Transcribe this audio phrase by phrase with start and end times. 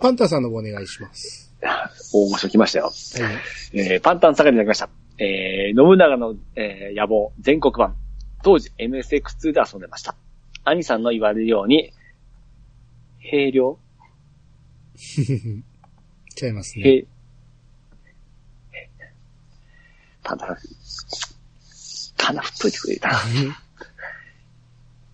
[0.00, 1.52] パンタさんの方お願いします。
[2.12, 2.86] 大御所来ましたよ。
[2.86, 3.78] はい。
[3.78, 4.88] えー、パンタン坂になりました。
[5.18, 7.96] えー、信長の、えー野望全国版。
[8.42, 10.14] 当時 MSX2 で遊んでました。
[10.64, 11.92] 兄さんの言われるように、
[13.20, 13.78] 平量
[16.34, 16.84] ちゃいますね。
[16.84, 17.06] 平、
[20.22, 20.56] パンタン、
[22.16, 23.10] かな振っといてくれた。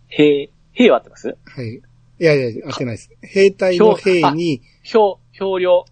[0.09, 1.29] 平、平は合ってます？
[1.29, 1.75] はい。
[1.75, 3.11] いやいや、合ってないです。
[3.23, 5.85] 兵隊の兵に、表、表量、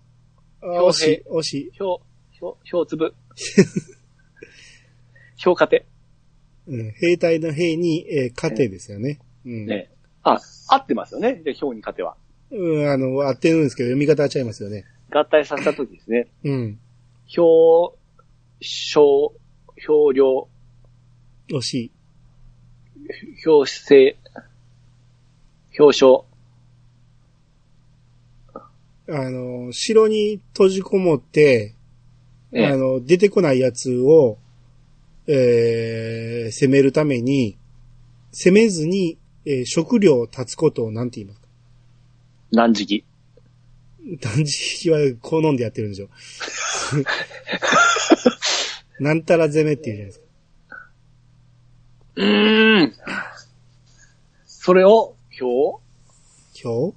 [0.63, 1.71] あ惜しい、惜しい。
[1.81, 2.03] 表、
[2.41, 3.15] 表、表粒。
[5.45, 5.87] 表カテ。
[6.67, 9.21] うん、兵隊の兵に、えー、糧ですよね。
[9.45, 9.67] うん。
[9.67, 9.91] ね。
[10.23, 11.35] あ、合ってますよね。
[11.37, 12.17] で、表にカテは。
[12.51, 14.85] うん、あの、合ってるんですけど、読み方はちゃいますよね。
[15.11, 16.29] 合体させたときですね。
[16.45, 16.79] うん。
[17.37, 17.97] 表、
[18.61, 19.35] 小、
[19.87, 20.49] 表量、
[21.51, 21.93] 惜しい。
[23.47, 24.17] 表性、
[25.79, 26.28] 表彰。
[29.11, 31.75] あの、城に閉じこもって、
[32.53, 34.39] えあの、出てこないやつを、
[35.27, 37.57] えー、攻めるために、
[38.33, 41.49] 攻めずに、えー食料を断つことを何て言いますか？
[42.53, 43.05] 何時期。
[44.21, 46.09] 断食は好んでやってるんでしょ。
[49.01, 50.25] なんたら攻めって言うじゃないですか。
[52.17, 52.93] うーん。
[54.47, 55.81] それを、表、
[56.61, 56.93] 今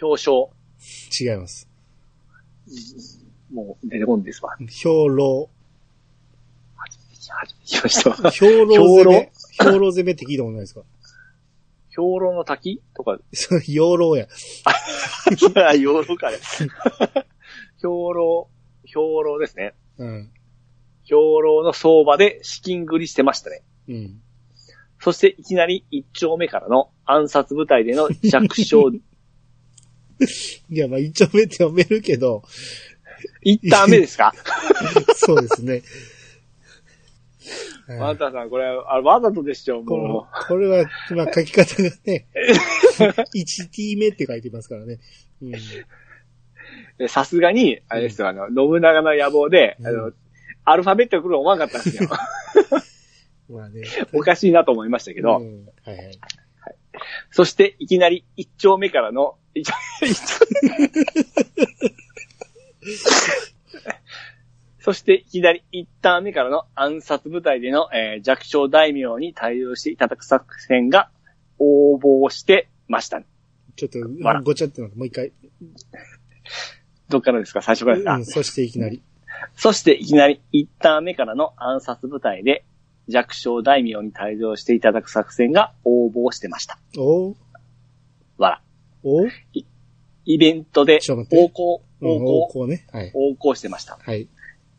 [0.00, 0.57] 表彰。
[0.78, 1.68] 日違います。
[3.52, 4.56] もう出てこんですわ。
[4.58, 5.48] 兵糧。
[6.76, 8.12] 初めて聞きました。
[8.30, 9.32] 兵糧攻め。
[9.58, 9.78] 兵糧？
[9.90, 10.82] 攻めって聞いたことないですか？
[11.90, 12.80] 兵糧の滝？
[12.94, 14.28] とか、それ、養老や。
[14.64, 16.36] あ、 養老かね。
[17.80, 18.48] 兵糧、
[18.84, 19.74] 兵糧ですね。
[19.98, 20.30] うん。
[21.04, 23.62] 兵糧の相場で資金繰りしてましたね。
[23.88, 24.20] うん。
[25.00, 28.90] そしていきなり一丁目からの暗殺部隊での弱小、
[30.70, 32.42] いや、まあ、一応目って読めるけど、
[33.42, 34.32] 一旦目ですか？
[35.16, 35.82] そうですね。
[37.98, 40.84] ワンタンさん、これ、あわざとでしょ、こものこれは、
[41.16, 42.26] まあ、書き方がね、
[43.34, 44.98] 1t 目って書いてますからね。
[45.42, 45.54] うん。
[46.98, 47.08] う。
[47.08, 50.12] さすがに、あれですよ、あの、信長の野望で、あうの、
[50.64, 52.10] アルファベット来るの思わなかったんですよ。
[53.48, 53.84] まあね。
[54.12, 56.18] おかしいなと思いましたけど、うんはいはい。
[57.30, 59.70] そしていきなり一丁目からの、一
[64.80, 71.10] そしていきなり一旦目からの暗殺部隊での、えー弱小大名に対応していただく作戦が
[71.58, 73.20] 応募してました。
[73.76, 75.32] ちょっとわら、ごちゃってなって、もう一回。
[77.08, 77.60] どっからですか？
[77.62, 79.02] 最初からですか、うん、そしていきなり。
[79.54, 82.64] そしていきなり一旦目からの暗殺部隊で
[83.08, 86.78] 弱小大名に対応していただく作戦が応募してました。
[86.96, 87.36] お
[88.38, 88.62] わら。
[89.04, 89.26] お
[90.24, 92.86] イベントで横行、うん、横行、こうね。
[92.92, 93.06] はい。
[93.14, 93.98] 横行してました。
[94.00, 94.28] はい。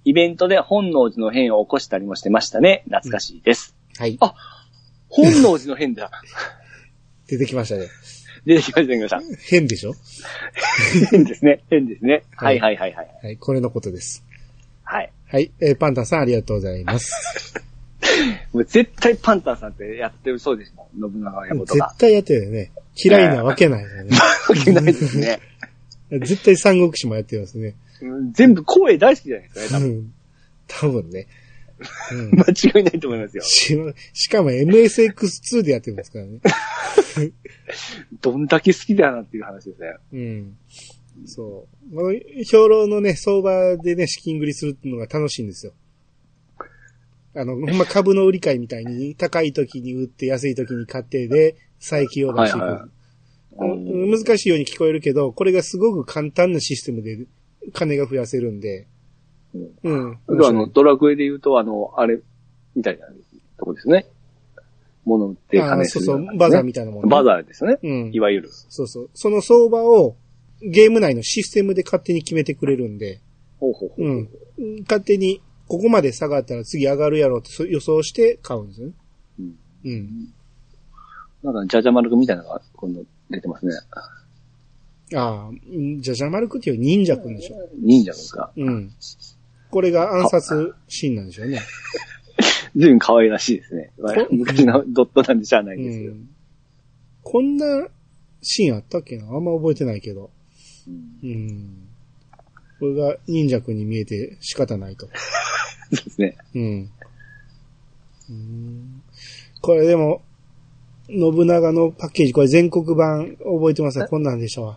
[0.05, 2.83] イベントで本能寺の変を起こしたりもしてましたね。
[2.85, 3.75] 懐かしいです。
[3.97, 4.33] はいあ。
[5.09, 6.11] 本能寺の変だ。
[7.27, 7.87] 出てきましたね。
[8.45, 9.21] 出てきました、出てきました。
[9.49, 9.93] 変でしょ？
[11.11, 11.61] 変ですね。
[11.69, 12.23] 変ですね。
[12.35, 13.07] ははいいはいはいはい。
[13.23, 14.23] はい、これのことです。
[14.83, 15.11] はい。
[15.25, 15.51] はい。
[15.59, 17.53] えーパンタンさんありがとうございます。
[18.53, 21.11] もう絶対パンタンさんってやってるそうですもん。
[21.11, 21.87] 信長の野望とか。
[21.89, 22.71] 絶対やってるよね。
[23.03, 24.17] 嫌いなわけないよね。
[24.49, 25.39] わけないですね。
[26.11, 27.75] 絶対三国志もやってますね。
[28.01, 29.85] うん全部声大好きじゃないですかね。
[29.85, 30.13] うん。
[30.67, 31.27] 多分ね。
[32.11, 33.43] うん多分間違いないと思いますよ。
[33.43, 33.77] し
[34.13, 36.39] しかも MSX2 でやってますからね。
[38.21, 39.93] どんだけ好きだなっていう話ですね。
[40.13, 40.57] うん。
[41.25, 41.95] そう。
[41.95, 45.73] この兵糧のね、相場でね、資金繰りするのが楽しいんですよ。
[47.35, 52.63] あの、ほんま株の売り買いみたいに、高い時に売って安い時に買ってで、再起を出していく。
[52.63, 52.89] はいはいうん
[53.61, 57.25] 難しいように聞こえるけど、これがすごく簡単なシステムで
[57.73, 58.87] 金が増やせるんで。
[59.83, 60.17] うん。
[60.29, 62.21] であの、ドラクエで言うと、あの、あれ、
[62.75, 63.07] みたいな
[63.57, 64.05] とこですね。
[65.05, 67.09] 物売ってあ金そうそうするよな、バザーみたいなもん、ね。
[67.09, 67.79] バザーですよね。
[67.81, 68.19] うんい。
[68.19, 68.49] わゆる。
[68.51, 69.09] そうそう。
[69.13, 70.15] その相場を
[70.61, 73.21] ゲーム内のシステムで勝手に決めてくれるんで、
[73.59, 74.05] ほうほうほう。
[74.05, 74.29] うん。
[74.81, 78.93] 勝手に、ここまで下がったら次上がるやろうってそ予想して買うんですよね。
[79.39, 79.55] うん
[79.85, 80.33] うん。
[81.43, 83.73] なんか、ジャジャマルクみたいなのが今度出てますね。
[85.15, 87.55] ああ、うんじゃじゃ丸くっていう忍者くんでしょ。
[87.81, 88.51] 忍者ですか？
[88.55, 88.91] うん。
[89.71, 91.61] これが暗殺シーンなんでしょうね。
[92.75, 93.91] 随分可愛らしいですね。
[94.29, 96.13] 昔のドットなんでしゃあないうですけど。
[96.13, 96.29] ん。
[97.23, 97.87] こんな
[98.41, 99.25] シーンあったっけな？
[99.29, 100.29] あんま覚えてないけど。
[100.87, 101.87] うんうん。
[102.79, 105.07] これが忍者くんに見えて仕方ないと。
[105.91, 106.37] そうですね。
[106.53, 106.89] うん。
[108.29, 109.03] うん
[109.61, 110.21] これでも、
[111.09, 114.75] 信長のパッケージ、これ全国版覚えてますかこんなんでしょ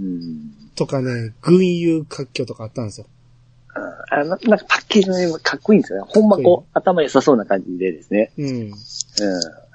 [0.00, 0.52] うん。
[0.74, 3.06] とかね、群雄割拠とかあったんですよ。
[4.10, 6.08] あの、なんかパッケージの絵もかっこいいんですよね。
[6.08, 8.30] ほんまこう、頭良さそうな感じでですね。
[8.36, 8.46] うん。
[8.46, 8.70] うん。
[8.70, 8.80] だか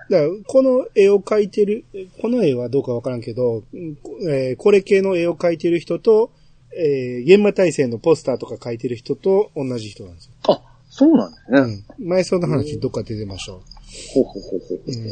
[0.09, 1.86] ら、この絵を描いてる、
[2.21, 3.98] この絵はどうかわからんけど、うん
[4.30, 6.31] えーこれ系の絵を描いてる人と、
[6.77, 10.31] えー、現場大戦のポスターとか描いてる人と同じ人なんですよ。
[10.48, 11.59] あ、そうなんですね。
[11.98, 12.07] うん。
[12.07, 13.63] 前その話どっかで出てましょ
[14.13, 14.77] ほうほうほうほう。
[14.77, 14.81] う。
[14.88, 15.12] うん。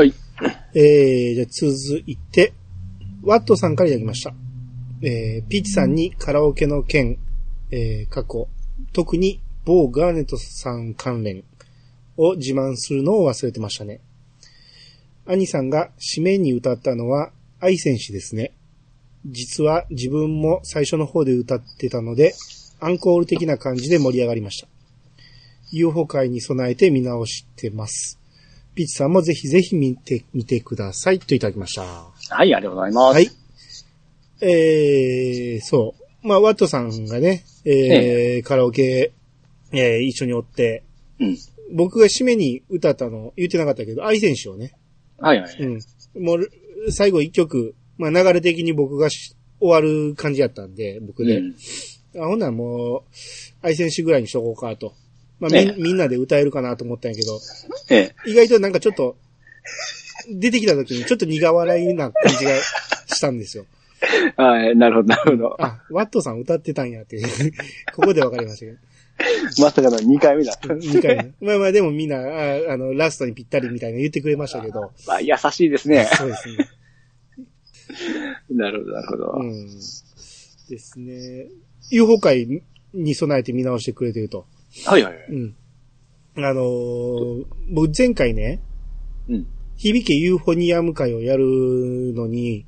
[0.00, 0.14] はい。
[0.72, 2.54] えー、じゃ続いて、
[3.22, 4.32] ワットさんからいただきました。
[5.02, 7.18] えー、ピーチさんにカラオケの件、
[7.70, 8.48] えー、過去、
[8.94, 11.44] 特に某ガーネットさん関連
[12.16, 14.00] を自慢するのを忘れてましたね。
[15.26, 17.30] 兄さんが締めに歌ったのは
[17.60, 18.52] 愛選手ですね。
[19.26, 22.32] 実は自分も最初の方で歌ってたので、
[22.80, 24.68] アンコール的な感じで盛り上がりました。
[25.72, 28.19] UFO 会に備えて見直してます。
[28.80, 31.82] ピッチさんもぜひぜひ見てみてくださいといただきました。
[31.82, 33.14] はい、ありがとうございます。
[33.14, 33.30] はい。
[34.40, 36.26] えー、そう。
[36.26, 39.12] まあ、ワットさんがね、えーカラオケ、
[39.70, 40.82] えー一緒におって、
[41.18, 41.36] うん。
[41.74, 44.72] 僕が締めに歌ったの言ってなかったけど、愛選手をね、
[45.18, 45.56] はいはい。
[45.58, 45.68] う
[46.18, 46.24] ん。
[46.24, 51.36] もう、最後一曲、まあ、流れ的に僕がし終わる感じやったんで、僕で。
[51.36, 51.54] うん
[52.16, 53.02] あほんならもう、
[53.62, 54.94] 愛選手ぐらいにしとこうかと。
[55.40, 57.40] まあ、みええみんなで歌えるかなと思ったんやけど、
[57.88, 58.14] ええ。
[58.26, 59.16] 意外となんかちょっと、
[60.28, 62.52] 出てきた時にちょっと苦笑いな感じが
[63.06, 63.66] したんですよ。
[64.36, 65.62] はい、なるほど、なるほど。
[65.62, 67.20] あ、ワットさん歌ってたんやって、
[67.94, 68.78] ここで分かりましたけど。
[69.58, 70.58] まさかの2回目だ。
[70.62, 71.46] 2回目。
[71.46, 74.92] まあまあでもみんな、ああの、ラストにぴったりみたいな言ってくれましたけど。
[75.06, 76.08] まあ、優しいですね。
[76.14, 76.68] そうですね。
[78.50, 79.32] なるほど、なるほど。
[79.40, 79.66] うん。
[80.70, 81.48] ですね。
[81.90, 82.62] UFO 会
[82.94, 84.46] に備えて見直してくれてると。
[84.86, 85.26] はいはいはい。
[85.30, 85.56] うん。
[86.36, 88.60] あのー僕前回ね、
[89.28, 89.46] うん。
[89.76, 92.66] 響けユーフォニアム会をやるのに、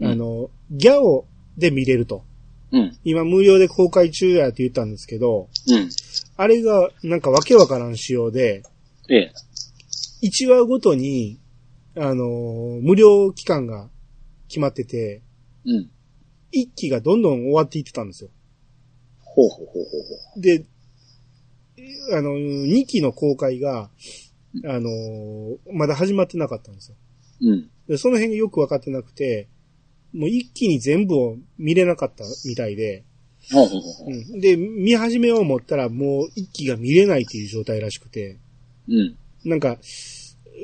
[0.00, 1.26] うんあの、ギャオ
[1.56, 2.24] で見れると。
[2.72, 2.96] うん。
[3.04, 5.88] 今無料で公開中やって言ったんですけど、うん。
[6.36, 8.62] あれがなんかわけわからん仕様で、
[9.08, 9.32] ええ。
[10.22, 11.40] 1話ごとに、
[11.96, 13.88] あのー無料期間が
[14.48, 15.22] 決まってて、
[15.64, 15.90] うん。
[16.52, 18.30] 1期がどんどん終わっていってたんですよ。
[19.20, 20.02] ほうほうほうほう
[20.34, 20.64] ほで、
[22.12, 23.90] あの、2期の公開が、
[24.64, 26.96] あのーまだ始まってなかったんですよ。
[27.42, 27.50] う。
[27.50, 27.70] うん。
[27.88, 29.48] でその辺よくわかってなくて、
[30.12, 33.04] もう一気に全部を見れなかったみたいで、
[33.52, 38.38] ほうん、で、見始めよう思ったらもう一期が見れないっていう状態らしくて、
[38.88, 39.16] うん。
[39.44, 39.78] なんか、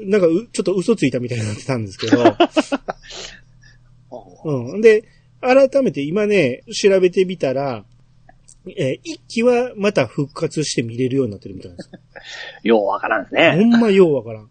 [0.05, 2.23] なんかう、ちょっと嘘ついたみたいになってたんですけど、
[4.45, 4.81] うん。
[4.81, 5.05] で、
[5.41, 7.85] 改めて今ね、調べてみたら、
[8.77, 11.91] えー一期はまた復活して見れるようになってるみたいなんです。
[12.65, 13.65] ようわからんですほね。
[13.65, 14.51] んまようわからん。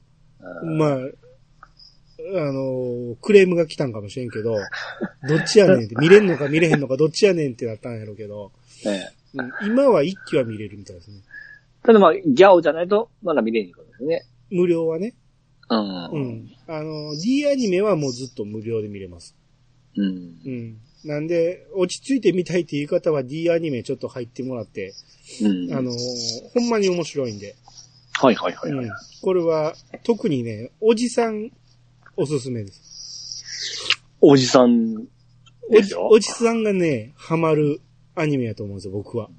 [0.63, 0.97] うんまあ、あ
[2.51, 4.57] のークレームが来たんかもしれんけど、
[5.27, 8.51] どっちやねんって、見れんのか見れへんのかどっちやねんってなったんやろうけど、
[8.85, 9.09] ええ。
[9.37, 11.17] うん今は一期は見れるみたいですね。
[11.83, 14.25] ただまあ、ギャオじゃないと、まだ見れないことですね。
[14.49, 15.13] 無料はね。
[15.69, 15.75] う。
[15.75, 16.49] うんん。
[16.67, 19.35] あのー、D アニメはもうずっと無料で見れます。
[19.97, 20.05] うん
[20.45, 20.49] う。
[20.49, 20.77] ん。
[21.05, 24.93] なんで、落ち着いて見たいっていう方は D アニメちょっと入ってもらって、
[25.41, 25.71] うん。
[25.71, 25.95] あのー、
[26.53, 27.55] ほんまに面白いんで。
[28.13, 28.85] はいはいはいはい。
[28.85, 28.91] うん。
[29.21, 31.51] これは、特にね、おじさん、
[32.17, 34.01] おすすめです。
[34.19, 34.95] おじさん
[35.69, 36.07] おじ、ですよ。
[36.09, 37.81] おじさんがね、ハマる
[38.15, 39.29] アニメやと思うんですよ、僕は。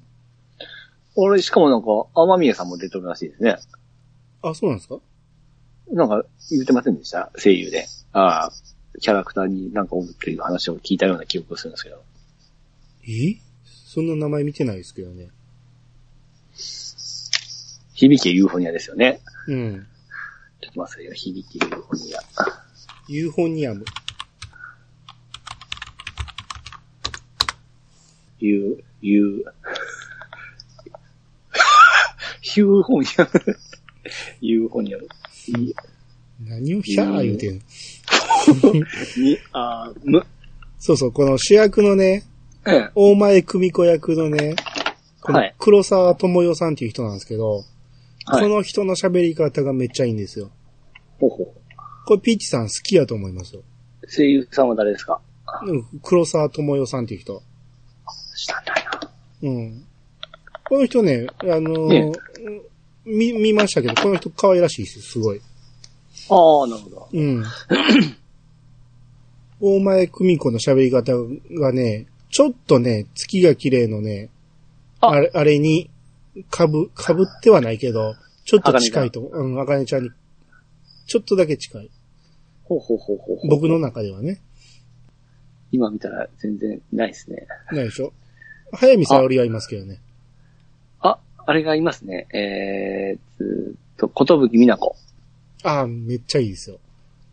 [1.15, 3.57] 俺、しかもなんか、天宮さんも出てるらしいですね。
[4.41, 4.99] あ、そうなんですか？
[5.91, 7.31] なんか、言ってませんでした？
[7.35, 7.87] 声優で。
[8.13, 8.51] ああ、
[8.99, 12.03] キャラクターになんかおるっていう話を聞いたような記憶をするんですけど。
[13.07, 13.37] え？
[13.85, 15.29] そんな名前見てないですけどね。
[17.93, 19.21] 響けユーフォニアですよね。
[19.47, 19.87] うん。
[20.61, 21.33] ちょっと待ってくださいよ。
[21.41, 22.19] 響けユーフォニア。
[23.07, 23.85] ユーフォニアム。
[28.39, 29.51] ユー、ユー、
[32.41, 33.29] ヒューフォニア。
[34.41, 34.97] ユーフォニア。
[34.97, 35.03] い
[36.39, 37.61] 何をヒャー言うてんの？
[38.53, 40.25] に、 あー、む、
[40.79, 42.23] そうそう、この主役のね、
[42.65, 42.89] ええ。
[42.95, 44.55] 黄前久美子役のね、
[45.21, 47.49] このはい黒沢智代さんっていう人なんですけど、
[48.25, 50.51] はいこの人の喋り方がめっちゃいいんですよ。
[51.19, 51.47] ほうほう。
[52.05, 53.61] これピーチさん好きやと思いますよ。
[54.09, 55.21] 声優さんは誰ですか？
[55.65, 57.41] うん黒沢智代さんっていう人。
[58.35, 59.11] 知らないな。
[59.43, 59.83] うん。
[60.65, 62.11] この人ね、あのーね
[63.05, 65.39] 見、見ましたけど、この人可愛らしいですよ、すごい。
[66.29, 67.09] ああ、なるほど。
[67.13, 67.43] うん。
[69.59, 71.13] 大前久美子の喋り方
[71.59, 74.29] がね、ちょっとね、月が綺麗のね、
[75.01, 75.89] ああれ、あれに、
[76.49, 80.11] かぶ、かぶってはないけど、ちょっと近いと、うん、あかねちゃんに、
[81.07, 81.89] ちょっとだけ近い。
[82.63, 83.49] ほうほうほうほうほう。
[83.49, 84.41] 僕の中ではね。
[85.71, 87.47] 今見たら全然ないですね。
[87.71, 88.13] ないでしょ？
[88.73, 89.99] 早見沙織はいますけどね。
[90.99, 92.27] あ、あれがいますね。
[92.33, 94.95] えー、ずーっと、ことぶきみなこ。
[95.63, 96.79] ああ、めっちゃいいですよ。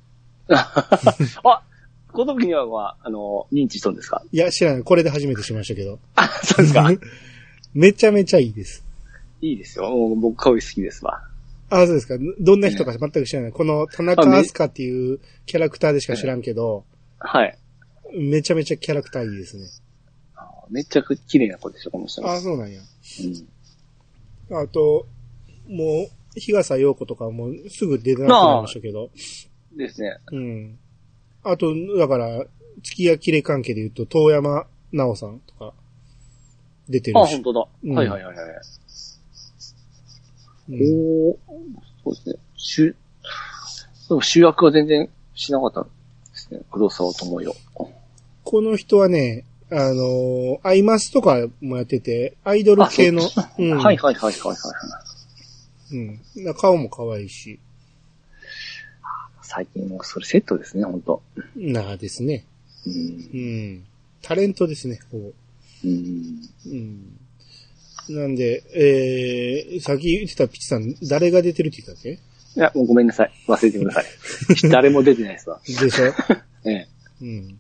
[0.48, 1.62] あ、
[2.14, 4.22] ことぶきみなこは、あの、認知しとんですか？
[4.32, 4.82] いや、知らない。
[4.82, 5.98] これで初めてしましたけど。
[6.16, 6.90] あ、そうですか？
[7.74, 8.84] めちゃめちゃいいです。
[9.40, 9.90] いいですよ。
[10.16, 11.20] 僕、顔好きですわ。
[11.70, 12.14] ああ、そうですか。
[12.40, 13.52] どんな人か全く知らない。
[13.52, 16.84] この田中あめ飛鳥っていうキャラクターでしか知らんけど、
[17.18, 17.58] はい。
[18.16, 19.64] めちゃめちゃキャラクターいいですね。
[20.70, 22.28] めっちゃく綺麗な子ですよ、この人も。
[22.28, 22.80] ああ、そうなんや。
[24.50, 24.56] うん。
[24.56, 25.06] あと、
[25.68, 26.06] も
[26.36, 29.10] う、日笠陽子とかもうすぐ出てなくなりましたけど。
[29.76, 30.16] ですね。
[30.32, 30.78] うん。
[31.44, 32.44] あと、だから、
[32.82, 35.72] 月や切れ関係で言うと、遠山奈緒さんとか、
[36.88, 37.42] 出てあ、るし本。
[37.42, 37.66] 当だ。
[37.84, 38.46] うんはいはいはいはい。
[40.70, 40.76] うん
[41.28, 41.36] おー
[42.04, 42.34] そうですね。
[42.56, 42.96] 主、
[44.08, 45.88] でも主役は全然しなかったで
[46.34, 46.60] すね。
[46.70, 47.54] 黒沢智代。
[48.44, 53.22] この人はね、あのーアイマスとかもやってて、アイドル系の、
[53.58, 53.76] うん。
[53.76, 54.54] はいはいはいはいは
[55.92, 55.96] い。
[56.36, 56.44] うん。
[56.44, 57.58] な顔も可愛いし、
[59.54, 61.22] 最近もうそれセットですね、本当
[61.56, 62.44] なあですね。
[62.86, 63.44] うんう。
[63.78, 63.84] ん。
[64.22, 65.32] タレントですね、ほぼ。
[65.84, 66.40] うん。
[66.66, 67.18] うん。
[68.08, 72.10] なんで、えー、さっき言ってたピチさん、誰が出てるって言ったっけ？
[72.12, 72.18] い
[72.60, 73.32] や、もうごめんなさい。
[73.48, 74.04] 忘れてください。
[74.70, 75.60] 誰も出てないですわ。
[75.66, 76.04] でしょ？
[76.68, 76.88] ええ。
[77.22, 77.58] うん。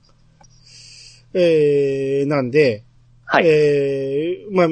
[1.34, 2.82] えー、なんで、
[3.24, 3.44] はい。
[3.46, 4.68] えー、まあ、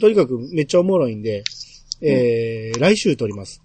[0.00, 1.42] とにかくめっちゃおもろいんで、
[2.00, 3.60] えー来週撮ります。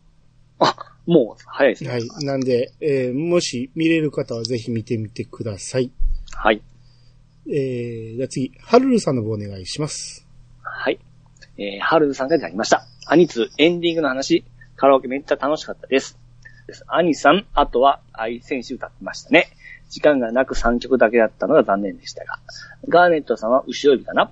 [1.08, 1.90] あ、もう早いですね。
[1.92, 2.08] はい。
[2.26, 5.92] なんで、えーもし見れる方はぜひ見てみてください。
[6.34, 6.62] はい。
[7.48, 10.26] えー、じゃあ次、ハルルさんの方お願いします。
[10.62, 11.00] はい。
[11.58, 12.86] えー、ハルルさんがいただきました。
[13.06, 14.46] アニツエンディングの話、
[14.76, 16.18] カラオケめっちゃ楽しかったです。
[16.68, 19.50] ですアニさん、あとは愛選手歌ってましたね。
[19.90, 22.40] 時間がなく3曲だけだったのが残念でしたが。
[22.88, 24.32] ガーネットさんは後ろ指かな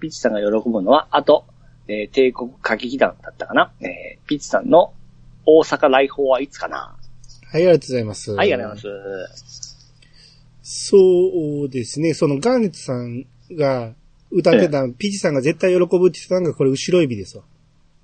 [0.00, 1.44] ピッチさんが喜ぶのは、あと、
[1.88, 4.94] えー帝国歌劇団だったかなえー、ピッチさんの
[5.44, 6.96] 大阪来訪はいつかな
[7.52, 8.30] はい、ありがとうございます。
[8.32, 8.92] はい、ありがとうござい
[9.28, 9.72] ます。
[10.62, 10.96] そ
[11.64, 13.92] うですね、そのガーネットさんが
[14.30, 17.44] 歌ってた、ピチさんが絶対喜ぶって言ってたのがこれ後ろ指ですわ。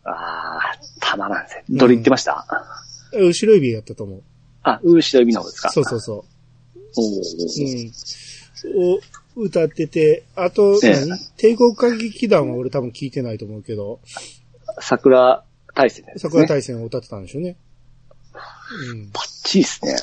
[0.04, 1.64] あー、たまらんぜ。
[1.70, 2.46] どれ言ってました、
[3.12, 4.22] 後ろ指やったと思う。
[4.64, 5.70] あ、後ろ指の方ですか？
[5.70, 6.24] そうそうそおう。
[6.96, 7.92] ー
[8.66, 8.94] うん。
[8.96, 9.00] を
[9.36, 11.18] 歌ってて、あと、ええ何？
[11.36, 14.00] 帝国歌劇団は俺多分聞いてないと思うけど、
[14.80, 15.44] 桜
[15.78, 16.20] 大戦ですね。
[16.30, 17.56] 桜大戦を歌ってたんでしょうね。
[18.90, 19.10] うん。
[19.10, 19.96] バッチリですね。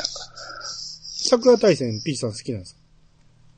[1.30, 2.80] 桜大戦、ピチさん好きなんですか？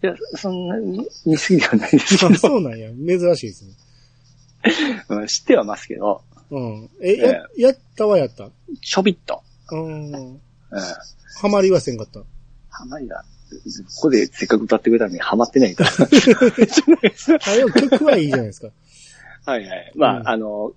[0.04, 2.90] いや、そんなに似すぎではないですけあど、そうなんや。
[2.92, 3.72] 珍しいですね。
[5.10, 6.90] うん知ってはますけど、うん。
[7.02, 8.50] え、や、やったはやった？
[8.82, 9.44] ちょびっと。
[9.72, 10.12] うん。
[10.14, 10.42] うん。
[11.40, 12.22] ハマりはせんかった？
[12.70, 13.24] ハマりが、
[13.96, 15.92] ここでせっかく歌ってくれたのにハマってないから。
[17.46, 18.70] あ、でも曲はいいじゃないですか。
[19.46, 19.92] はいはい。
[19.96, 20.74] まあ、うんあの、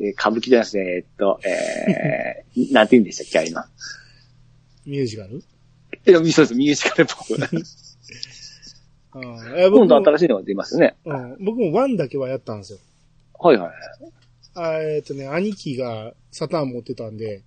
[0.00, 3.68] えー歌舞伎じゃなくて、えーっと、えー、 なんて言うんでしたっけ、今。
[4.86, 5.38] ミュージカル？
[5.38, 7.34] いや、そうです、ミュージカルっぽく。
[9.12, 10.96] ああ、僕も今度新しいのが出ますよね。
[11.04, 12.78] うん、僕も one だけはやったんですよ。
[13.38, 13.72] はいはい。
[14.54, 17.42] あえっ、とね、兄貴がサターン持ってたんで、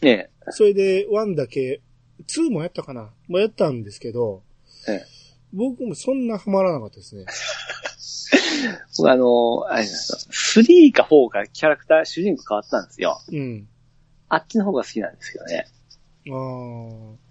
[0.00, 1.80] ねそれで one だけ、
[2.26, 4.42] two もやったかなもうやったんですけど、
[4.88, 5.04] ええ
[5.52, 7.26] 僕もそんなハマらなかったですね。
[8.96, 10.18] 僕あの、あれですよ。
[10.60, 13.20] 3か4かキャラクター、主人公変わったんですよ。
[13.30, 13.68] うん。
[14.28, 15.66] あっちの方が好きなんですけどね。
[16.30, 17.22] ああ。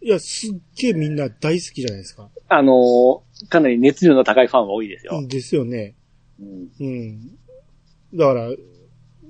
[0.00, 2.30] いや、すっげえみんな大好きじゃないですか。
[2.48, 5.26] あの、かなり熱量の高いファンは多いですよ。
[5.26, 5.94] ですよね。
[6.40, 6.70] うん。
[6.80, 7.38] うん。
[8.14, 8.58] だから、い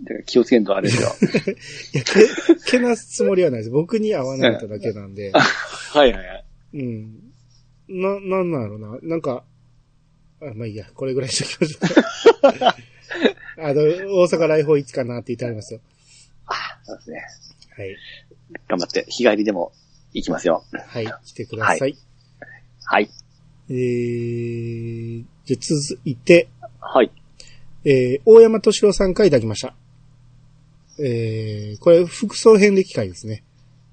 [0.05, 1.09] だから気をつけんとあれですよ。
[1.95, 3.71] や、け、けなすつもりはないです。
[3.71, 5.33] 僕に合わなかっただけなんで。
[5.35, 6.45] はいはいはい。
[6.75, 7.33] うん。
[7.89, 8.99] な、なんなんやろうな。
[9.03, 9.45] なんか、
[10.41, 12.83] あ、まあいいや、これぐらいにしときましょう。
[13.59, 15.81] あの、大阪来訪いつかなって言ってありますよ。
[16.47, 17.23] あそうですね。
[17.77, 17.97] はい。
[18.69, 19.73] 頑張って、日帰りでも
[20.13, 20.65] 行きますよ。
[20.73, 21.97] はい、来てください。
[22.85, 23.11] はい。
[23.71, 26.49] えー、じゃあ続いて、
[26.81, 27.11] はい。
[27.85, 29.75] えー、大山敏郎さんからいただきました。
[31.01, 33.45] えー、これ、服装編歴会ですね。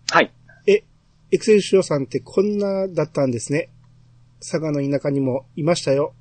[0.09, 0.31] はい。
[0.65, 0.83] え、
[1.31, 3.69] エクセルシオさんってこんなだったんですね。
[4.39, 6.13] 佐賀の田舎にもいましたよ。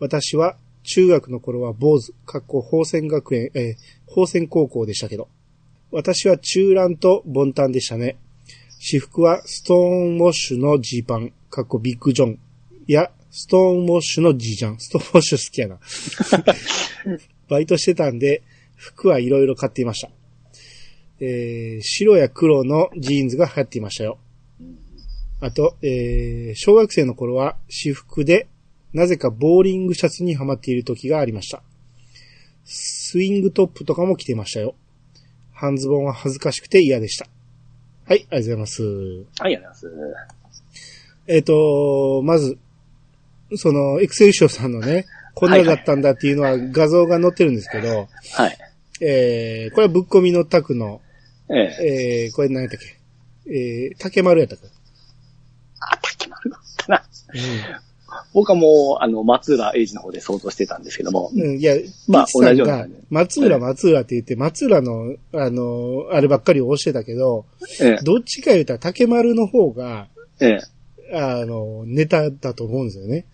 [0.00, 5.28] 私は中学の頃は坊主、かっこ宝泉学園、えー、宝泉高校でしたけど。
[5.92, 8.16] 私は中ランとボンタンでしたね。
[8.78, 12.38] 私服はストーンウォッシュのジーパン、かっこビッグジョン。
[12.86, 14.78] いや、ストーンウォッシュのジージャン。
[14.78, 15.78] ストーンウォッシュ好きやな。
[17.48, 18.42] バイトしてたんで、
[18.76, 20.10] 服はいろいろ買っていました。
[21.20, 24.18] えー白や黒のジーンズが流行っていましたよ。
[25.40, 28.46] あと、えー、小学生の頃は私服で、
[28.92, 31.62] なぜかボーリングシャツにはまっている時がありました。
[32.64, 34.74] スイングトップとかも着てましたよ。
[35.52, 37.26] 半ズボンは恥ずかしくて嫌でした。
[38.06, 38.82] はい、ありがとうございます。
[38.82, 40.70] はい、ありがとうございます。
[41.26, 42.58] えっ、と、まず、
[43.56, 48.58] その、エクセルショーさんのね、 こんなだったんだっていうのは画像が載ってるんですけど、はい。
[49.00, 51.00] えー、これはぶっ込みのタクの、
[51.48, 52.26] ええ。
[52.26, 52.80] えー、これ何やったっ
[53.46, 53.52] け？
[53.52, 54.62] えー、竹丸やったか。
[55.80, 56.98] あ、竹丸だったな。
[56.98, 57.89] う
[58.32, 61.30] 僕はもう、あの、松浦英二の方で想像してたんですけども。
[61.34, 61.40] ん。
[61.40, 61.74] うん、いや、
[62.08, 67.46] まあ同じような松浦松浦って言って、松浦の、あの、あればっかり押してたけど、
[67.80, 68.04] ええ。
[68.04, 70.08] どっちか言うたら竹丸の方が、
[70.40, 70.58] え
[71.12, 71.16] え。
[71.16, 73.26] あの、ネタだと思うんですよね。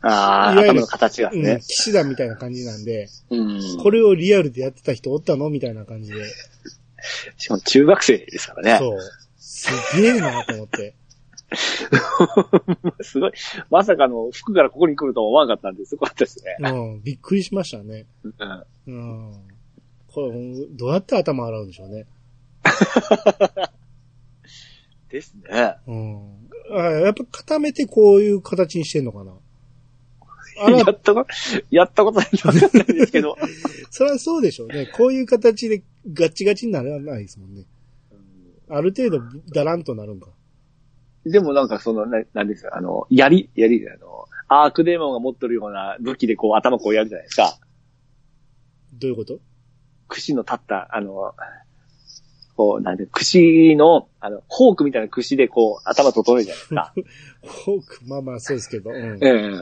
[0.00, 1.60] ああ、頭の形がうん、ね。
[1.66, 3.78] 騎士団みたいな感じなんで、うん。
[3.82, 6.24] これをリアルでやってた人おったのみたいな感じで。
[7.36, 8.78] しかも中学生ですからね。
[8.78, 8.98] そう。
[9.38, 10.94] すげえなと思って。
[13.00, 13.32] すごい。
[13.70, 16.56] まさかの服からここに来るとは思わなかったんで、すごかったですね。
[16.70, 18.06] うん、びっくりしましたね。
[18.24, 18.32] うん。
[18.86, 19.32] うん。
[20.08, 22.06] これ、どうやって頭洗うんでしょうね。
[25.08, 25.76] ですね。
[25.86, 26.48] うん。
[26.70, 29.32] あやっぱ固めてこういう形にしてんのかな。
[30.66, 31.26] やったこと、
[31.70, 33.36] やったことないんでわかんないですけど。
[33.90, 34.86] そりゃそうでしょうね。
[34.86, 37.64] こういう形でガッチガチにならないですもんね。
[38.68, 39.22] ある程度
[39.54, 40.30] ダランとなるんか。
[41.30, 47.58] でもなんかその、ななんですか、あの、槍、槍であの、アークデーモンが持ってるような武器でこう頭こうやるじゃないですか。
[48.94, 49.38] どういうこと？
[50.08, 51.34] 串の立った、あの、
[52.56, 56.94] こう、なんで、串の、あの、ホークみたいな串でこう、頭整えるじゃないですか。
[57.64, 58.90] フォーク、まあまあそうですけど。
[58.90, 59.18] うん。
[59.22, 59.60] ええ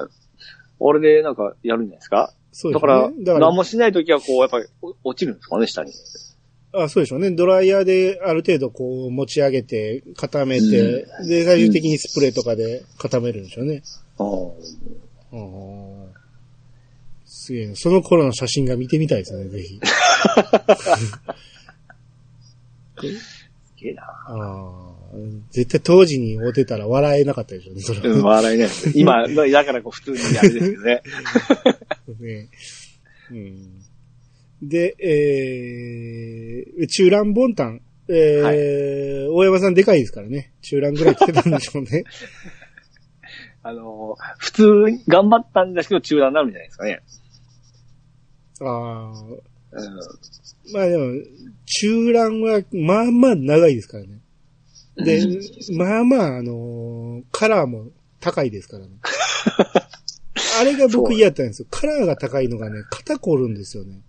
[0.78, 2.32] 俺でなんかやるんじゃないですか？
[2.52, 3.24] そうでだから、すね。
[3.24, 5.92] だから何もしないときはこう、やっぱりお落ちるんですかね、下に。
[6.82, 7.30] あ、そうでしょうね。
[7.30, 13.82] ドライヤーである程度こう持ち上げて、固めて、で、最終的にスプレーとかで固めるんでしょうね。
[14.18, 14.46] うん
[15.32, 16.20] ああ。
[17.24, 17.76] すげえな。
[17.76, 19.80] その頃の写真が見てみたいですね、ぜひ。
[22.98, 23.14] す
[23.76, 24.02] げえな。
[24.02, 24.96] ああ。
[25.50, 28.36] 絶対当時に会うてたら笑えなかったでしょうね、それうん、は。
[28.36, 28.68] 笑いない。
[28.94, 31.02] 今、だからこう普通にあれですけどね。
[32.20, 32.48] ね
[33.30, 33.82] うん、
[34.62, 37.80] で、えー、中乱ボンタン。
[38.08, 40.52] えー大山さんでかいですからね。
[40.62, 42.04] 中乱ぐらい来てたんでしょうね。
[43.62, 47.00] あの、普通に頑張ったんですけど中断になるんじゃないですかね。
[48.60, 49.12] ああ。
[49.22, 49.46] うん
[50.72, 51.12] まあでも、
[51.64, 54.20] 中乱は、まあまあ長いですからね。
[54.96, 55.22] で、
[55.76, 57.90] まあまあ、あのーカラーも
[58.20, 58.92] 高いですからね。
[60.60, 61.68] あれが僕嫌だったんですよ。
[61.70, 64.00] カラーが高いのがね、肩凝るんですよね。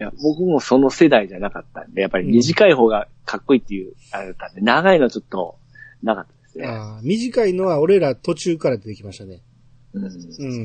[0.00, 5.56] いや、僕もその世代じゃなかったんで、やっぱり短い方がかっこいいっていう、あれだったんで、長いのはちょっと、
[6.02, 6.66] なかったですね。
[6.66, 9.40] ああ短いのは俺ら途中から出てきましたね。
[9.94, 10.04] うん。
[10.04, 10.08] う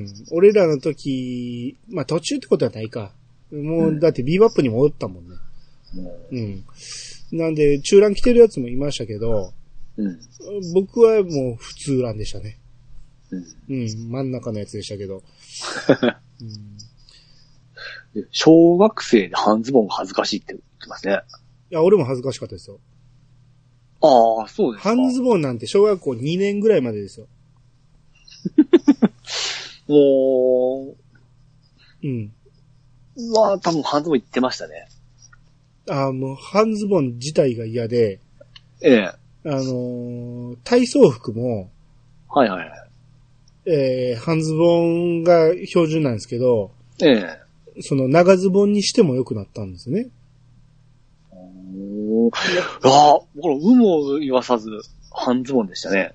[0.03, 0.07] ん。
[0.31, 3.11] 俺らの時、まあ途中ってことはないか。
[3.51, 5.35] もう、だってビーバップにもおったもんね。
[6.31, 6.63] うん。
[7.31, 9.53] なんで、中乱着てるやつもいましたけど、
[9.97, 10.19] うん。
[10.73, 12.57] 僕はもう普通乱でしたね。
[13.31, 13.45] うん。
[13.69, 14.11] うん。
[14.11, 15.21] 真ん中のやつでしたけど。
[16.41, 16.88] うんで
[18.31, 21.21] 小学生で半ズボンが恥ずかしいって言ってますね。
[21.71, 22.79] いや、俺も恥ずかしかったですよ。
[24.01, 24.89] ああ、そうですか。
[24.89, 27.27] 半ズボンなんて小学校2年ぐらいまでですよ。
[29.87, 30.95] も
[32.03, 32.31] うん。
[33.15, 34.87] う、まあ、多分半ズボン言ってましたね。
[35.89, 38.19] ああ、もう半ズボン自体が嫌で、
[38.81, 39.11] ええ。
[39.45, 41.69] あのー体操服も、
[42.29, 42.89] はいはいはい。
[43.65, 47.48] えー、半ズボンが標準なんですけど、ええ。
[47.81, 50.07] その長ズボンにしても良くなったんですね。
[51.31, 52.35] おー
[52.83, 54.69] ああ、この有無を言わさず、
[55.11, 56.13] 半ズボンでしたね。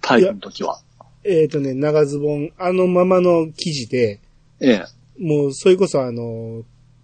[0.00, 0.80] 体育の時は。
[1.24, 4.20] えっ、とね、長ズボン、あのままの生地で、
[4.60, 4.84] ええ。
[5.18, 6.62] もうそれこそあの、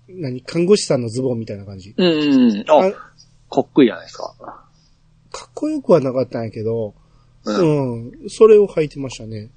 [0.08, 1.94] 何、看護師さんのズボンみたいな感じ。
[1.96, 2.64] うんうん。
[2.68, 2.92] あ、あ
[3.50, 4.34] かっこいいじゃないですか。
[5.30, 6.94] かっこよくはなかったんやけど、
[7.44, 7.52] う。
[7.52, 9.50] うんん、それを履いてましたね。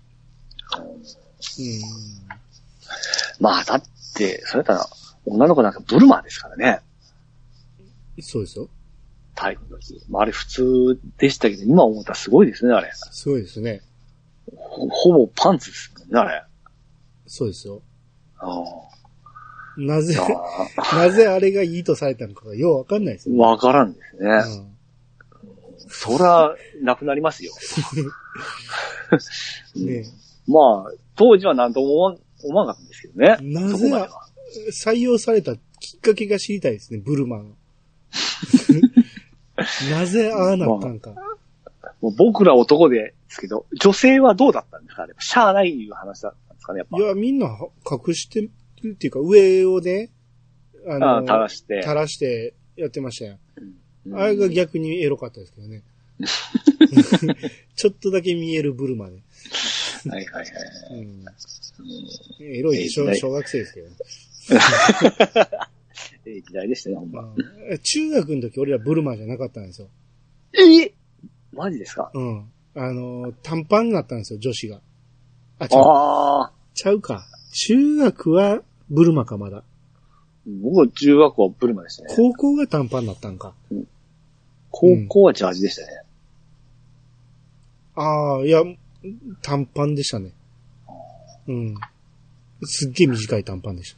[3.40, 3.95] まあ、だって、
[4.46, 4.90] それだったら、
[5.26, 6.82] 女の子なんかブルマーですからね。
[8.18, 8.70] うん、そうですよ。
[9.36, 10.02] 体育の時。
[10.10, 12.92] まあ、あれ普通でしたけど、今思ったらすごいですね、あれ。
[12.94, 13.82] すごいですね。
[14.56, 16.44] ほほぼパンツですもんね、あれ。
[17.28, 17.82] そうですよ。
[18.38, 18.64] あ
[19.78, 24.30] なぜ、あ なぜあれがいいとされたのかがようわかんないですよ、わからんですね。
[24.60, 24.76] うん
[25.88, 27.54] そら、なくなりますよ。
[29.76, 30.04] ね
[30.48, 33.38] まあ、当時は何とも思わなかったんですけどね。
[33.42, 33.90] なぜ。
[34.72, 37.46] 採用されたきっかけが知りたいですね、ブルマの。
[39.92, 41.14] なぜああなったんか。
[42.02, 45.04] もう僕ら男ですけど、女性はどうだったんですか？
[45.04, 45.14] あれ。
[45.20, 46.98] しゃあないいう話だったんですかね、やっぱ。
[46.98, 47.58] いや、みんな
[47.90, 48.52] 隠してる
[48.94, 50.12] っていうか、上をね、
[50.88, 51.82] あああ垂らして。
[51.82, 53.38] 垂らしてやってましたよ。
[53.58, 53.76] うん
[54.14, 55.82] あれが逆にエロかったですけどね。
[57.76, 59.24] ちょっとだけ見えるブルマで。
[60.10, 61.00] はいはいはい。
[61.00, 61.26] うん、
[62.44, 63.96] エロいで小学生ですけどね。
[66.26, 67.22] ええ時代でしたね、ほんま。
[67.24, 67.26] う
[67.74, 69.88] ん中学の時俺らブルマじゃなかったんですよ。
[70.54, 70.92] え
[71.54, 72.12] マジですか？
[72.14, 72.52] うん。
[72.76, 74.82] あの、短パンになったんですよ、女子が。
[75.60, 76.52] あ、ちゃう。
[76.74, 77.26] ちゃうか。
[77.54, 79.64] 中学はブルマか、まだ。
[80.62, 82.14] 僕は中学校はブルマでしたね。
[82.16, 83.56] 高校が短パンになったんか。
[84.72, 85.88] 高校はジャージでしたね。
[87.96, 88.62] ああ、いや、
[89.42, 90.32] 短パンでしたね。
[91.48, 91.76] うん。
[92.64, 93.98] すっげえ短い短パンでした。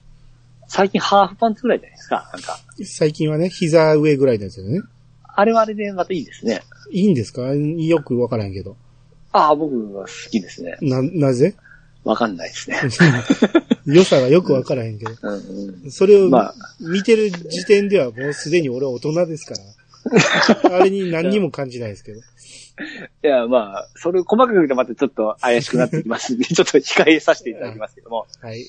[0.70, 2.30] 最近ハーフパンツぐらいじゃないですか？
[2.34, 2.60] なんか。
[2.86, 4.82] 最近はね、膝上ぐらいですよね。
[5.24, 6.62] あれはあれでまたいいですね。
[6.92, 7.42] いいんですか？
[7.54, 8.76] よくわからんけど。
[9.32, 10.78] ああ、僕は好きですね。
[10.82, 11.56] な、なぜ？
[12.04, 12.78] わかんないですね。
[13.86, 15.12] 良さがよくわからへんけど。
[15.22, 19.56] うんうん、それをまあ見てる時点ではもうすでに俺は大人ですか
[20.72, 20.78] ら。
[20.80, 22.22] あれに何にも感じないですけど。
[23.24, 28.28] いや、まあ、それを細かく言うとまたちょっと怪しくなってきますんで、 ちょっと控えさせていただきますけども。
[28.42, 28.66] はい。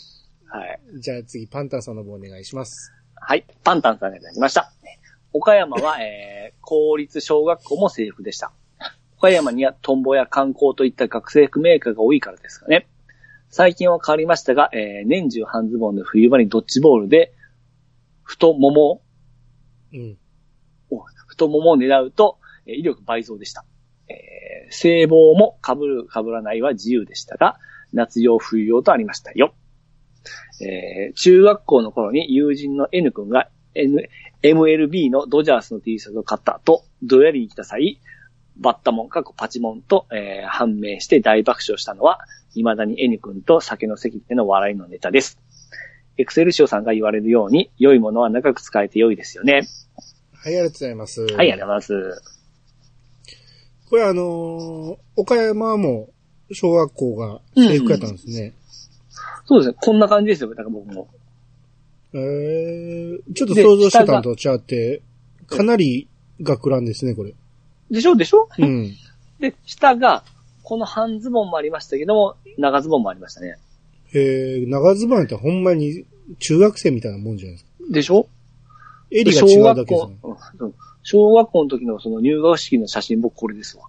[0.47, 0.81] はい。
[0.95, 2.93] じゃあ次、パンタンさんの方お願いします。
[3.15, 3.45] はい。
[3.65, 4.73] パンタンさんがいただきました。
[5.33, 8.53] 岡山は、えー、公立小学校も制服でした。
[9.19, 12.89] 岡山にはトンボや観光といった学生服メーカーが多いからですかね。
[13.51, 17.35] 最近は変わりましたが、えー、年中半ズボンで冬場にドッジボールで、
[18.23, 19.03] 太もも、
[19.93, 20.19] うん。
[20.91, 23.65] お太ももを狙うと、えー威力倍増でした。
[24.09, 27.59] えー、制帽も被る、被らないは自由でしたが、
[27.93, 29.55] 夏用、冬用とありましたよ。
[30.61, 34.09] えー、中学校の頃に友人の N 君が N、
[34.43, 38.01] MLB のドジャースの T シャツを買ったと、ドヤリに来た際、
[38.57, 42.21] バッタモン、過去パチモンと、えー判明して大爆笑したのは、
[42.55, 45.39] 未だに N 君と酒の席での笑いのネタです。
[46.17, 49.53] エクセルシオさんが言われるように、良いものは長く使えて良いですよね。
[49.55, 49.65] はい、
[50.47, 51.23] ありがとうございます。
[51.23, 52.38] はい、ありがとうございます。
[53.89, 56.11] これあのー岡山も
[56.53, 58.55] 小学校が制服やったんですね。
[59.47, 59.77] そうですね。
[59.81, 60.51] こんな感じですよ。
[60.51, 61.09] だから僕も。
[62.15, 65.03] えー、ちょっと想像してたんと違って、
[65.47, 66.09] かなり
[66.41, 67.35] 学ランですね、これ。
[67.91, 68.49] でしょでしょ？
[68.59, 68.93] うん。
[69.41, 70.25] で、下が、
[70.63, 73.57] この半ズボンもありましたけども、長ズボンもありましたね。
[74.15, 76.05] えー、長ズボンってほんまに
[76.39, 77.71] 中学生みたいなもんじゃないですか。
[77.91, 78.27] でしょ？
[79.11, 80.17] 襟が違うだけですね。
[81.11, 83.85] 小学校の時のその入学式の写真僕これですわ。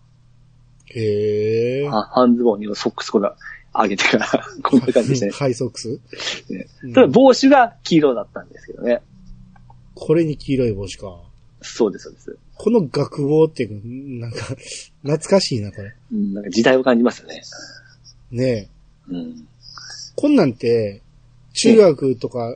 [0.86, 1.89] へー。
[1.89, 3.29] は半ズボンにソックスこれ
[3.73, 4.25] 上げてから、
[4.63, 5.32] こんな感じでしたね。
[5.36, 5.99] ハイソックス、
[6.49, 9.01] ねうんただ帽子が黄色だったんですけどね。
[9.95, 11.19] これに黄色い帽子か。
[11.62, 12.38] そうです、そうです。
[12.55, 14.55] この学帽っていうか、なんか、
[15.03, 15.93] 懐かしいな、これ。
[16.13, 17.41] うん、なんか時代を感じますよね。
[18.32, 18.69] ね
[19.10, 19.13] え。
[19.13, 19.47] うん。
[20.15, 21.01] こんなんて、
[21.51, 22.55] 中学とか、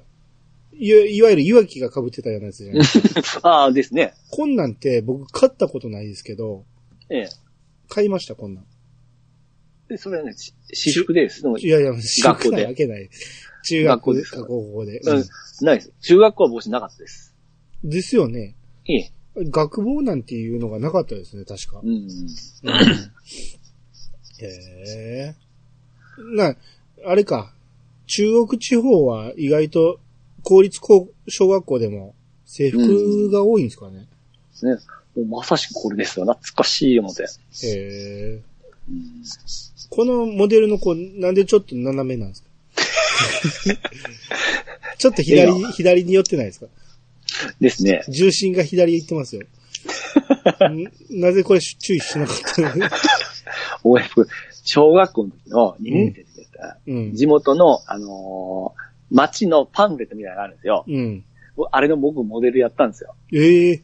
[0.76, 3.40] いわいわゆるいわきが被ってたようなやつじゃないですか。
[3.48, 4.14] ああ、ですね。
[4.32, 6.66] こんなんて僕買ったことないですけど、
[7.10, 7.30] ええ。
[7.90, 8.66] 買いました、こんなん。
[9.88, 11.42] で、それはね、し私服です。
[11.44, 13.10] でもいやいや、学校で学校でわけない。
[13.66, 15.00] 中学学校ですかか高校で。
[15.00, 15.24] うん
[15.62, 15.94] ないです。
[16.02, 17.34] 中学校は帽子なかったです。
[17.84, 18.56] うんですよね。
[18.86, 19.12] ええ。
[19.36, 21.82] 学帽なんていうのがなかったですね、確か。
[21.84, 22.08] うん。
[24.40, 25.36] へえ。
[26.36, 26.56] な、
[27.06, 27.54] あれか。
[28.08, 30.00] 中国地方は意外と
[30.44, 32.14] 公立高小学校でも
[32.46, 34.00] 制服が多いんですかね。
[34.00, 34.06] で
[34.54, 34.76] すね。
[35.16, 36.26] もうまさしくこれですよ。
[36.26, 37.24] 懐かしい思って。
[37.24, 37.26] へ
[37.64, 38.42] え。
[38.90, 39.24] うん
[39.90, 42.50] このモデルの子、なんでちょっと斜めなんですか？
[44.98, 46.66] ちょっと左左に寄ってないですか？
[47.62, 48.04] ですね。
[48.10, 49.44] 重心が左行ってますよ。
[50.70, 50.84] ん
[51.22, 52.90] なぜこれ注意しなかったの？
[54.66, 57.14] 小学校の時の2年生でした、うん。
[57.16, 60.86] 地元の、あのー町のパンフレットみたいなのがあるんですよ。
[60.88, 61.24] うん。
[61.72, 63.16] あれの僕モデルやったんですよ。
[63.32, 63.84] ええ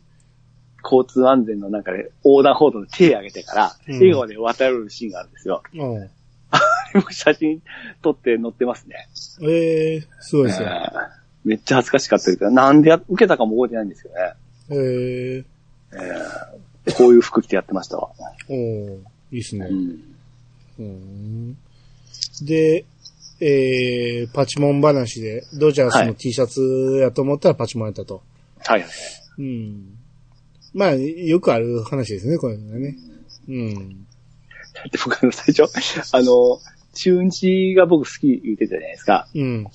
[0.83, 5.61] 交通安全の中で横断歩道で手挙げてから、うん笑顔で渡るシーンがあるんですよ。
[5.73, 6.09] うん
[6.93, 7.61] 僕写真
[8.01, 9.07] 撮って載ってますね。
[9.43, 10.67] ええすごいですよ。
[10.69, 14.33] えーめっちゃ恥ずかしかったけど、なんでや受けたかも覚えてないんですけどね。
[14.71, 14.75] え
[15.37, 15.45] え
[15.93, 18.09] えーこういう服着てやってましたわ。
[18.49, 18.97] おー
[19.31, 19.67] いいっすね。
[19.67, 19.99] うん。
[20.79, 21.57] うん
[22.41, 22.85] で、
[23.41, 28.21] えー、パチモン話で、ドジャースのはい T シャツやと思ったらパチモンやったと。
[28.65, 28.89] はいはい。
[29.39, 29.97] うん。
[30.73, 32.95] まあ、よくある話ですね、これがね。
[33.47, 33.73] うん。
[34.73, 35.63] だって僕あの最初、
[36.15, 36.59] あの、
[36.93, 39.27] 中日が僕好き言ってたじゃないですか。
[39.33, 39.67] うん。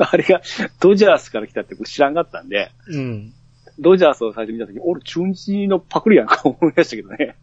[0.00, 0.42] あれが、
[0.80, 3.32] ドジャースから来たって僕知らんかったんで、うん。
[3.78, 7.36] ドジャースを最初見たとき、俺中日のパクリやんか思いましたけどね。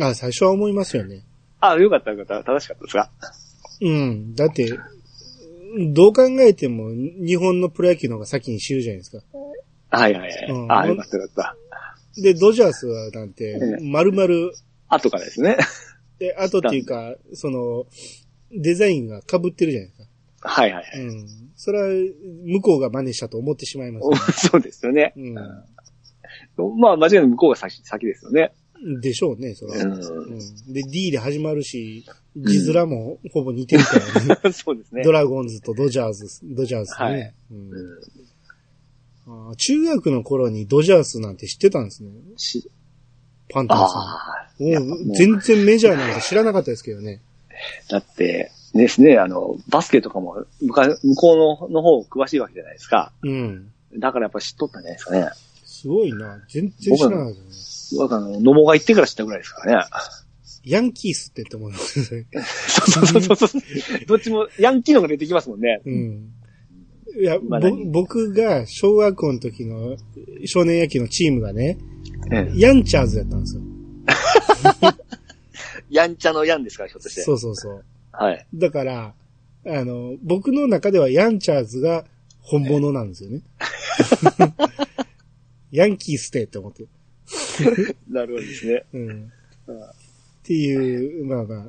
[0.00, 1.22] あ、最初は思いますよね。
[1.60, 2.44] あ、よかったよかった。
[2.44, 3.10] 正しかったですか？
[3.80, 4.34] うん。
[4.34, 4.78] だって、
[5.92, 9.24] どう考えても日本のプロ野球の方が先に知るじゃないですか。
[9.90, 10.46] はいはいはい。
[10.50, 11.56] うんあ、よかったよかっ
[12.16, 12.22] た。
[12.22, 14.52] で、ドジャースはなんてえ、丸々、
[14.88, 15.56] 後からですね。
[16.18, 17.86] で、あとっていうか、その、
[18.52, 20.08] デザインが被ってるじゃないですか。
[20.46, 21.00] はいはいはい。
[21.00, 21.26] うん。
[21.56, 21.88] それは、
[22.44, 24.16] 向こうが真似したと思ってしまいます、ね。
[24.50, 25.12] そうですよね。
[25.16, 25.20] う
[26.78, 28.52] まあ、間違いなく向こうが先、先ですよね。
[28.98, 29.00] ん。
[29.00, 29.86] でしょうね、それは。
[29.86, 30.72] ううん。
[30.72, 32.04] で、D で始まるし、
[32.36, 34.48] 字面もほぼ似てるからね。
[34.50, 34.52] ん。
[34.54, 35.02] そうですね。
[35.02, 36.96] ドラゴンズとドジャーズ、ドジャースね。
[36.96, 37.78] はいうん
[39.56, 42.10] 中学の頃にドジャースなんて知ってたんですね。
[42.36, 42.70] し
[43.48, 43.84] パンタンさ。
[44.58, 45.08] ん。
[45.08, 47.22] も全然メジャーなんて知らなかったですけどね。
[47.88, 53.12] だって、ですね、あの、バスケとかも、向か向こうのの方詳しいわけじゃないですか。
[53.22, 53.72] うん。
[53.96, 55.30] だからやっぱ知っとったんじゃないですかね。
[55.64, 56.40] すごいな。
[56.48, 57.46] 全然知らなかったね。
[57.98, 59.88] 僕はあの、野茂が行ってから知ったぐらいですからね。
[60.64, 62.26] ヤンキースってって思いますね。
[62.32, 63.62] そうそうそうそう。
[64.06, 65.80] どっちも、ヤンキーのが出てきますもんね。
[65.84, 66.32] うん。
[67.18, 67.38] いや、
[67.86, 69.96] 僕が小学校の時の
[70.46, 71.78] 少年野球のチームがね、
[72.32, 73.62] ええヤンチャーズやったんですよ。
[75.90, 77.22] やんちゃのやんですから、ひょっとして。
[77.22, 77.84] そうそうそう。
[78.12, 78.46] はい。
[78.54, 79.14] だから、
[79.66, 82.04] あの、僕の中ではヤンチャーズが
[82.40, 83.42] 本物なんですよね。
[85.70, 86.84] ヤンキーステって思って。
[88.08, 88.84] なるほどですね。
[88.92, 89.00] うん。
[89.08, 89.30] うん
[90.44, 91.64] っていう、まあまあ、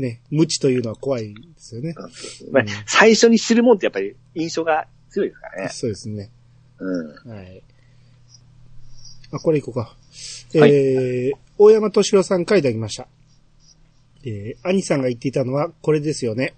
[0.00, 1.94] ね、無知というのは怖いですよね。
[2.50, 5.68] まあ最初に知るもんってやっぱり印象が強いですからね。
[5.68, 6.30] そうですね。
[6.78, 7.30] うん。
[7.30, 7.62] はい。
[9.32, 9.94] あ、これいこうか。
[10.54, 13.06] はいえー、大山敏郎さんからいただきました。
[14.24, 16.54] えー、兄さんが言っていたのはこれですよね。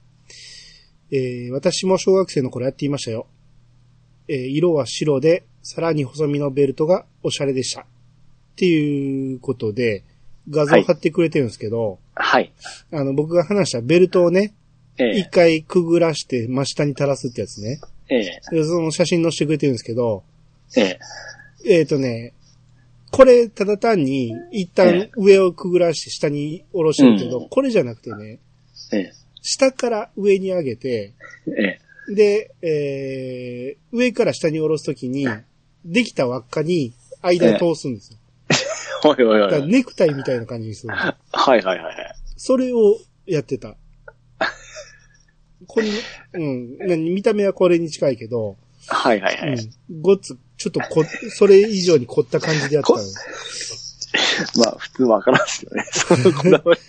[1.11, 3.27] えー、私も小学生の頃やっていましたよ。
[4.29, 7.83] えー、色は白で、さらに細身のベルトがおしゃれでした。
[7.83, 7.85] っ
[8.55, 10.05] ていうことで、
[10.48, 12.52] 画像を貼ってくれてるんですけど、はい。
[12.92, 14.55] あの、僕が話したベルトをね、
[14.96, 15.28] 一ええ。
[15.31, 17.81] 回くぐらして真下に垂らすってやつね。
[18.09, 18.40] ええ。
[18.50, 20.24] でその写真載せてくれてるんですけど、
[20.76, 20.98] ええ。
[21.64, 22.35] えっ、とね、
[23.11, 28.40] これ、ただ単に、一旦上をくぐらして下に下ろしてるけど、うんこれじゃなくてね、
[28.92, 29.12] ええ。
[29.42, 31.12] 下から上に上げて、
[31.46, 31.78] え
[32.11, 32.14] え。
[32.14, 35.26] で、えー、上から下に下ろすときに、
[35.85, 38.18] できた輪っかに間を通すんですよ。
[39.05, 39.69] おいおいおだからい。
[39.69, 40.95] ネクタイみたいな感じにする。
[40.95, 42.15] はいはいはいはい。
[42.37, 43.77] それをやってた。
[45.67, 45.88] これ、
[46.35, 48.57] うん、何見た目はこれに近いけど、
[48.88, 49.55] はいはいはい。
[49.55, 53.05] うん、ごっつ、ちょっとこ、それ以上に凝った感じでやってたの。
[54.65, 55.85] まあ、普通わからんですよね。
[55.93, 56.81] そのこだわり。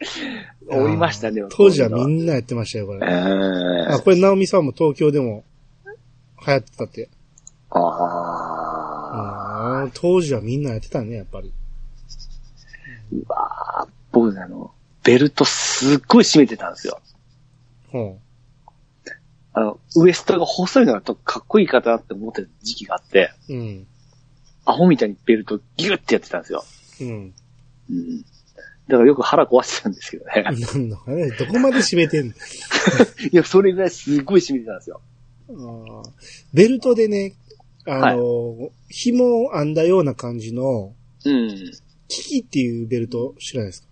[0.72, 1.42] おりましたね。
[1.50, 2.06] 当時はみな。
[2.06, 3.06] んなやってましたよ、こえれ。
[3.06, 3.10] え
[3.88, 5.44] あ、これ、ナオミさんも東京でも
[6.46, 7.08] 流行ってたって。
[7.70, 9.39] ああ。
[9.92, 11.52] 当時はみんなやってたね、やっぱり。
[13.12, 14.72] うわー僕ね、あの、
[15.04, 17.00] ベルトすっごい締めてたんですよ。
[17.90, 18.18] ほ
[19.52, 23.54] あの、ウエストが細いのがとかっこいい方だって思ってた時期があって、う。
[23.54, 23.86] うん。
[24.64, 26.64] アホみたいにベルトギュッてやってたんですよ。
[27.00, 27.34] うん。
[27.90, 28.22] うん。
[28.88, 30.42] だからよく腹壊してたんですけどね。
[30.42, 32.34] なんだかね、どこまで締めてんの？
[33.32, 35.00] いや、それぐらいすっごい締めてたんですよ。
[35.48, 36.02] あー
[36.52, 37.34] ベルトでね、
[37.86, 41.72] あの、紐を編んだような感じの、うん。
[42.08, 43.88] キキっていうベルト知らないですか？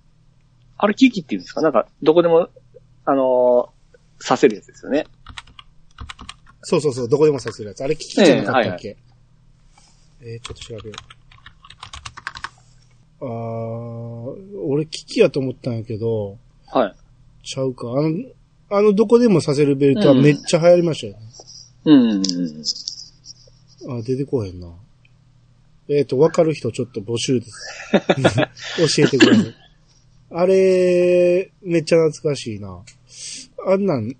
[0.78, 1.60] あれ、キキって言うんですか？
[1.62, 2.48] なんか、どこでも、
[3.04, 5.06] あのー、刺せるやつですよね。
[6.62, 7.82] そうそうそう、どこでもさせるやつ。
[7.82, 8.96] あれキキじゃなかったっけ、
[10.20, 10.94] えーちょっと調べよ
[13.20, 13.24] う。
[13.24, 16.94] あー、俺キキやと思ったんやけど、はい。
[17.46, 17.88] ちゃうか。
[17.88, 18.10] あの、
[18.70, 21.20] あの、どこでもさせるベルトはめっちゃ流行りましたよね。
[21.84, 22.22] うん。
[23.86, 24.72] あ、出てこへんな。
[25.88, 27.86] えっ、と、わかる人ちょっと募集です。
[28.96, 29.54] 教えてください。
[30.30, 32.82] あれ、めっちゃ懐かしいな。
[33.66, 34.14] あんなん、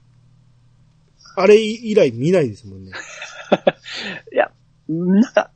[1.36, 2.92] あれ以来見ないですもんね。
[4.32, 4.50] いや、
[4.88, 5.50] なんか、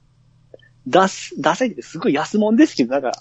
[0.86, 3.12] 出す、出せってすごい安物ですけど、なんか、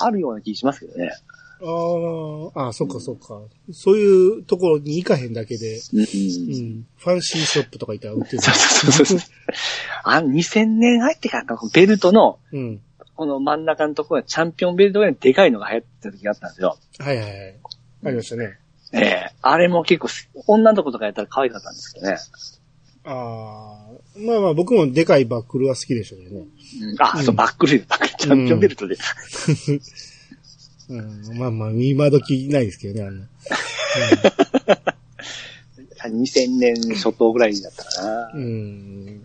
[0.00, 1.10] あるような気しますけどね。
[1.60, 3.40] あーあ、そっかそっか。
[3.72, 6.00] そういうところに行かへんだけで、うん。
[6.00, 8.42] うん、ファンシーショップとか行ったら売ってる。
[8.42, 9.20] そうそうそうそう。
[10.04, 12.80] あの、2000年入ってからか、ベルトの、うん。
[13.14, 16.76] この真ん中のところがチャンピオンベルトぐらいのでかいのが流行ってた時があったんですよ。
[16.98, 17.56] はいはいはい。
[18.04, 18.58] ありましたね。
[18.92, 22.18] ええあれも結構す、女の子とかやったら可愛かったんですけどね。
[23.04, 26.46] ああ、まあまあ僕もでかいバックルは好きでしたけどね。
[26.82, 30.15] うん、あ、うんそう、バックルバックル、チャンピオンベルトです。
[30.88, 33.26] うん、まあまあ、今時ないですけどね、あんな。
[36.08, 38.30] 2000年初頭ぐらいだったかな。
[38.34, 39.22] うん。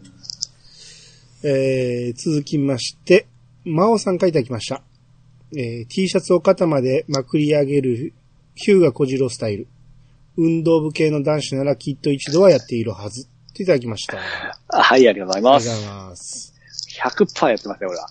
[1.44, 3.28] えー、続きまして、
[3.66, 4.82] 真央さんからいただきました。
[5.56, 8.14] えー T シャツを肩までまくり上げる
[8.56, 9.68] ヒューガ小次郎スタイル。
[10.38, 13.28] 運動部系の男子ならきっと一度はやっているはず。
[13.54, 14.18] といただきました。
[14.18, 14.22] あ
[14.80, 15.90] あはい、ありがとうございますりがとうご。
[15.90, 16.54] ざいます。
[17.04, 18.08] 100%やってますね、俺は。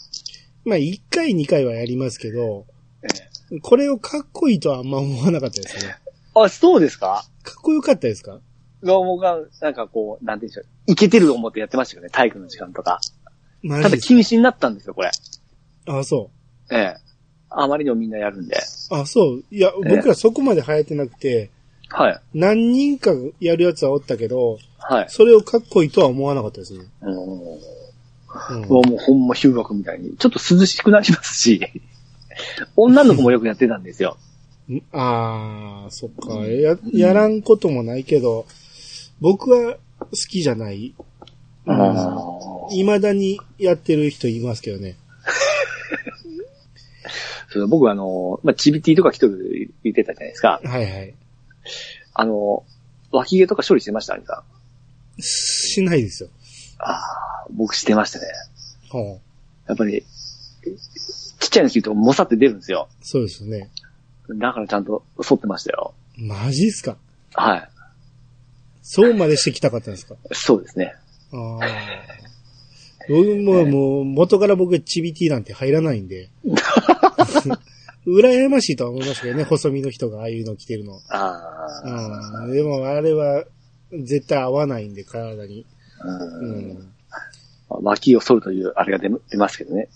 [0.65, 2.67] まあ、1回2回はやりますけど、
[3.03, 3.30] え
[3.63, 5.97] これをかっこいいとはあんま思わなかったですね。
[6.35, 7.25] あ、そうですか？
[7.43, 8.39] かっこよかったですか？
[8.83, 10.93] が、僕が、なんかこう、なんていうんでしょう。
[10.93, 13.01] いけてると思ってやってましたよね、体育の時間とか。
[13.69, 15.11] ただ禁止になったんですよ、これ。
[15.87, 16.31] かあ、そ
[16.71, 16.97] ええ。
[17.51, 18.57] あまりにもみんなやるんで。
[18.57, 18.95] う。
[18.95, 19.45] あ、そう。
[19.51, 21.51] いや、僕らそこまで流行ってなくて、
[21.89, 22.21] はい。
[22.33, 23.11] 何人か
[23.41, 25.07] やるやつはおったけど、はい。
[25.09, 26.85] それをかっこいいとは思わなかったですね。
[27.03, 27.13] うん。
[27.13, 27.17] う
[27.57, 27.61] ん
[28.69, 31.61] もうほんま、ヒューガ君みたいに、ちょっと涼しくなりますし、
[32.77, 34.17] 女の子もよくやってたんですよ。
[34.69, 36.35] んあー、そっか。
[36.47, 38.47] や、やらんこともないけど、
[39.21, 40.95] 僕は好きじゃない。
[41.67, 44.97] あ未だにやってる人いますけどね。
[47.53, 50.61] そう僕はあの、まあ、チビティとか来とる言ってたじゃないですか。
[50.65, 51.15] はいはい。
[52.15, 52.65] あの、
[53.11, 54.15] 脇毛とか処理してました？
[54.15, 54.45] 兄さ
[55.19, 55.23] ん。
[55.23, 56.29] しないですよ。
[56.79, 58.27] ああ、僕してましたね。
[58.89, 59.21] ほう
[59.69, 60.05] やっぱり、
[61.41, 62.89] ちっちゃいの切るともさって出るんですよ。
[63.03, 63.71] そうですよね。
[64.29, 65.93] だからちゃんと剃ってましたよ。
[66.17, 66.97] マジっすか？
[67.35, 67.69] はい。
[68.83, 70.15] そうまでしてきたかったんですか？
[70.33, 70.95] そうですね。
[71.33, 71.67] ああ。
[73.09, 76.29] 僕も、もう、元から僕はチビティなんて入らないんで。
[78.07, 81.01] 羨ましいとは思いましたけどね、細身の人がああいうの着てるの。
[81.09, 82.53] ああ、うん。
[82.53, 83.45] でも、あれは、
[83.91, 85.67] 絶対合わないんで、体に。
[86.05, 86.09] う。
[86.09, 86.93] うんん。
[87.69, 89.89] 脇を剃るというあれが出出ますけどね。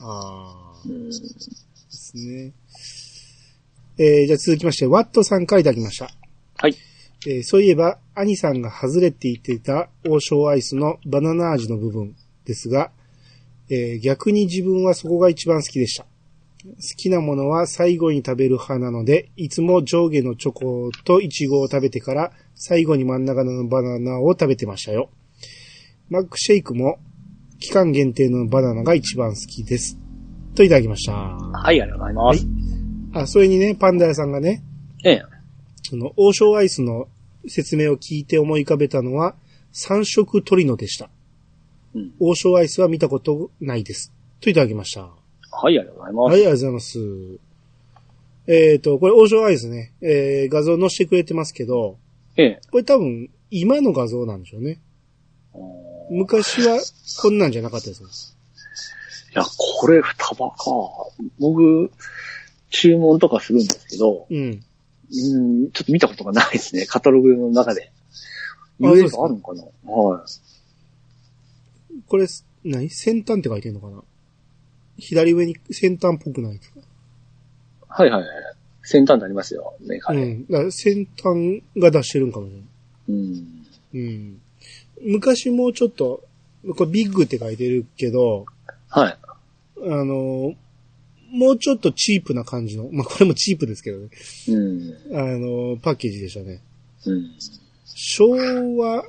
[0.00, 0.73] ああ。
[0.86, 2.52] うんですね。
[3.96, 6.10] えー、じゃあ続きまして、ワットさんからいただきました。
[6.56, 6.76] はい。
[7.26, 12.90] えーそういえば、兄さんが外れって言っていた王将アイスのバナナ味の部分ですが、
[13.70, 16.06] えー逆に自分はそこが一番好きでした。
[16.64, 25.10] 好きなものは最後に食べる派なので、いつも上下のチョコとイチゴを食べてから、最後に真ん中のバナナを食べてましたよ。
[26.08, 26.98] マックシェイクも、
[27.60, 30.03] 期間限定のバナナが一番好きです。
[30.54, 31.12] といただきました。
[31.12, 32.46] はい、ありがとうございます。
[33.14, 34.62] あ、それにね、パンダ屋さんがね、
[35.04, 35.22] ええ。
[35.82, 37.08] その、王将アイスの
[37.46, 39.34] 説明を聞いて思い浮かべたのは、
[39.72, 41.10] 三色トリノでした。
[41.94, 42.12] うん。
[42.20, 44.12] 王将アイスは見たことないです。
[44.40, 45.02] といただきました。
[45.02, 45.10] は
[45.50, 46.32] はい、ありがとうございます。
[46.32, 46.98] い、ありがとうございます。
[48.46, 51.98] えっ、と、これ王将アイスね、えー、画像載せてくれてますけど、
[52.36, 52.60] ええ。
[52.70, 54.80] これ多分、今の画像なんでしょうね。
[56.10, 56.78] 昔は、
[57.22, 58.36] こんなんじゃなかったです
[59.34, 60.56] や、これ、束か。
[61.38, 61.90] 僕、
[62.70, 64.64] 注文とかするんですけど、うん。
[65.12, 66.86] うん、ちょっと見たことがないですね。
[66.86, 67.92] カタログの中で。
[68.82, 72.02] あそうですあるのかなはい。
[72.08, 72.26] これ、
[72.64, 72.90] 何？
[72.90, 74.02] 先端って書いてんのかな？
[74.98, 76.80] 左上に先端っぽくないですか？
[77.88, 78.30] はいはいはい。
[78.82, 79.74] 先端になりますよ。
[79.80, 80.22] メーカーで。
[80.22, 80.46] うん。
[80.66, 82.66] だ先端が出してるんかもしれない。
[83.08, 83.66] うん。
[83.94, 84.40] うん。
[85.02, 86.24] 昔もうちょっと、
[86.76, 88.46] これビッグって書いてるけど、
[88.94, 89.18] はい。
[89.82, 90.54] あの、
[91.32, 94.08] もうちょっとチープな感じの、まあ、これもチープですけどね、
[94.48, 95.16] うん。
[95.18, 96.60] あの、パッケージでしたね。
[97.06, 97.30] うん。
[97.92, 98.30] 昭
[98.76, 99.04] 和、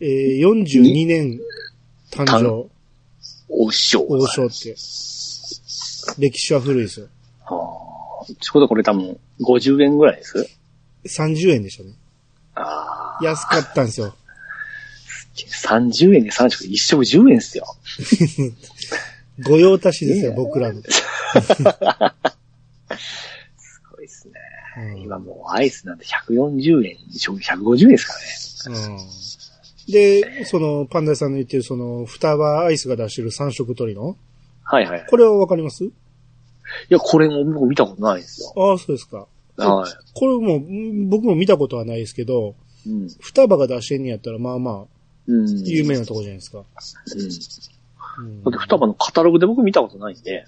[0.00, 1.38] えー、42年
[2.10, 2.68] 誕生、
[3.48, 4.04] お師匠。
[4.08, 4.74] 王将って。
[6.18, 7.06] 歴史は古いですよ。
[7.44, 8.34] はあ。
[8.40, 10.48] ちょうどこれ多分50円ぐらいです
[11.06, 11.94] ？30円でしたね。
[12.56, 13.24] ああ。
[13.24, 14.12] 安かったんですよ。
[15.34, 17.66] 30円で3食一食10円ですよ。
[19.46, 20.80] 御用達ですよ、僕らの。
[20.80, 20.88] す
[23.90, 24.34] ごいですね。
[24.78, 28.06] うん今もうアイスなんて140円、食150円です
[28.64, 28.86] からね。
[28.86, 28.98] うん
[29.88, 34.16] で、その、パンダさんの言ってる、その、双葉アイスが出してる三色鳥の？
[34.62, 35.06] はいはい。
[35.08, 35.84] これはわかります？
[35.84, 35.90] い
[36.88, 38.52] や、これも僕見たことないですよ。
[38.56, 39.26] ああ、そうですか。
[39.56, 42.54] はこれも、ん僕も見たことはないですけど、
[42.86, 42.90] い。
[42.90, 43.08] うん。
[43.20, 44.93] 双葉が出してんにやったら、まあまあ、
[45.26, 45.64] うん。
[45.64, 46.58] 有名なとこじゃないですか。
[46.58, 48.24] うん。
[48.26, 50.46] うんだって双葉のカタログで僕見たことないんで、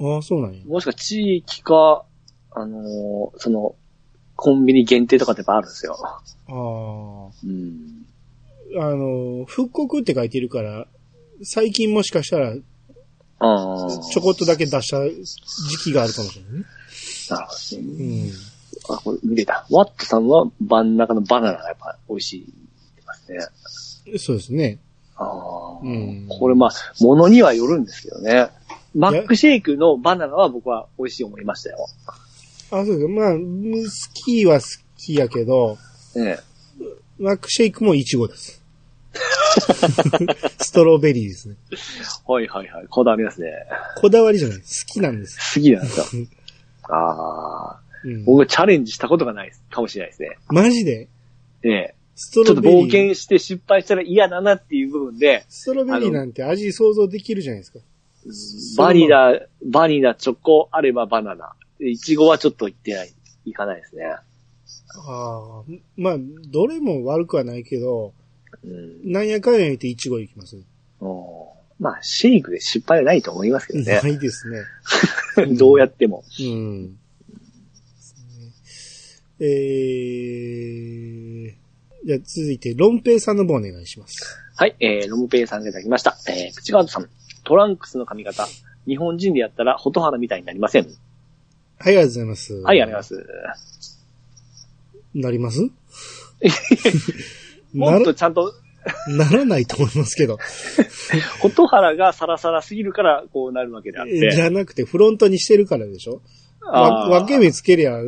[0.00, 0.64] ああ、そうなんや。
[0.64, 2.04] もしか地域か、
[2.52, 3.74] あのーその、
[4.36, 5.98] コンビニ限定とかってやっぱあるんですよ。
[6.02, 6.12] あ
[6.48, 7.30] あ。
[7.44, 8.06] うん。
[8.78, 10.86] あの、復刻って書いてるから、
[11.42, 12.54] 最近もしかしたら、
[13.40, 13.88] ああ。
[14.12, 16.64] ちょこっとだけ出した時期があるかもしれないね。
[17.30, 18.30] なるほどね。
[18.88, 18.94] うん。
[18.94, 19.66] あ、これ見れた。
[19.70, 22.46] ワットさんは真ん中のバナナがやっぱ美味しいっ
[22.96, 23.38] てますね。
[24.18, 24.78] そうですね。
[25.16, 25.78] ああ。
[25.82, 28.48] うんこれまあ、ものにはよるんですけどね。
[28.94, 31.86] マックシェイクのバナナは僕は美味しい思いましたよ。
[32.72, 33.08] あ、そうですか。
[33.08, 33.38] まあ、好
[34.14, 35.78] きは好きやけど、
[36.16, 36.38] ええ。
[37.18, 38.62] マックシェイクもイチゴです。
[40.60, 41.56] ストロベリーですね。
[42.26, 42.86] はいはいはい。
[42.88, 43.52] こだわりますね。
[43.96, 44.58] こだわりじゃない。
[44.58, 45.54] 好きなんです。
[45.54, 46.26] 好きなんですよ。
[46.88, 47.80] ああ。
[48.02, 50.38] うん、僕はチャレンジしたことがないかもしれないですね。
[50.48, 51.08] マジで？
[51.62, 51.94] ええ。
[52.20, 52.60] ストちょっと。
[52.60, 57.78] 冒険して失敗したら嫌だなっていう部分で、ストロベリーなんて味想像できるじゃないですか。
[58.76, 61.54] バニラ、バニラ、チョコ、あればバナナ。
[61.80, 63.12] いちごはちょっといってない、
[63.46, 64.04] いかないですね。
[64.04, 64.22] あ
[64.98, 65.62] あ、
[65.96, 66.16] まあ、
[66.48, 68.12] どれも悪くはないけど、
[68.62, 69.10] うん。
[69.10, 70.62] なんやかんや言ってイチゴいきます。
[71.00, 74.08] おまあ、シェイクで失敗はないと思いますけどねな。
[74.10, 74.58] いですね。
[75.56, 76.22] どうやっても。
[76.38, 76.98] うん。
[79.40, 81.59] えー、
[82.06, 84.36] じゃあ続いて、ロンペイさんの方お願いします。
[84.56, 86.16] はい、えー、ロムペイさんがいただきました。
[86.28, 87.08] えー、プチガードさん。
[87.44, 88.46] トランクスの髪型。
[88.86, 90.84] 日本人でやったら、ホトハラみたいになりません。
[90.84, 90.94] はい、
[91.82, 92.54] ありがとうございます。
[92.54, 94.06] はい、ありがとうございます。
[95.14, 95.60] なります？
[97.74, 98.52] もっとちゃんと、
[99.08, 100.38] ならないと思いますけど。
[101.40, 104.42] ホトハラがサラサラすぎるから、こうなるわけであっじて。
[104.42, 106.22] ゃなくて、フロントにしてるからでしょ？
[106.62, 107.98] 分け目つけりゃ、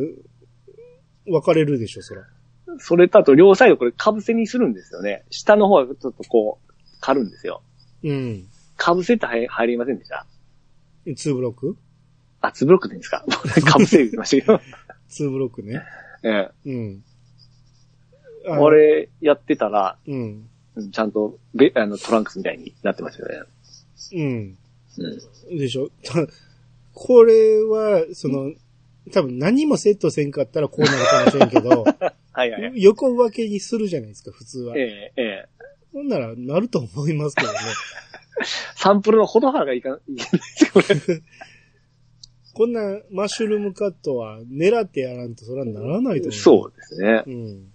[1.25, 2.23] 分かれるでしょ、そら。
[2.79, 5.23] それとあと、両サイドこれ、被せにするんですよね。
[5.29, 7.61] 下の方はちょっとこう、刈るんですよ。
[8.03, 8.47] うん。
[8.77, 10.25] 被せって入入りませんでした
[11.05, 11.77] ？2ブロック？
[12.41, 13.23] あ、ツブロックでいいんですか？
[13.79, 14.61] 被せ言ってましたけど。
[15.09, 15.81] ?2 ブロックね。
[16.23, 16.49] ええ。
[16.65, 17.03] うん。
[18.47, 20.49] あこれ、やってたら、うん。
[20.75, 23.41] うんちゃんと、べ、あの、トランクスみたいになってますよね。
[24.13, 24.57] うん。
[25.51, 25.57] うん。
[25.57, 25.89] でしょ？
[26.03, 26.13] た
[26.95, 28.51] これは、その、
[29.11, 31.85] 多分何もセットせんかったらこうなるかもしれんけど、
[32.33, 32.81] はいはいはい。
[32.81, 34.81] 横分けにするじゃないですか、普通はえ。
[34.81, 35.49] え、ええ。
[35.93, 37.59] ほんなら、なると思いますけどね。
[38.75, 41.21] サンプルのほどはらがいかないですよ、これ。
[42.53, 42.81] こんな
[43.11, 46.31] マッシュルームカットは狙ってやらんとそれはならないと思う。
[46.31, 47.29] そうですねう。。
[47.29, 47.73] うん。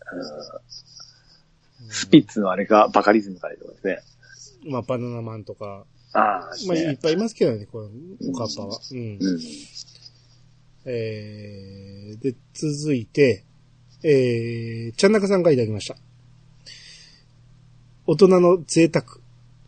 [1.91, 3.99] スピッツのあれがバカリズムからとかですね。
[4.71, 6.99] まあ、バナナマンとか、ああ、まあ、いっね。
[7.03, 7.89] ぱいいますけどね、この
[8.31, 8.79] おかっぱは。
[8.93, 8.99] うん。
[8.99, 9.41] うん。
[10.85, 13.45] えー、で、続いて、
[14.03, 15.96] えー、ちゃんなかさんからいただきました。
[18.07, 19.18] 大人の贅沢。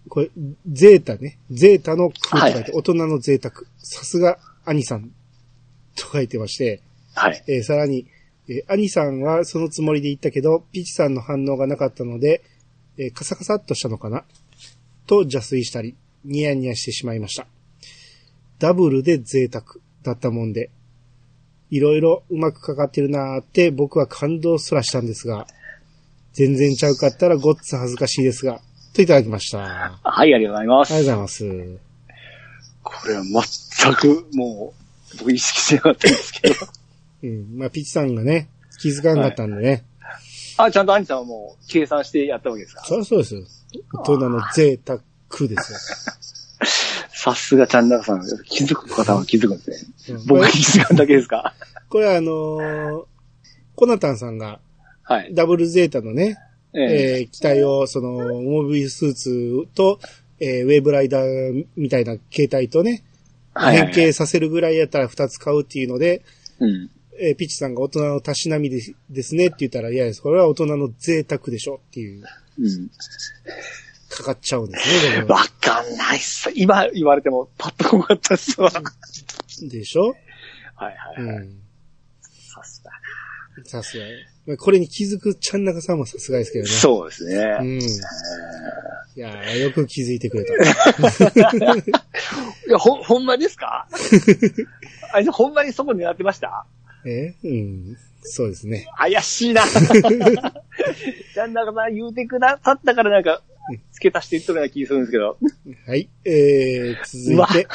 [0.08, 0.30] これ、
[0.66, 1.38] ゼータね。
[1.50, 3.54] ゼータの空って書いて、大人の贅沢。
[3.78, 5.10] さすが、兄さん。
[5.96, 6.80] と書いてまして、
[7.14, 7.44] はい。
[7.46, 8.06] えーさらに、
[8.48, 12.42] えー兄さんはそのつもりで言ったけど、ピチさんの反応がなかったので、
[12.96, 14.24] えーカサカサっとしたのかな？
[15.06, 17.46] と邪推したり、ニヤニヤしてしまいました。
[18.58, 19.64] ダブルで贅沢
[20.02, 20.70] だったもんで、
[21.70, 25.46] いろいろうまくかかってるなーって僕は感動すらしたんですが、
[26.32, 28.60] 全然ちゃうかったらごっつ恥ずかしいですが、
[28.94, 29.98] といただきました。
[30.02, 30.92] あはい、ありがとうございます。
[30.94, 31.78] りがとうございます。
[32.82, 33.22] これは
[33.82, 34.74] 全く、も
[35.14, 36.54] う、僕意識してなかったんですけど。
[37.22, 37.58] うん。
[37.58, 38.48] まあ、ピチさんがね、
[38.80, 39.84] 気づかなかったんでね。
[40.56, 42.84] あ、ちゃんと兄さんはもう、計算してやったわけですか？
[42.84, 43.42] そりゃそうですよ。
[43.94, 44.98] 大人の贅沢
[45.48, 45.78] ですよ。
[47.22, 50.16] さすがちゃんなかさん、気づく方は気づくんですね。
[50.18, 51.54] うん僕が気づかんだけですか？
[51.88, 53.04] これあのー
[53.76, 54.60] コナタンさんが
[55.02, 55.34] はい。
[55.34, 56.36] ダブルゼータのね、
[56.72, 58.10] えええー機体をその、
[58.42, 59.98] モビルスーツと、
[60.38, 63.02] えーウェーブライダーみたいな形態とね、
[63.54, 66.22] 変形させるぐらいやったら2つ買うっていうので、
[66.60, 66.90] うん。
[67.20, 72.24] えーピッチさんが大人のたしなみでですねって言ったら、いや、これは大人の贅沢でしょっていう、
[72.58, 72.90] うん。
[74.10, 75.22] かかっちゃうんですね。
[75.24, 76.50] わかんないっす。
[76.54, 78.70] 今言われてもパッとこなかったっすわ。
[79.62, 80.14] でしょ？
[80.74, 81.46] はいはういはい。
[81.46, 81.56] ん。
[82.22, 82.90] さすが。
[83.64, 84.04] さすが。
[84.46, 86.70] まあこれに気づくちゃんなかさんもさすがですけどね。
[86.70, 87.34] そうですね。
[87.60, 87.78] うん。
[87.80, 87.82] い
[89.16, 90.54] やーよく気づいてくれた。
[91.76, 91.82] い
[92.70, 93.86] や、ほ、ほんまですか？
[95.12, 96.66] あいつほんまにそこ狙ってました？
[97.04, 97.34] え？
[97.44, 97.96] うん。
[98.22, 98.86] そうですね。
[98.98, 99.62] 怪しいな。
[101.34, 103.42] ちゃんなかさん言うてくださったからなんか、
[103.92, 105.38] 付け足して言っとるような気がするんですけど。
[105.86, 106.08] はい。
[106.24, 107.68] えー、続いて、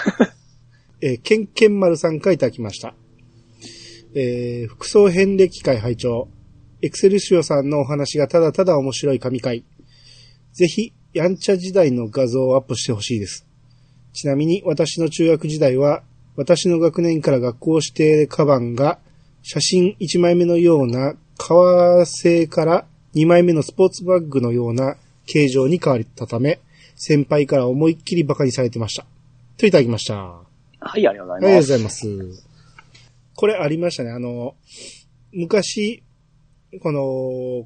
[1.01, 2.95] えー、ケンケンマルさんからいただきました。
[4.15, 6.29] えー、服装遍歴会拝聴
[6.81, 9.65] エクセルシオさんのお話がただただ面白い神回。
[10.53, 13.47] ぜひ、やんちゃ時代の画像をアップしてほしいです。
[14.13, 16.03] ちなみに、私の中学時代は、
[16.35, 18.99] 私の学年から学校指定カバンが、
[19.41, 24.95] 写真1枚目のような革製から2枚目のスポーツバッグのような
[25.25, 26.59] 形状に変わったため、
[26.95, 29.05] 先輩から思いっきり馬鹿にされてました。
[29.57, 30.15] といただきました。
[30.15, 30.41] あ
[30.79, 32.01] はい、ありがとうごりがざいます。
[32.01, 32.47] とうございます。
[33.35, 34.11] これありましたね。
[34.11, 34.55] あの、
[35.33, 36.03] 昔、
[36.81, 37.01] この、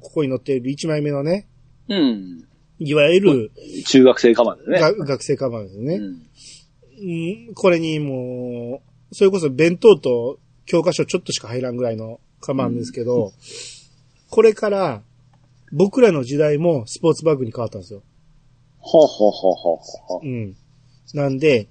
[0.14, 1.46] こに載っている1枚目のね、
[1.88, 2.44] うん。
[2.78, 3.52] いわゆる、
[3.86, 4.80] 中学生カバンですね。
[4.80, 5.94] が学生カバンですね。
[5.96, 6.30] うん。
[7.48, 13.32] うん、これにもう、それこそ弁当と教科書ちょっとしか入らんぐらいのカバンですけど、
[14.30, 15.02] これから
[15.72, 18.02] 僕らの時代もスポーツバッグに変わったんですよ。
[18.78, 20.26] ほうほうほうほうほう。
[20.26, 20.56] うん。
[21.14, 21.68] なんで、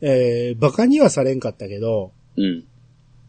[0.00, 2.64] えー、バカにはされんかったけど、うん。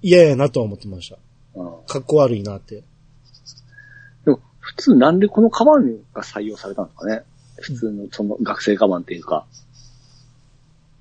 [0.02, 1.16] 嫌やなとは思ってました。
[1.16, 2.84] うんかっこ悪いなって。
[4.26, 7.24] でも、普通なんでこのカバンが採用されたんですかね
[7.60, 9.46] 普通の、その学生カバンっていうか。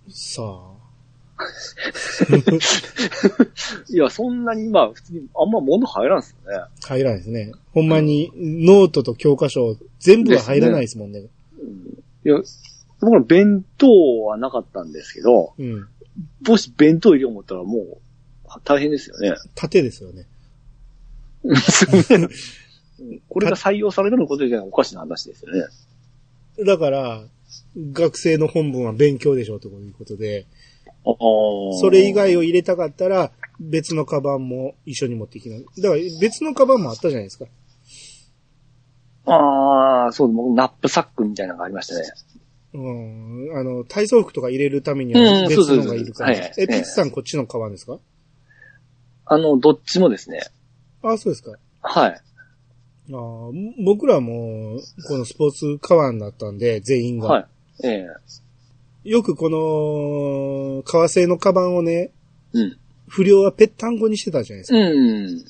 [0.08, 0.75] さあ。
[3.90, 6.58] いや、そんなに、まあ、普通に、あんま物入らんすよね。
[6.82, 7.52] 入らないですね。
[7.72, 11.20] ほんまに、ノートと教科書、全部は入らないですもんね。
[11.20, 11.28] い
[12.28, 12.36] や、
[13.00, 13.86] 僕の弁当
[14.24, 15.88] はなかったんですけど、うん。
[16.46, 17.98] もし弁当入れよう思ったらもう、
[18.64, 19.34] 大変ですよね。
[19.54, 20.26] 縦ですよね。
[23.28, 25.66] これが採用されるのことじゃおかしな話ですよね。
[26.64, 27.22] だから、
[27.92, 30.46] 学生の本文は勉強でしょうということで。
[31.80, 33.30] それ以外を入れたかったら、
[33.60, 35.58] 別のカバンも一緒に持ってきな。
[35.58, 37.46] だから別のカバンもあったじゃないですか。
[39.26, 42.02] ああ、そう、僕ナップサックみたいなのがありましたね。
[42.74, 43.58] うん。
[43.58, 46.32] あの、体操服とか入れるためにうは別のがいるから。
[46.32, 47.98] え、ピッチさんこっちのカバンですか？
[49.24, 50.40] あの、どっちもですね。
[51.02, 51.52] あ、そうですか。
[51.80, 52.20] はい。
[53.08, 54.78] あー僕らも、
[55.08, 57.28] このスポーツカバンだったんで、全員が。
[57.28, 57.46] はい。
[57.84, 58.06] ええ
[59.06, 62.10] よくこの、革製のカバンをね、
[62.52, 62.76] うん。
[63.06, 64.78] 不良はぺったんこにしてたじゃないですか。
[64.78, 65.44] うん。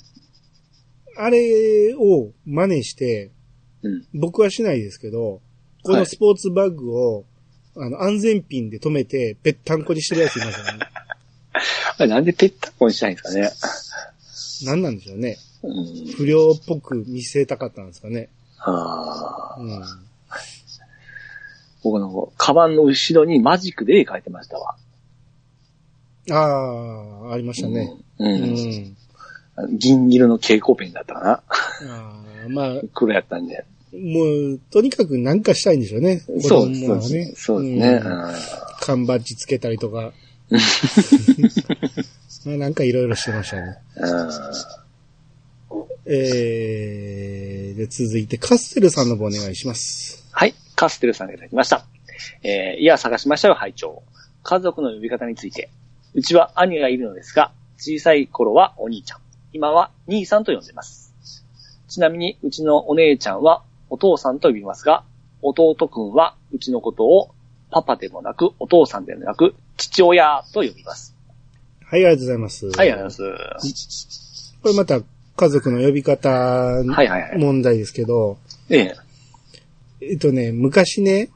[1.17, 3.31] あれを真似して、
[3.83, 4.07] うん。
[4.13, 5.41] 僕はしないですけど、
[5.83, 7.25] このスポーツバッグを、
[7.77, 10.81] あの、安全ピンで止めて、ぺったんこにしてるやついますよね。
[11.97, 13.51] あれなんでペッタコにしたいんですかね。
[14.71, 15.39] 何なんでしょうね。
[15.63, 16.13] うん。
[16.13, 18.29] 不良っぽく見せたかったんですかね。
[18.59, 19.61] ああ。
[19.61, 20.06] うん。
[21.91, 24.75] 僕の、カバンの後ろにマジックで絵描いてましたわ。
[26.31, 26.35] あ
[27.29, 27.95] あ、ありましたね。
[28.19, 28.33] うん。
[28.33, 29.79] ううんん。
[29.79, 31.31] 銀色の蛍光ペンだったかな。
[31.31, 31.43] あ
[32.47, 33.65] あまあ、黒やったんで。
[33.93, 36.19] もう、とにかく何かしたいんでしょうね。
[36.41, 36.87] そうです。
[37.37, 38.03] そうですね。
[38.05, 38.33] うん
[38.81, 40.13] 缶バッジつけたりとか。
[42.45, 43.79] まあなんかいろいろしてましたね。
[43.97, 44.31] うん。
[46.07, 50.26] えー、で、続いてカステルさんの方お願いします。
[50.77, 50.87] はい。
[50.87, 51.85] カステルさんがいただきました。
[52.43, 54.03] えー、いや、探しましたよ、拝聴
[54.43, 55.71] 家族の呼び方について。
[56.15, 59.19] うちは兄がいるのですが、小さい頃はお兄ちゃん。
[59.53, 61.13] 今は兄さんと呼んでいます。
[61.89, 65.05] ちなみに、うちのお姉ちゃんはお父さんと呼びますが、
[65.43, 67.31] 弟くんはうちのことを
[67.71, 71.15] パパでもなく、お父さんでもなく、父親と呼びます。
[71.85, 72.67] はい、ありがとうございます。
[72.67, 74.55] はい、ありがとうございます。
[74.63, 75.01] これまた
[75.37, 77.39] 家族の呼び方はいはいはい。
[77.39, 78.39] 問題ですけど、
[78.71, 78.97] ええ、
[80.01, 81.31] えっとね、昔ね、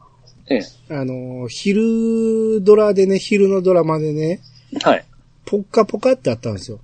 [0.49, 4.41] ええ、あの、昼ドラでね、昼のドラマでね、
[4.83, 5.05] はい。
[5.45, 6.81] ポッカポカってあったんですよ。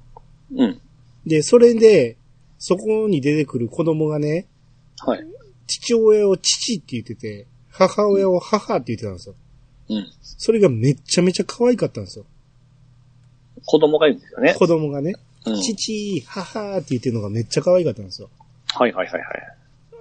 [0.54, 0.80] うん。
[1.26, 2.16] で、それで、
[2.58, 4.46] そこに出てくる子供がね、
[4.98, 5.26] はい。
[5.66, 9.34] 父親を父って言ってて、母親を母って言ってたんですよ。
[9.90, 10.12] うん。
[10.22, 12.24] それがめっちゃめちゃ可愛かったんですよ。
[13.64, 14.54] 子供がいるんですよね。
[14.54, 15.14] 子供がね、
[15.44, 15.60] うん。
[15.60, 18.30] 父、母って言ってるのがめっちゃ可愛かったんですよ。
[18.74, 19.56] はいはいはいはい。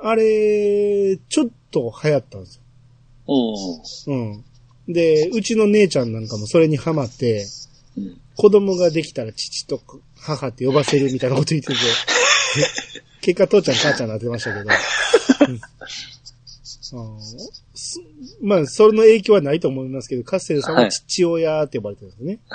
[0.07, 2.61] あれ、ちょっと流行ったんです
[3.27, 3.31] う
[4.11, 4.43] よ。
[4.87, 4.93] うん。
[4.93, 7.47] で、うちの姉ちゃんなんかもそれにハマって、
[7.97, 8.01] ん。
[8.03, 8.21] うん。
[8.37, 9.81] 子供ができたら父と
[10.15, 11.73] 母って呼ばせるみたいなこと言ってて、
[13.21, 14.69] 結果父ちゃん母ちゃんになってましたけど。
[15.49, 15.59] うん
[18.41, 22.37] まあ、それの影響はないと思いますけど、カステルさんは父親って呼ばれてるんですね。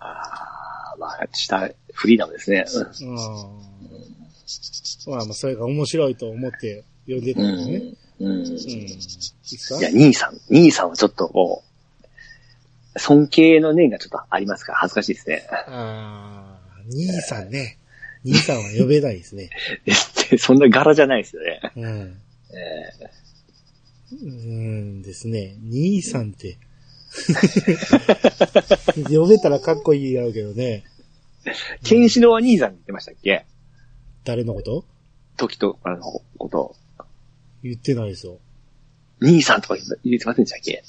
[0.00, 2.64] ああ、まあ、した、フリーダムですね。
[2.66, 3.74] あー
[5.06, 7.56] まあまあ、それが面白いと思って呼んでたうんん。
[7.56, 7.82] ですね。
[8.20, 8.26] うん。
[8.26, 8.36] うん。
[8.38, 8.46] うん。
[8.46, 8.56] いい
[8.88, 9.00] で
[9.58, 9.78] すか？
[9.78, 11.62] いや、兄さん、兄さんはちょっとも
[12.96, 15.46] う、尊敬の念がちょっとありますから恥ずかしいですね。
[15.50, 17.78] ああ、兄さんね。
[18.24, 19.50] 兄さんは呼べないですね。
[20.38, 21.60] そんな柄じゃないですよね。
[21.76, 22.20] うん。
[22.52, 23.10] え
[24.12, 25.56] うんですね。
[25.62, 26.56] 兄さんって。
[29.10, 30.84] 呼べたらかっこいいやろうけどね。
[31.44, 31.50] ー、
[31.86, 33.44] ケンシロウは兄さんって言ってましたっけ？
[34.24, 34.84] 誰のこと？
[35.36, 36.74] 時と、あの、こと。
[37.62, 38.38] 言ってないですよ。
[39.20, 40.84] 兄さんとか言ってませんでしたっけ？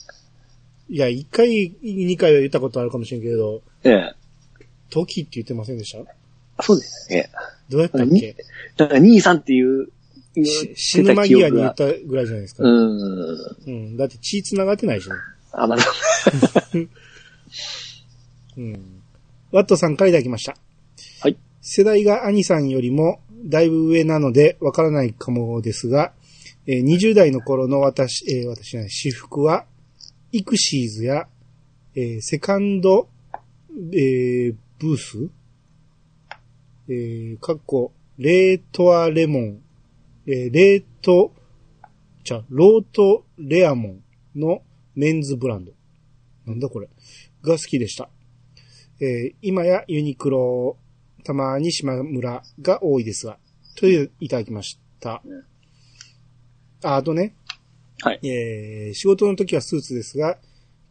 [0.89, 4.13] いや、一回、二回は言ったことあるかもしれんけど、ええ。
[4.89, 6.11] 時って言ってませんでした？
[6.57, 7.29] あそうですね。
[7.69, 8.35] どうやったっけ？
[8.77, 9.87] だから兄さんっていう、
[10.75, 12.63] 死ぬ間際に言ったぐらいじゃないですか。
[12.63, 12.99] がうん。
[13.67, 13.97] うん。
[13.97, 15.15] だって血繋がってないしね。
[15.53, 15.83] あ、まだ、
[18.57, 19.01] うん。
[19.51, 20.57] ワットさんからいただきました。
[21.21, 21.37] はい。
[21.61, 26.13] 世代が兄さんよりもだいぶ上なのでわからないかもですが、
[26.67, 29.65] えー20代の頃の私、えー私じゃない、私服は、
[30.31, 31.27] イクシーズや、
[31.95, 33.07] えーセカンド、
[33.93, 35.29] えーブース
[36.87, 39.61] えー、かっこ、レートアレモン、
[40.27, 41.31] えーレート
[42.23, 44.03] じゃ、ロートレアモン
[44.35, 44.63] の
[44.95, 45.71] メンズブランド。
[46.47, 46.89] なんだこれ。
[47.43, 48.09] が好きでした。
[48.99, 50.77] えー今やユニクロ、
[51.26, 53.38] たまに島村が多いですが、
[53.76, 55.21] といういただきました。
[55.26, 55.43] うん
[56.84, 57.34] ああとね、
[58.01, 58.19] はい。
[58.23, 60.38] えー仕事の時はスーツですが、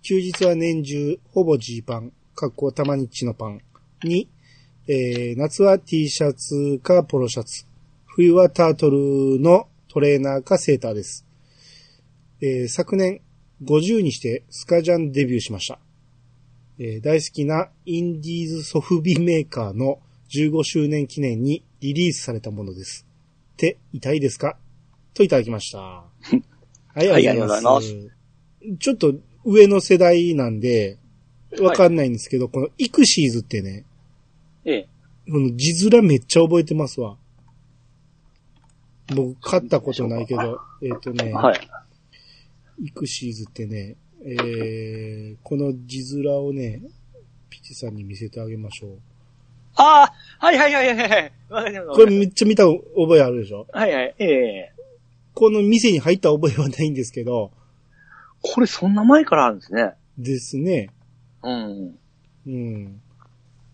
[0.02, 3.60] 休日は年中、ほぼジーパン、かっこたまにチノパン
[4.02, 4.28] に、
[4.88, 7.64] えー夏は T シャツかポロシャツ、
[8.06, 11.24] 冬はタートルのトレーナーかセーターです。
[12.40, 13.20] えー昨年、
[13.62, 15.78] 50にしてスカジャンデビューしました。
[16.80, 20.00] えー大好きなインディーズソフビメーカーの
[20.34, 23.06] 15周年記念にリリースされたものです。
[23.52, 24.56] って、痛いですか？
[25.14, 25.78] といただきました。
[25.78, 26.04] は
[26.96, 28.10] い、はいありがとうございます
[28.78, 29.14] ちょっと
[29.44, 30.98] 上の世代なんで、
[31.60, 33.84] わかんないんですけど、このイクシーズってね、
[34.64, 34.88] ええ。
[35.30, 37.16] この字面めっちゃ覚えてますわ。
[39.14, 41.60] 僕、買ったことないけど、えっ、とね、はい。
[42.82, 46.82] イクシーズってね、えー、この字面をね、
[47.50, 48.98] ピチさんに見せてあげましょう。
[49.76, 51.32] ああはいはいはいはいはい。
[51.48, 53.66] わかりましたこれめっちゃ見た覚えあるでしょ？
[53.72, 54.14] はいはい。
[54.18, 54.72] ええ
[55.34, 57.50] この店に入った覚えはないんですけど、
[58.40, 59.94] これそんな前からあるんですね。
[60.16, 60.90] ですね。
[61.42, 61.98] うん。
[62.46, 63.00] うん。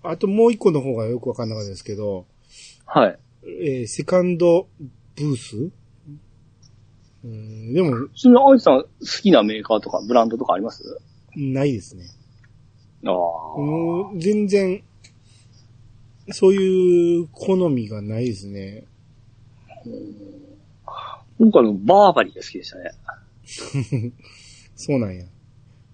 [0.02, 2.24] あともう一個の方がよくわかんなかったですけど、
[2.86, 3.18] はい。
[3.44, 4.68] えーセカンド
[5.16, 5.70] ブース？
[7.22, 8.88] うん、でも、ちなみに、アイさん好
[9.22, 10.82] きなメーカーとかブランドとかあります？
[11.36, 12.04] ないですね。
[13.04, 13.12] ああ。
[13.12, 14.82] もう全然、
[16.32, 18.84] そういう好みがないですね。
[21.38, 22.90] 僕あの、バーバリーが好きでしたね。
[24.76, 25.24] そうなんや。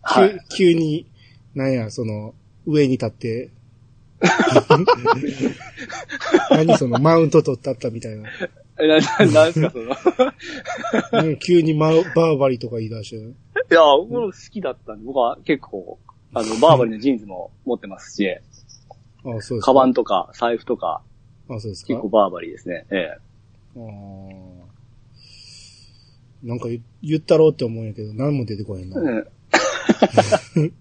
[0.03, 0.39] はい。
[0.51, 1.07] 急急に、
[1.55, 2.34] なんや、その、
[2.66, 3.51] 上に立って、
[6.51, 8.28] 何その、マウント取ったったみたいな。
[8.78, 9.78] え、な、ななんすか、そ
[11.22, 11.37] の。
[11.37, 13.16] 急にマウバーバリとか言い出して。
[13.74, 15.99] や、僕も好きだったんで、僕は結構、
[16.34, 18.28] あの、バーバリーのジーンズも持ってますし、
[19.27, 19.66] あそうですか。
[19.66, 21.03] カバンとか財布とか、
[21.49, 21.89] あそうですか。
[21.89, 22.87] 結構バーバリーですね。
[22.91, 23.18] ええ。
[23.77, 24.57] あー
[26.43, 29.01] なんか言言ったろうって思うんやけど、何も出てこへんな。
[29.01, 29.27] うん。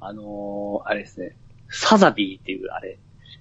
[0.00, 1.36] あのー、あれですね。
[1.70, 2.98] サザビーっていう、あれ、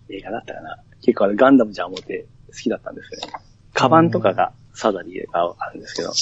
[0.09, 0.81] 映画だったかな。
[1.01, 3.27] 結構あれガンダムじゃん思って好きだったんですけど、
[3.73, 6.09] カバンとかがサザビーがあるんですけど。
[6.09, 6.13] あ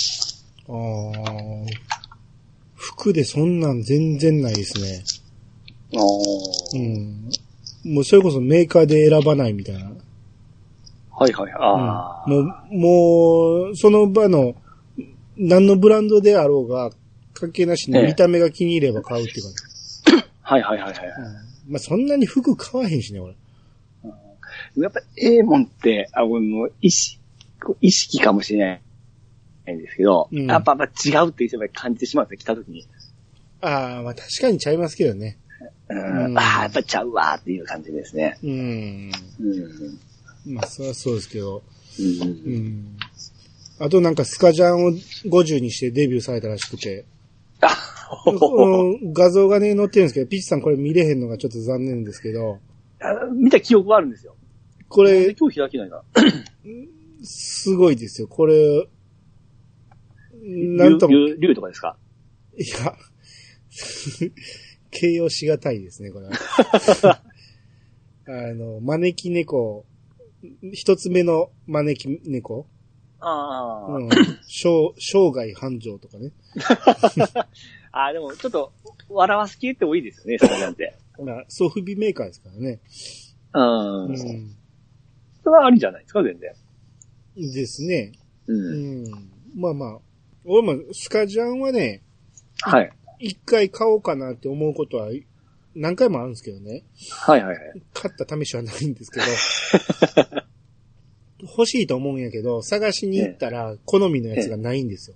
[0.71, 1.65] ー
[2.73, 5.03] 服でそんなん全然ないですね。
[5.93, 7.29] うん。
[7.83, 9.91] もうそれこそメーカーで選ばないみたいな。
[11.11, 11.51] はいはい。
[11.53, 14.55] ああ、もう、もう、その場の、
[15.37, 16.91] 何のブランドであろうが、
[17.33, 21.07] 関係なしにええ見た目が気に入れば買うっていうか、 はいはいはいはい。
[21.07, 23.35] うんまあそんなに服買わへんしね、俺。
[24.77, 27.19] やっぱ、ええもんって、あ、俺もう意識、
[27.81, 28.81] 意識かもしれ
[29.65, 32.85] ないんですけど、うんやっぱやっぱ違うってやっぱり感じてしまうんですよ、来た時に。
[33.61, 35.37] ああ、まあ確かにちゃいますけどね。
[35.91, 38.37] うん、うんああ、やっぱちゃうわーっていう感じですね。
[38.43, 39.11] うん。
[39.39, 40.53] うん。
[40.53, 41.63] まあそりゃそうですけど。
[41.99, 42.57] うんう。
[42.59, 42.97] ん。
[43.79, 44.91] あとなんかスカジャンを
[45.25, 47.05] 50にしてデビューされたらしくて。
[47.61, 47.69] あ、
[48.23, 52.59] この画像がね、載ってるんですけど、ピッチさんこれ見れへんのがちょっと残念ですけど、
[52.99, 54.35] あ見た記憶はあるんですよ。
[54.89, 56.01] これ、今日開けないな。
[57.23, 58.27] すごいですよ。
[58.27, 58.87] これ、
[60.43, 61.95] なんとも、い竜竜とかですか？
[62.57, 62.95] や、
[64.91, 66.33] 形容しがたいですね、これは。
[68.27, 69.85] あの、招き猫、
[70.71, 72.67] 一つ目の招き猫、
[73.19, 74.09] ああ、うん、
[74.47, 76.31] 生生涯繁盛とかね。
[77.91, 78.73] ああ、でもちょっと、
[79.09, 80.95] 笑わす系って多いですよね、それなんて。
[81.19, 82.79] まあ、ソフビメーカーですからね。
[83.53, 84.13] うん。
[84.13, 84.17] う
[85.43, 86.51] それはありじゃないですか、全然。
[87.37, 87.51] ん。
[87.51, 88.11] ですね。
[88.47, 88.53] う。
[88.53, 89.11] うんん。
[89.55, 89.99] まあまあ、
[90.45, 92.01] 俺もスカジャンはね、
[92.61, 92.91] はい。
[93.21, 95.09] 一回買おうかなって思うことは
[95.75, 96.83] 何回もあるんですけどね。
[97.11, 97.81] はいはいはい。
[97.93, 99.25] 買った試しはないんですけど。
[101.43, 105.15] 欲しいと思うんやけど、探しに行ったら好みのやつがないんですよ。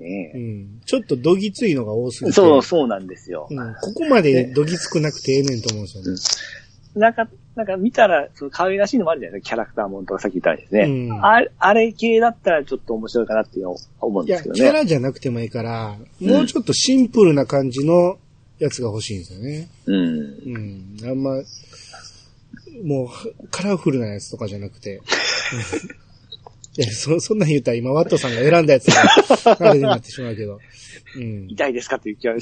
[0.00, 0.80] ねうん。
[0.84, 2.32] ちょっとどぎついのが多すぎて。
[2.32, 3.48] そう、そうなんですよ。
[3.50, 3.74] うん。
[3.80, 7.00] ここまでどぎつくなくてええねんと思うんですよね。
[7.00, 7.28] なんか、
[7.58, 10.82] なんか見たら、その可愛らしいのもあるじゃないですか、キャラクターもんとかさっき言ったりですね。
[10.82, 14.60] うんあれ、あれ系だったらちょっと面白いかなっていうのを思うんですけどね。
[14.60, 18.16] キャラじゃなくてもいいから、もうちょっとシンプルな感じの
[18.60, 19.68] やつが欲しいんですよね。
[19.86, 19.96] うん。
[19.96, 21.10] うん。
[21.10, 21.42] あんま、
[22.84, 25.00] もう、カラフルなやつとかじゃなくて。
[26.78, 30.60] いや、そ、そんなん言ったら今、ワットさんが選んだやつが、あれになってしまうけど。
[31.16, 31.48] うん。
[31.48, 32.38] 痛いですかって言っちゃう。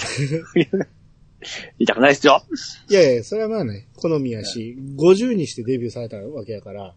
[1.78, 2.42] 痛くないですよ。
[2.88, 6.94] いやいや、それはまあね、好みやし、50にしてデビューされたわけやから、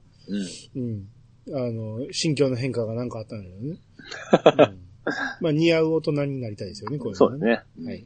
[0.75, 0.81] うん。
[0.81, 1.07] うん。
[1.55, 3.79] あの、心境の変化がなんかあったんだよね。
[4.69, 4.79] うん
[5.41, 7.43] まあ、似合う大人になりたいですよね、これ、そうです。
[7.45, 7.63] ね。
[7.85, 8.05] はい。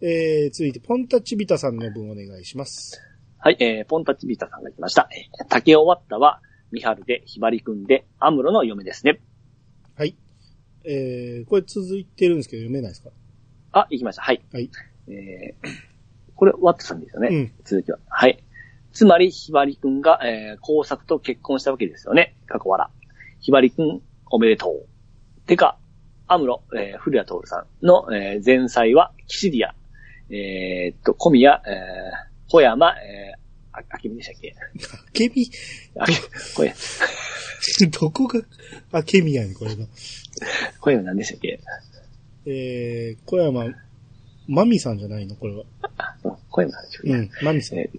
[0.00, 2.98] えー、続いて、ポンタッチビタさんの分お願いします。
[3.38, 5.08] はい、えー、ポンタッチビータさんが来ました。
[5.12, 9.20] えー竹終わったは、ミハルで、ひばりくんで、アムロの嫁ですね。
[9.94, 10.16] はい。
[10.84, 13.10] えー、これ続いてるんですけど読めないですか？
[13.72, 14.22] あ、行きました。
[14.22, 14.42] はい。
[14.52, 14.70] はい。
[15.12, 15.68] えー、
[16.34, 17.28] これ、ワットさんですよね。
[17.28, 17.52] うん。
[17.64, 17.98] 続きは。
[18.08, 18.42] はい。
[18.92, 22.34] つまり、ひばりくんが、えー、工作と結婚したわけですよね。
[22.46, 22.90] 過去わら。
[23.40, 24.00] ひばりくん、
[24.30, 24.86] おめでとう。
[25.46, 25.78] てか、
[26.28, 29.74] アムロ、えー、古谷徹さんの、えー、前妻は、キシリア、
[30.30, 34.54] えー、っと、小宮、えー、小山、えー、あ、あけみでしたっけ？
[35.12, 35.50] ケミ、
[35.98, 36.14] あけ、
[36.54, 36.74] これ、
[38.00, 38.40] どこが、
[38.92, 39.86] あ、ケミやねん、これが。
[40.80, 41.60] 小山何でしたっけ？
[42.46, 43.64] えー、小山、
[44.54, 45.34] マミさんじゃないの？
[45.34, 45.64] これは。
[45.98, 47.78] あ、うん小山なんでしょうん、マミさん。
[47.78, 47.98] えー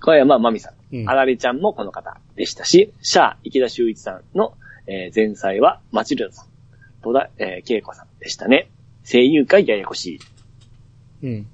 [0.00, 0.96] 小山まみさん。
[0.96, 4.54] うんあられちゃんもこの方でしたし、シャー池田修一さんの、
[4.86, 6.46] えー前妻はマチルダさん、
[7.02, 8.68] 戸田、えー、恵子さんでしたね。
[9.10, 10.20] 声優界ややこし
[11.22, 11.26] い。
[11.26, 11.46] うん。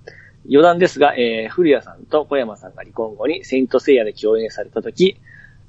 [0.46, 5.16] 余談ですが、えー、古谷さんと小山さんが離婚後にセイントセイヤで共演された時、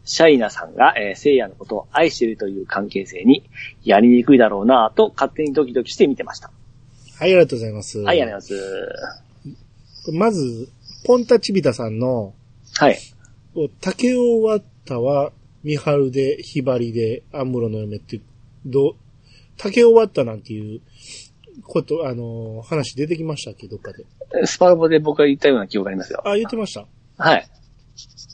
[0.04, 3.50] シャイナさんが、えー、セイヤのことを愛しているという関係性に、
[3.84, 6.52] やりにくいだろうなぁと勝手にドキドキして見てました。
[7.18, 8.00] はい、ありがとうございます。
[8.00, 9.56] はい、ありがとうございま
[10.04, 10.12] す。
[10.12, 10.70] まず、
[11.06, 12.34] ポンタチビタさんの、
[12.78, 12.98] はい。
[13.80, 15.32] 竹を割ったは、
[15.64, 18.20] ミハルで、ヒバリで、アムロの嫁って、
[18.66, 18.96] どう、
[19.58, 20.82] 竹を割ったなんていう
[21.64, 24.06] こと、あの、話出てきましたっけ、どっかで。
[24.46, 26.22] スパロボで僕が言ったような記憶がありますよ。
[26.28, 26.86] あ、言ってました。
[27.18, 27.48] はい。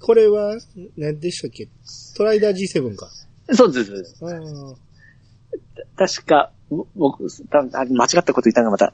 [0.02, 0.58] これは、
[0.98, 1.70] 何でしたっけ？
[2.18, 3.10] トライダー G7 か。
[3.54, 4.16] そうです。
[5.96, 8.94] 確か、ぼ僕、たあ間違ったこと言ったのがまた、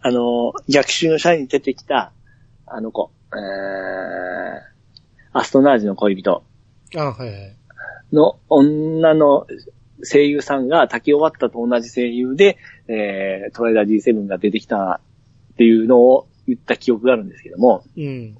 [0.00, 2.12] あの、逆襲の社員に出てきた、
[2.66, 6.42] あの子、えー、アストナージの恋人
[6.96, 7.56] あはいはい。
[8.12, 9.46] の女の
[10.02, 12.58] 声優さんが滝終わったと同じ声優で、
[12.88, 15.00] えー、トライダー G7 が出てきた
[15.52, 18.36] っていうのを言った記憶があるんですけども、うん。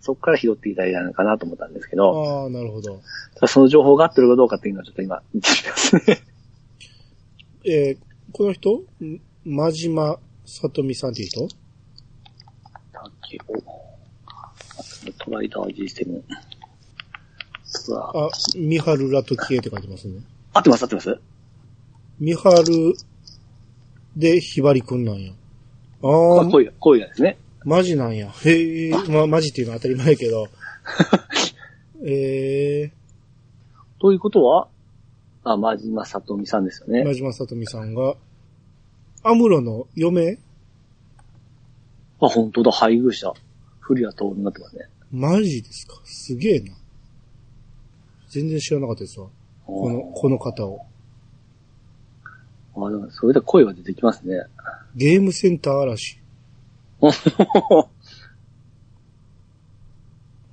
[0.00, 3.00] そこから拾っていただいたのかなと思ったんですけど、ああ、なるほど。
[3.46, 6.18] その情報が合ってるかどうかっていうのはちょっと今、見てみますね。
[7.64, 8.82] えーこの人？
[9.00, 11.46] ん真島さとみさんっていう人？
[12.92, 13.62] 滝を、
[15.24, 16.20] トライダー G7。
[17.86, 20.20] トラあ、ミハルラトキエって書いてますね。
[20.52, 21.16] 合ってます合ってます？
[22.18, 22.94] ミハル
[24.16, 25.30] でヒバリくんなんや。
[26.02, 27.38] ああ、あ、こういう、こういうやつね。
[27.64, 28.30] マジなんや。
[28.30, 30.48] へえ、ま、マジっていうのは当たり前やけど。
[32.04, 32.92] ええ
[34.00, 34.66] ということは、
[35.44, 37.04] あ、真島さとみさんですよね。
[37.04, 38.16] 真島さとみさんが、
[39.24, 40.38] アムロの嫁？
[42.20, 43.32] あ、本当だ、配偶者。
[43.80, 44.88] 古谷徹になってますね。
[45.10, 45.98] マジですか？
[46.04, 46.74] すげえな。
[48.28, 49.28] 全然知らなかったですわ。
[49.66, 50.80] この、この方を。
[52.76, 54.42] あ、でもそれで声が出てきますね。
[54.94, 56.20] ゲームセンター嵐。
[57.00, 57.08] ほ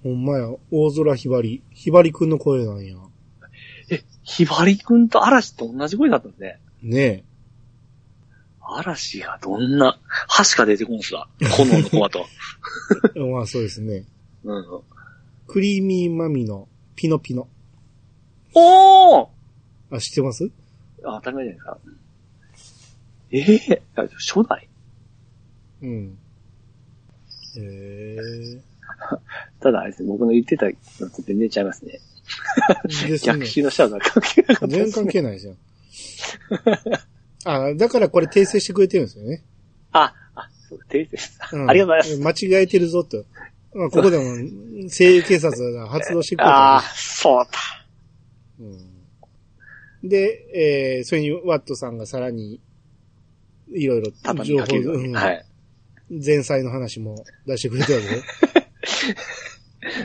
[0.10, 0.50] んまや。
[0.72, 1.62] 大空ひばり。
[1.72, 2.96] ひばりくんの声なんや。
[3.90, 6.60] え、ひばりくんと嵐と同じ声だったんですね。
[6.82, 7.24] ね
[8.78, 11.28] 嵐がどんな、歯しか出てこんすわ。
[11.58, 12.26] 炎のコマと。
[13.16, 13.20] え。
[13.20, 14.06] まあそうですね。
[14.44, 14.66] うん。
[15.48, 17.48] クリーミーマミのピノピノ。
[18.54, 19.28] おー
[19.92, 20.50] あ、知ってます？
[21.04, 21.78] あ当たり前じゃないですか。
[23.32, 24.70] ええあ初代？
[25.82, 26.18] うん。
[27.58, 28.18] え
[29.60, 30.72] ただあれですね、僕の言ってたの
[31.10, 32.00] と全然ちゃいますね。
[32.90, 33.18] すね。
[33.24, 35.08] 逆襲のシャアが関係なかった全然関。
[35.08, 35.56] 係ないですよ。
[37.46, 39.44] あ、だからこれ訂正してくれてるんですよね。
[39.92, 41.40] あ、あ、そう、訂正です。
[41.54, 42.46] うんありがとうございます。
[42.48, 43.26] 間違えてるぞと。
[43.74, 44.24] まあ、ここでも、
[44.90, 47.52] 声優警察が発動してくれたああ、そうだ。
[48.60, 48.92] うん
[50.04, 52.60] で、えー、それにワットさんがさらに、
[53.72, 54.12] いろいろ
[54.44, 54.78] 情報。
[54.78, 55.46] うんはい。
[56.10, 58.06] 前菜の話も出してくれたので、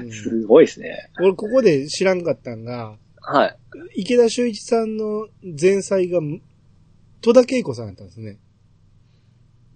[0.00, 1.10] うんすごいですね。
[1.18, 3.56] 俺ここで知らんかったんが、はい。
[3.96, 5.26] 池田修一さんの
[5.60, 6.20] 前菜が、
[7.20, 8.38] 戸田恵子さんだったんですね。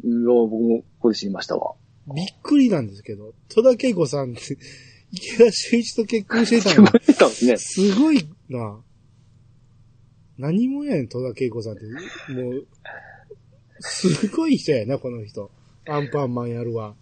[0.04, 1.74] うわ僕もここで知りましたわ。
[2.14, 4.58] びっくりなんですけど、戸田恵子さんって、
[5.12, 7.56] 池田修一と結婚してたのすごいたんですね。
[7.56, 8.80] すごいな。
[10.38, 11.84] 何もやねん、戸田恵子さんって。
[12.32, 12.66] もう、
[13.80, 15.50] すごい人やな、この人。
[15.88, 16.94] アンパンマンやるわ。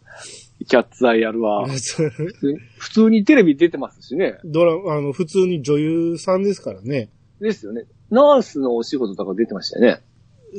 [0.66, 1.68] キャッツアイやるわ。
[1.78, 4.38] そう普通に普通にテレビ出てますしね。
[4.44, 7.10] ドラ、あの、普通に女優さんですからね。
[7.40, 7.84] ですよね。
[8.10, 10.02] ナースのお仕事とか出てましたよね。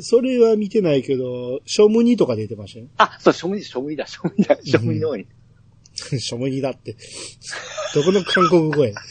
[0.00, 2.86] それは見てないけど、ショムニとか出てましたよ。
[2.98, 5.26] あ、そう、ショムニ、ショムニだ、ショムニだ、ショムニの方 に。
[6.18, 6.96] ショムニだって。
[7.94, 8.94] どこの韓国語や？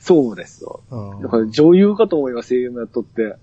[0.00, 0.82] そうですよ。
[0.90, 3.34] あだから女優かと思います、声優もやっとって。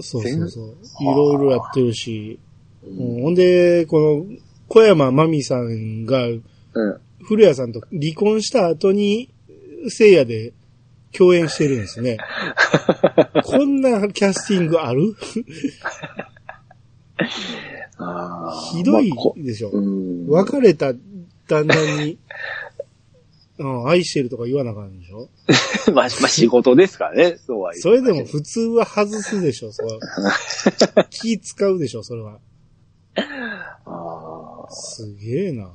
[0.00, 0.76] そうそうそう。
[1.00, 2.38] いろいろやってるし、
[2.84, 4.26] うんほんで、この、
[4.68, 6.42] 小山真美さんが、うん。
[7.24, 9.28] 古谷さんと離婚した後に、
[9.88, 10.52] 聖夜で
[11.16, 12.18] 共演してるんですね。
[13.44, 15.14] こんなキャスティングある？
[18.72, 19.70] ひどいでしょ。
[19.70, 20.26] うん。
[20.28, 20.92] 別れた
[21.46, 22.18] 旦那に、
[23.58, 25.28] うん、愛してるとか言わなあかんでしょ
[25.92, 30.00] まあ、まあ仕事ですからね、そうは言うそれでも普通は外すでしょ、そう。
[31.10, 32.38] 気使うでしょ、それは。
[33.84, 35.70] あすげえな。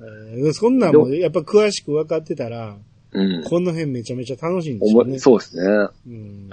[0.00, 3.44] えーそんなんもやっぱ詳しく分かってたら、ーうん。
[3.44, 5.18] この辺めちゃめちゃ楽しいんでしょうね。
[5.18, 5.88] そうですね。
[6.06, 6.50] うん。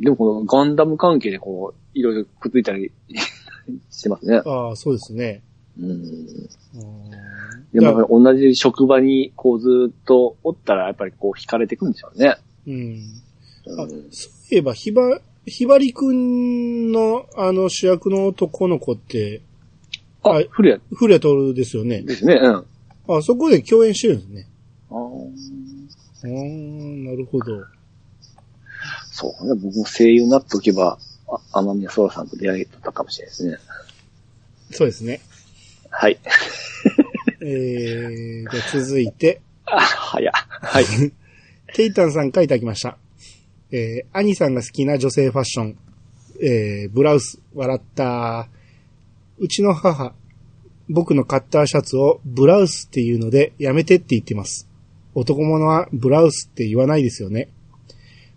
[0.00, 2.92] でもこのガンダム関係でこう、いろいろくっついたり
[3.90, 4.42] してますね。
[4.44, 5.42] ああ、そうですね。
[5.78, 5.90] うん。
[5.90, 6.06] うん
[7.72, 12.36] でもやっぱり同じ職場にこうずっとおったらやっぱりこう惹かれてくるんでしょうね。
[12.66, 13.02] うん。
[13.78, 19.42] あうん、そういえば、ひば、ひばりくんの、あの、主役の男の子って、
[20.22, 22.02] あはい、古谷古谷徹ですよね。
[22.02, 22.34] ですね。
[22.34, 23.16] うん。
[23.16, 24.46] あ、そこで共演してるんですね。
[24.90, 27.64] あーん、なるほど。
[29.10, 29.60] そうね。
[29.62, 30.98] 僕も声優になっておけば、
[31.28, 33.58] あ天宮空さんと出会えたかもしれないですね。
[34.70, 35.20] そうですね。
[35.90, 36.18] はい。
[37.40, 40.32] えー、じゃあ続いて、あ、早。
[40.32, 40.84] はい。
[41.74, 42.98] テイタンさんからいただきました。
[43.70, 45.78] えー、兄さんが好きな女性ファッション。
[46.40, 48.48] えー、ブラウス、笑った。
[49.38, 50.14] うちの母、
[50.88, 54.65] 僕のカッターシャツをブラウスっていうのでやめてって言ってます。
[55.18, 57.48] 男物はブラウスって言わないですよね。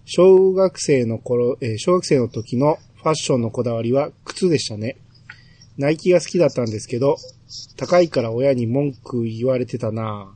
[0.06, 4.96] 小学生の頃、えー小学生の時のファッションのこだわりは靴でしたね。
[5.78, 7.18] ナイキが好きだったんですけど、
[7.76, 10.32] 高いから親に文句言われてたな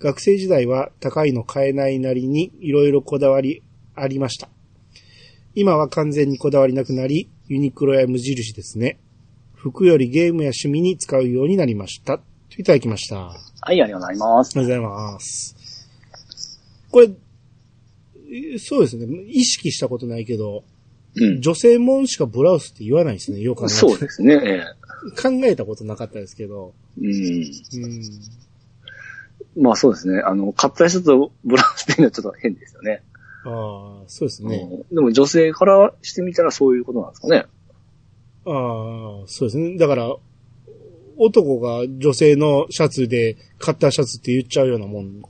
[0.00, 3.62] ぁ学生時代は高いの買えないなりにいろいろこだわり
[3.94, 4.48] ありました。
[5.54, 8.98] 今は完全にこだわりなくなり、ユニクロや無印ですね。
[9.54, 12.18] 服よりゲームや趣味に使うようになりました。
[12.18, 12.24] と
[12.58, 13.20] いただきました。
[13.20, 13.28] あ
[13.62, 14.58] はい、ありがとうございます。
[14.58, 15.59] りがとうございます。
[16.90, 17.10] これ、
[18.32, 19.06] えそうですね。
[19.28, 20.64] 意識したことないけど、
[21.16, 21.40] うん。
[21.40, 23.40] 女性もんしかブラウスって言わないですね。
[23.40, 24.40] よく考えてそうですね。
[24.44, 24.64] え
[25.20, 26.74] 考えたことなかったですけど。
[26.98, 27.84] えうん。
[27.84, 29.62] うん。
[29.62, 30.20] まあそうですね。
[30.20, 33.02] あの、買った人とブラウスっていうのはちょっと変ですよね。
[33.44, 34.68] ああ、そうですね。
[34.90, 37.46] うんでも女性からしてみたらそういうことなんですかね。
[38.46, 39.76] ああ、そうですね。
[39.78, 40.16] だから、
[41.16, 45.22] 男が女性のシャツで、カッターシャツって言っちゃうようなもん。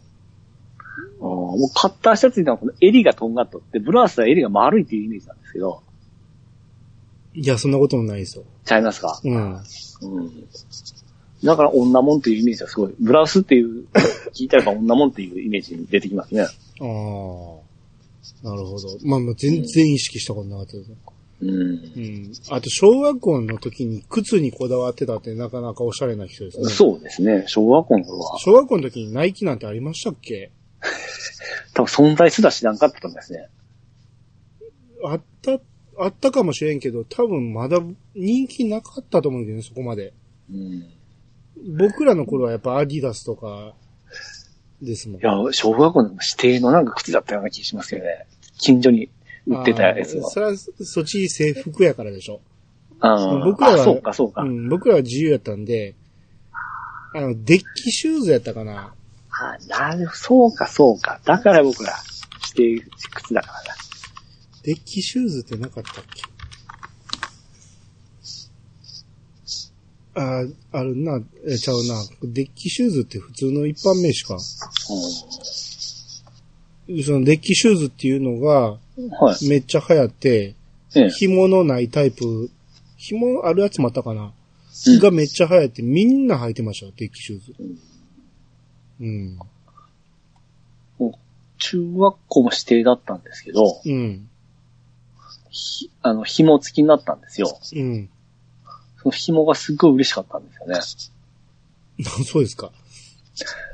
[1.34, 5.82] もうカッターシャツっていうのはこの襟がとんがっとって、ブラウスは襟が丸いっていうイメージなんですけど、
[7.34, 8.44] いや、そんなこともないですよ。
[8.64, 9.20] ちゃいますか？
[9.22, 9.54] うん。
[9.54, 10.32] うん。
[11.44, 13.86] だから女もんっていうイメージはすごい、ブラウスっていう、
[14.34, 16.42] 聞いたら女もんっていうイメージに出てきますね。
[16.42, 16.48] ああ。
[18.42, 18.88] なるほど。
[19.04, 20.90] まあまあ、全然意識したことなかったです。
[21.42, 21.54] うんう。
[21.54, 22.32] ん。
[22.50, 26.68] あと、小学校の時に靴にこだわってたってなかなかおしゃれな人ですね。
[26.68, 27.44] そうですね。
[27.46, 30.50] 小学校の頃は、小学校の時にナイキなんてありましたっけ？
[31.74, 33.48] 多分存在すら知らんかったんですね。
[35.04, 35.58] あった、
[35.98, 37.80] あったかもしれんけど、多分まだ
[38.14, 40.12] 人気なかったと思うけどね、そこまで。
[40.50, 40.86] うん。
[41.78, 43.74] 僕らの頃はやっぱアディダスとか
[44.82, 45.20] ですもん。
[45.20, 48.26] いや、小学校の指定のなんか靴だったような気がしますけどね。
[48.58, 49.10] 近所に
[49.46, 50.30] 売ってたやつは。
[50.30, 52.40] それは、そっち制服やからでしょ。
[53.00, 54.42] あー僕らはあ、そうか、そうか。
[54.42, 55.94] うん、僕らは自由やったんで、
[57.14, 58.94] あの、デッキシューズやったかな。
[59.40, 61.20] あ、なる、そうか、そうか。
[61.24, 61.94] だから僕ら、
[62.56, 63.60] 指定靴だからな。
[64.62, 66.22] デッキシューズってなかったっけ？
[70.14, 71.94] あー、あるな、えちゃうな。
[72.22, 74.36] デッキシューズって普通の一般名詞か。
[74.38, 74.66] そ
[77.12, 78.78] のデッキシューズっていうのが。
[79.48, 80.54] めっちゃ流行って、
[80.94, 81.08] ええ。
[81.08, 82.50] 紐のないタイプ、
[82.98, 84.30] 紐あるやつもあったかな、
[84.88, 87.54] うんがめっちゃ流行ってみんな履いてましたよ、デッキシューズ。
[89.00, 89.38] うん。
[91.62, 94.28] 中学校も指定だったんですけど、うん。
[95.50, 97.58] ひあの、紐付きになったんですよ。
[97.74, 98.08] うん。
[99.02, 100.80] その紐がすっごい嬉しかったんですよね。
[102.24, 102.72] そうですか。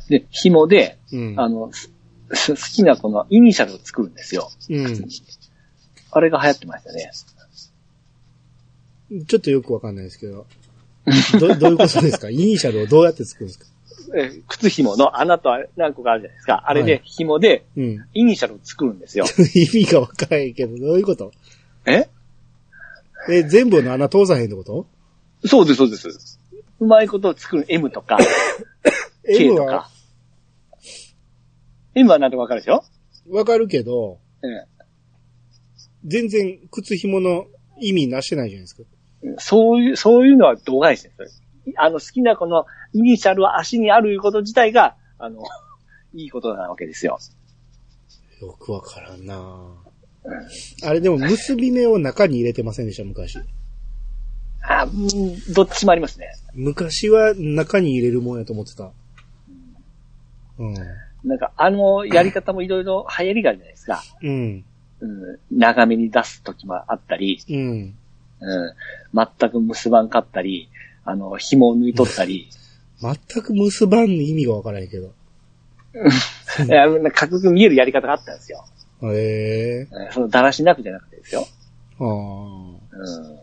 [0.09, 1.35] で、紐で、うん。
[1.41, 1.91] あの、す
[2.55, 4.51] 好きなこのイニシャルを作るんですよ。
[4.69, 5.09] うん。
[6.11, 7.13] あれが流行ってましたね。
[9.29, 10.47] ちょっとよくわかんないですけど。
[11.39, 12.31] ど、 どういうことですか？
[12.31, 13.67] イニシャルをどうやって作るんですか？
[14.15, 16.65] え靴紐の穴と何個かあるじゃないですか。
[16.67, 18.07] あれではい紐でうん。
[18.15, 19.25] イニシャルを作るんですよ。
[19.55, 21.33] 意味がわからないけど、どういうこと？
[21.87, 22.09] え？
[23.29, 24.87] え、全部の穴通さへんってこと？
[25.47, 26.41] そうです、そうです。
[26.81, 28.19] うまいことを作る M とか、
[29.27, 29.91] K ?M とはか。
[31.95, 32.19] M は？
[32.19, 32.85] なんとかわかるでしょ？
[33.31, 34.67] わかるけど、え
[36.05, 37.47] 全然靴紐の
[37.81, 38.83] 意味なしてないじゃないですか。
[39.25, 39.35] え。
[39.39, 41.46] そういう、そういうのは度外視ですよ。
[41.77, 45.43] あの、好きなこのイニシャルは足にあること自体が、あの、
[46.15, 47.19] いいことなわけですよ。
[48.41, 49.87] よくわからんな
[50.85, 53.39] あれでも結び目を中に入れてませんでした、昔。
[54.63, 56.29] あ、うんどっちもありますね。
[56.55, 58.91] 昔は中に入れるもんやと思ってた。
[60.59, 60.75] うん。
[61.25, 64.03] なんか、あのやり方もいろいろ流行りがあるじゃないですか。
[64.23, 64.65] うん。
[65.01, 67.95] うん、長めに出す時もあったり、うん。
[68.41, 68.75] うん、
[69.39, 70.69] 全く結ばんかったり、
[71.07, 72.49] あの、紐を抜いとったり、
[73.01, 75.13] 全く結ばんの意味がわからないけど。
[76.67, 78.65] いやかかっこよく見えるやり方があったんですよ。
[79.03, 81.47] へえうんそのだらしなくじゃなくてですよ。
[81.99, 83.39] あーうん。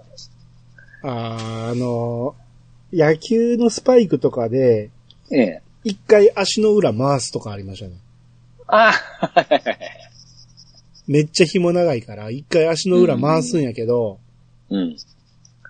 [1.04, 1.72] あー。
[1.72, 2.36] あの、
[2.92, 4.92] 野球のスパイクとかで、
[5.32, 5.62] ええ。
[5.84, 7.94] 一回足の裏回すとかありましたね。
[8.68, 9.80] あはいはいはい
[11.08, 14.20] めっちゃ紐長いから、一回足の裏回すんやけど、
[14.70, 14.96] うん。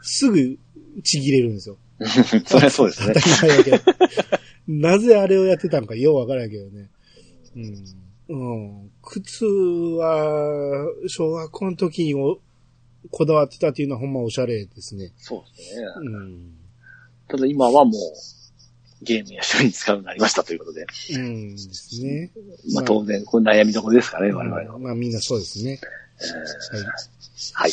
[0.02, 0.58] すぐ
[1.04, 1.78] ちぎれるんですよ。
[2.46, 3.82] そりゃそうですね。
[4.68, 6.90] なぜあれをやってたのかようわからんけどね。
[7.56, 8.04] うん。
[8.30, 8.92] うん。
[9.02, 12.40] 靴は、小学校の時にお
[13.12, 15.12] こだわってたっていうのはほんまおしゃれですね。
[15.18, 15.86] そうですね。
[15.98, 16.54] うん。
[17.28, 17.94] ただ今はもう、
[19.04, 20.86] ゲームや趣味に使うようになりましたということで。
[21.16, 22.32] うんですね。
[22.74, 24.80] まあ当然、これ悩みどころですからね、我々の。
[24.80, 25.80] まあみんなそうですね。
[27.54, 27.72] はい。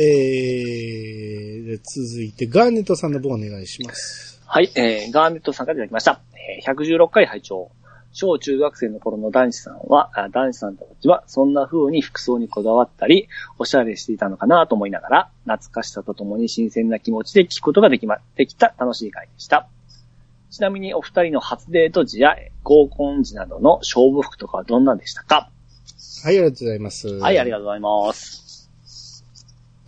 [0.00, 4.40] えー、で続いてガーネットさんの分お願いします。
[4.46, 6.20] はい、えー、ガーネットさんからいただきました。
[6.34, 7.70] えー、116回拝聴
[8.12, 13.28] 小中学生の頃の男子さんは、あ男子さんたちはそんな風に服装にこだわったり、
[13.58, 19.68] おしゃれしていたのかなと思いながら、懐かしさとともに新鮮な気持ちで聞くことができま、できた楽しい回でした。
[20.50, 25.50] ちなみにお二人の初デート時や合コン時などの勝負服とかはどんなんでしたか、
[26.24, 27.08] はい、ありがとうございます。
[27.08, 28.47] はい、ありがとうございます。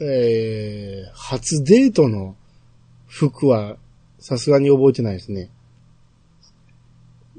[0.01, 2.37] えー、初デートの
[3.07, 3.77] 服は、
[4.19, 5.51] さすがに覚えてないですね。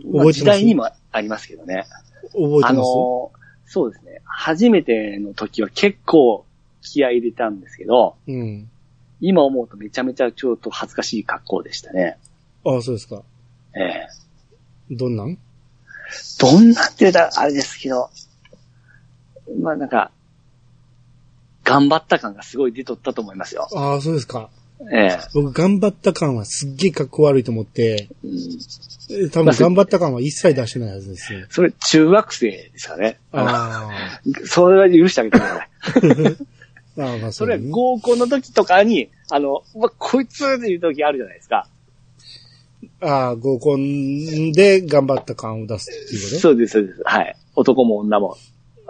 [0.03, 0.39] まあ覚えてます？
[0.39, 1.85] 時代にもありますけどね。
[1.89, 4.21] あ覚えてます、のーそうですね。
[4.25, 6.45] 初めての時は結構
[6.81, 8.69] 気合い入れたんですけど、うん。
[9.21, 12.17] 今思うとめちゃめちゃちょっと恥ずかしい格好でしたね。
[12.65, 13.23] ああ、そうですか。
[13.75, 14.07] え
[14.91, 15.37] えどんなん？
[16.39, 18.09] どんなんて言うたらあれですけど、
[19.61, 20.11] まあなんか、
[21.63, 23.67] 頑張った感がすごい出とったと思いますよ。
[23.75, 24.49] ああ、そうですか。
[24.91, 28.31] ええ僕、頑張った感はすっげえ格好悪いと思って、うん
[29.11, 31.45] えー多分頑張った感は一切出してないはずですね。
[31.49, 33.19] それ中学生ですかね。
[33.33, 33.89] あ
[34.45, 35.69] それは許してあげてください。
[36.97, 37.03] あ。
[37.03, 41.67] ああ、まあそれはね合コンの時とかに、あの、うわこいつっていう時あるじゃないですか。
[43.01, 46.39] ああ、合コンで頑張った感を出すっていうこと？
[46.39, 47.01] そうです、そうです。
[47.03, 47.35] はい。
[47.55, 48.37] 男も女も。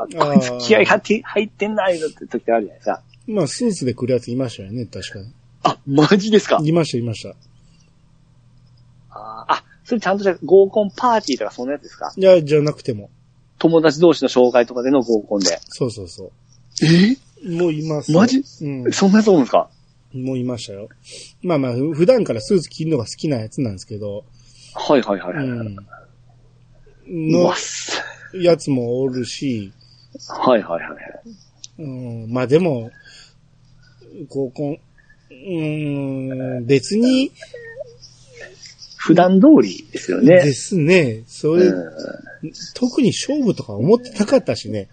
[0.04, 3.02] あこいつ気合入って、入ってんないのって時あるじゃないですか。
[3.28, 5.34] まあ、スーツで来るやついましたよね、確かに。
[5.64, 6.60] あ、マジですか？
[6.64, 7.36] いました、いました。
[9.12, 12.12] あーあ、それちゃんとした合コンパーティーとかそんなやつですか？
[12.16, 13.10] いや、じゃなくても。
[13.60, 15.60] 友達同士の紹介とかでの合コンで。
[15.70, 16.32] そうそうそ
[16.82, 17.16] え？
[17.46, 17.52] う。
[17.58, 18.20] もういますよ。
[18.20, 18.44] マジ？
[18.62, 18.92] うん。
[18.92, 19.70] そんなやつおるんですか？
[20.14, 20.90] もういましたよ。
[21.44, 24.26] まあまあ、ふ普段からスーツ着るのが好きなやつなんですけど、
[24.74, 25.36] はいはいはい。
[25.36, 25.78] うん。
[25.78, 25.78] う
[27.08, 28.02] のわっす。
[28.34, 29.72] やつもおるし、
[30.28, 31.00] はいはいはい。
[31.80, 31.88] う
[32.28, 32.92] ん、まあでも、
[34.30, 34.80] 合コン、
[35.32, 35.34] う
[36.60, 37.32] ん、別に
[38.98, 40.44] 普段通りですよね。
[40.44, 41.24] ですね。
[41.28, 41.94] それ、う
[42.76, 44.90] 特に勝負とか思ってなかったしね。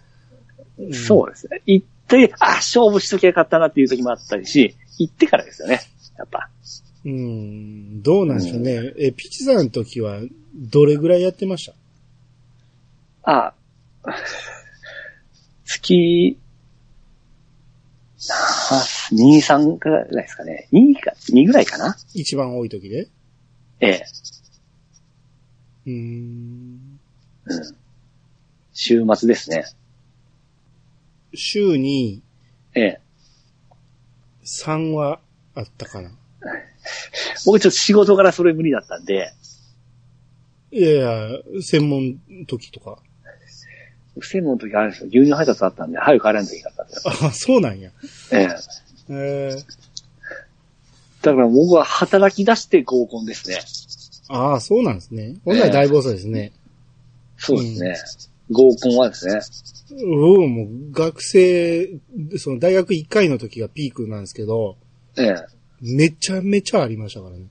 [0.81, 1.61] ん、そうですね。
[1.66, 5.81] 行って、あ、勝負しときゃよかったなっていう時もあったりし、行ってからですよね。
[6.16, 6.49] やっぱ。
[7.05, 8.93] うん、どうなんでしょうね。
[8.97, 10.21] え、ピチさんの時は、
[10.55, 11.73] どれぐらいやってまし
[13.23, 13.31] た？
[13.31, 13.55] あ、
[15.69, 16.39] 月、
[19.12, 20.66] 2、3くらいですかね。
[20.73, 23.09] 2か、2ぐらいかな一番多い時で？
[23.81, 24.05] ええ。
[25.87, 26.99] うーん。
[27.45, 27.77] うん。
[28.73, 29.64] 週末ですね。
[31.35, 32.23] 週に
[32.75, 33.01] ええ。
[34.45, 35.21] 3は
[35.55, 36.11] あったかな。
[37.45, 39.33] 僕ちょっと仕事からそれ無理だったんで、
[40.73, 41.29] いやいや、
[41.62, 43.03] 専門時とか。
[44.23, 45.09] 専門の時あるんですよ。
[45.09, 47.14] 牛乳配達あったんで、早く帰らんといけなかったんですよ。
[47.29, 47.91] あ、そうなんや。
[48.33, 48.49] ええ。
[49.11, 49.64] えー、
[51.23, 53.59] だから僕は働き出して合コンですね。
[54.29, 55.37] ああ、そうなんですね。
[55.45, 56.53] ほんならだいぶ遅いですね。
[57.39, 57.97] そうですね。
[58.51, 59.41] 合コンはですね。
[60.03, 61.89] うん、もう学生、
[62.37, 64.77] その大学1回の時がピークなんですけど、
[65.16, 65.35] ええ。
[65.81, 67.47] めちゃめちゃありましたからね。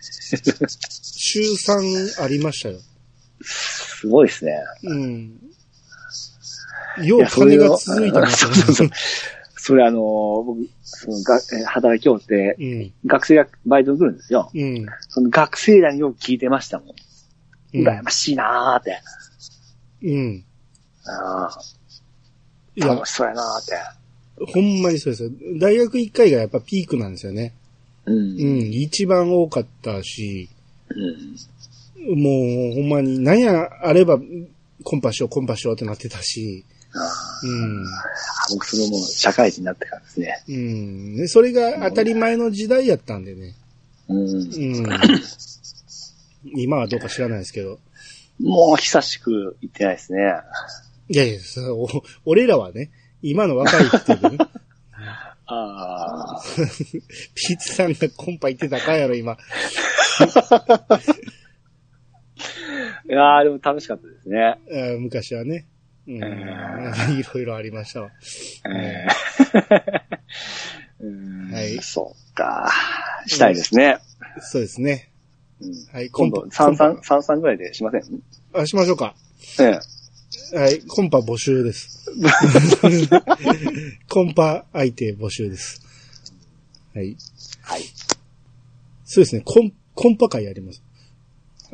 [0.00, 2.78] 週3ありましたよ。
[3.42, 4.52] すごいですね。
[4.84, 5.40] うん。
[7.04, 8.90] よう金が続いたなとそうそうそう。
[9.60, 12.92] それあのー僕、そのが、えー働きようって、うん。
[13.06, 14.50] 学生がバイトに来るんですよ。
[14.54, 14.86] うん。
[15.08, 16.88] その学生らによく聞いてましたもん。
[16.88, 16.94] うん
[17.74, 18.98] 羨ましいなーって。
[20.02, 20.44] うん。
[21.04, 24.52] ああ楽、しそうやなーって。
[24.52, 25.30] ほんまにそうですよ。
[25.60, 27.52] 大学1回がやっぱピークなんですよね。
[28.06, 28.14] うん。
[28.14, 28.20] う
[28.64, 28.72] ん。
[28.72, 30.48] 一番多かったし、
[30.88, 32.22] うん。
[32.22, 34.18] もうほんまに何やあれば
[34.84, 36.64] コンパしよう、コンパしようってなってたし、
[37.42, 37.84] うん。
[38.50, 40.42] 僕そのもう社会人になってからですね。
[40.48, 41.16] うん。
[41.16, 43.54] でそれが当たり前の時代やったんでね。
[44.08, 44.18] うん。
[44.18, 44.86] うん。
[46.56, 47.78] 今はどうか知らないですけど。
[48.40, 50.20] もう久しく行ってないですね。
[51.10, 51.88] いやいや、そお
[52.24, 52.90] 俺らはね、
[53.22, 54.38] 今の若い人でね、
[55.46, 56.42] ああ。
[57.34, 59.32] ピーチさんがコンパ行ってたかやろ、今。
[63.08, 64.58] いやーでも楽しかったですね。
[64.98, 65.66] 昔はね。
[66.08, 66.22] うん。
[66.22, 68.10] え いろいろありましたわ。
[71.52, 72.70] はいそうか。
[73.26, 73.98] したいですね。
[74.40, 75.10] そうですね。
[75.60, 78.02] うんはい、今度、三三、三三ぐらいでしません？
[78.54, 79.14] あ、しましょうか。
[79.60, 79.64] え
[80.54, 80.56] え。
[80.56, 82.06] はい、コンパ募集です。
[84.08, 85.82] コンパ相手募集です。
[86.94, 87.16] はい。
[87.62, 87.82] はい。
[89.04, 90.82] そうですね、コン、コンパ会やります。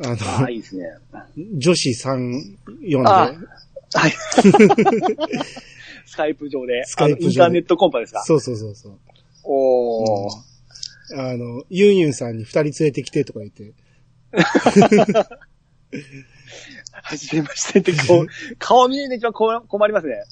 [0.03, 0.85] あの、ああ、いいですね。
[1.57, 3.33] 女子3、4で、あ
[3.95, 4.11] はい。
[6.05, 8.23] スカイプ上で、スカイプ上でインターネットコンパですか？
[8.23, 8.99] そうそうそうそう。
[9.43, 10.31] おー。
[11.17, 13.73] あの、ユンユンさんに2人連れてきてとか言って、
[16.91, 18.27] はじめましてって、こう、
[18.57, 20.23] 顔見えるの一番困困りますね。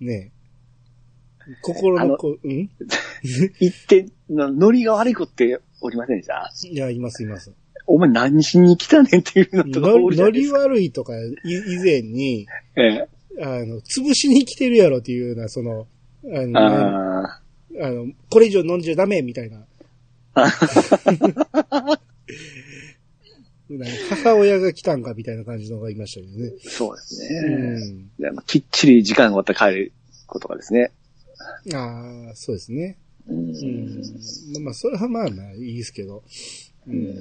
[0.00, 0.32] ね
[1.62, 2.70] 心のこ、うん？
[3.60, 6.50] 言って、なノリが悪い子っておりませんでした？
[6.66, 7.52] いや、いますいます。
[7.86, 10.58] お前何しに来たねんっていうのとかじゃないですか。
[10.60, 13.08] 悪いとか、い以前に、ええ。
[13.42, 15.86] あの、潰しに来てるやろっていうような、その、
[16.24, 17.40] あの、あ
[17.80, 19.66] あの、これ以上飲んじゃダメみたいな。
[20.34, 20.50] なん
[23.80, 26.52] か母親が来たんかみたいな感じのがいましたけどね。
[26.66, 27.92] あ、そうですうね。
[27.92, 28.10] ん。
[28.18, 29.92] でまあきっちり時間が終わったら帰る
[30.26, 30.92] ことがですね。
[31.74, 32.98] ああ、そうですね。
[33.26, 33.86] うんうん。
[34.52, 36.22] まあまあ、それはまあまあいいですけど。
[36.86, 37.18] ううんん。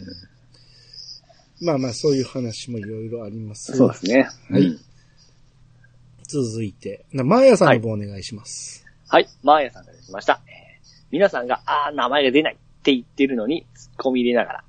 [1.64, 3.76] まあまあ、そういう話もいろいろあります。
[3.76, 4.30] そうですね。
[4.50, 4.80] はいうん
[6.26, 8.86] 続いて、な、マーヤさんの方お願いします。
[9.08, 9.28] はい。
[9.44, 10.42] マーヤさんが来ました。
[10.48, 10.54] えー
[11.12, 14.64] 皆さんが、あー、名前が出ないって言ってるのに、突っ込み入れながら、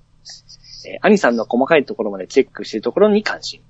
[0.87, 3.63] えー、兄さんの細かいところまでチェックしているところに関心。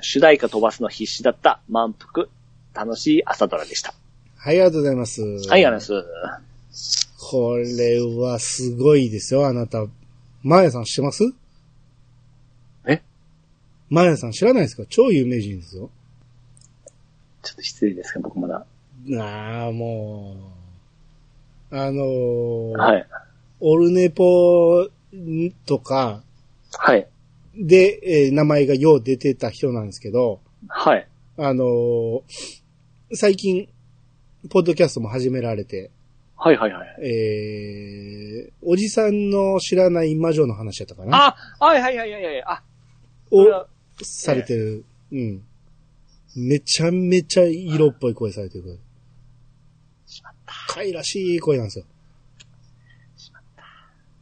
[0.00, 2.28] 主題歌飛ばすの必死だった満腹、
[2.72, 3.94] 楽しい朝ドラでした。
[4.36, 5.22] はい、ありがとうございます。
[5.22, 6.40] はい、ありがとうござい
[6.70, 7.16] ます。
[7.18, 9.84] これはすごいですよ、あなた。
[10.42, 11.24] マーヤさん知ってます？
[11.24, 11.28] え
[13.94, 14.84] マーヤさん知らないですか？
[14.88, 15.88] 超有名人ですよ。
[17.42, 18.66] ちょっと失礼ですけど、僕まだ。
[19.20, 20.36] ああ、も
[21.70, 21.76] う。
[21.76, 23.06] あのーはい。
[23.60, 24.88] オルネポ
[25.66, 26.22] とか
[26.72, 27.06] はい。
[27.56, 31.06] で、えー名前がよう出てた人なんですけど、はい。
[31.36, 32.22] あのー
[33.12, 33.68] 最近、
[34.50, 35.90] ポッドキャストも始められて、
[36.36, 37.06] はいはいはい。
[37.06, 41.36] えー、おじさんの知らない魔女の話やったかな？
[41.60, 42.42] あ、はいはいはいはいはい。
[42.44, 42.62] あ、
[43.30, 43.66] これをは
[44.02, 44.84] されてる。
[45.12, 45.42] うん。
[46.36, 48.80] めちゃめちゃ色っぽい声されてる。
[50.06, 50.34] しまっ
[50.68, 51.84] かいらしい声なんですよ。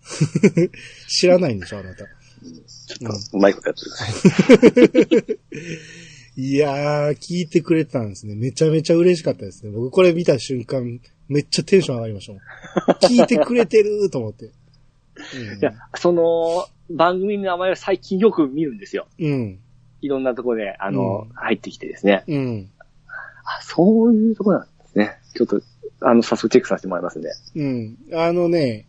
[1.08, 2.04] 知らないんでしょ、あなた。
[2.04, 4.86] ちょっと、うまいことやって
[5.20, 5.40] る。
[6.36, 8.34] いやー、聞いてくれてたんですね。
[8.34, 9.70] めちゃめちゃ嬉しかったですね。
[9.70, 12.40] 僕これ見た瞬間、めっちゃテンション上がりましたもん。
[13.00, 14.50] 聞いてくれてると思って。
[15.16, 19.06] うんいや、その、番組の名前を最近よく見るんですよ。
[19.18, 19.58] うん。
[20.00, 22.24] いろんなところで、あの、うん入ってきてですね。
[22.26, 22.70] うん。
[23.44, 25.18] あ、そういうところなんですね。
[25.34, 25.60] ちょっと、
[26.00, 27.30] あの、早速チェックさせてもらいますんで。
[27.56, 27.96] うん。
[28.14, 28.86] あのね、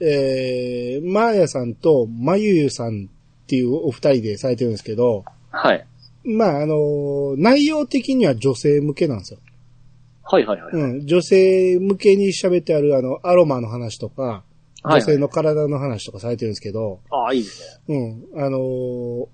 [0.00, 5.86] えー、マーヤさんとマユユさんっていうお二人でされてるんですけど、はい。
[6.24, 9.40] まあ、あの、内容的には女性向けなんですよ。
[10.24, 10.72] はいはいはい。
[10.72, 11.06] うん。
[11.06, 14.47] 女性向けに喋ってあるあの、アロマの話とか、はい
[14.84, 18.24] 女性の体の話とかされてるんですけど、ああ、いいですね。
[18.34, 18.44] うん。
[18.44, 19.26] あのー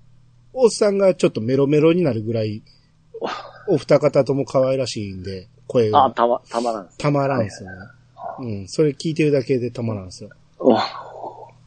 [0.57, 2.63] おっさんがちょっとメロメロになるぐらい、
[3.67, 6.89] お二方とも可愛らしいんで、声ああ、がたま、たまらん。
[6.97, 7.77] たまらんすよね。
[8.39, 8.67] うん。
[8.69, 10.29] それ聞いてるだけでたまらんすよ。
[10.59, 10.77] おうん。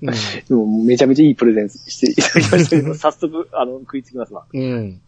[0.49, 4.47] でもめちゃめちゃいいプレゼンしていただきましたけど、 早速、あの、食いつきますわ。
[4.51, 5.03] うん。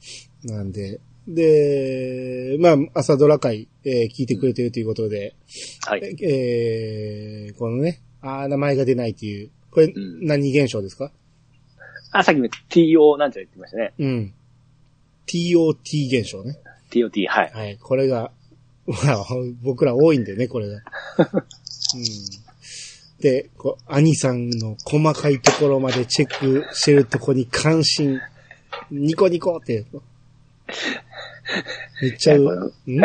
[0.44, 5.36] なんで、で、まあ、朝ドラ会、えー聞いてくれてるということで、
[5.86, 6.16] はい。
[6.22, 9.92] えー、このね、あー名前が出ないっていう、これ、ん
[10.26, 11.10] 何現象ですか？
[12.12, 13.92] あ、さっきも TO なんちゃら言ってましたね。
[13.98, 14.34] うん。
[15.26, 15.74] TOT
[16.20, 16.58] 現象ね。
[16.90, 17.50] TOT、はい。
[17.52, 17.78] はい。
[17.78, 18.32] これが、
[18.86, 19.24] まあ、
[19.62, 20.76] 僕ら多いんでね、これが。
[21.18, 21.40] うん。
[23.20, 28.18] で、こう、兄さんの細かいところまでチェックしてるとこに関心、
[28.90, 29.84] ニコニコって、
[32.02, 33.00] めっちゃう、ん？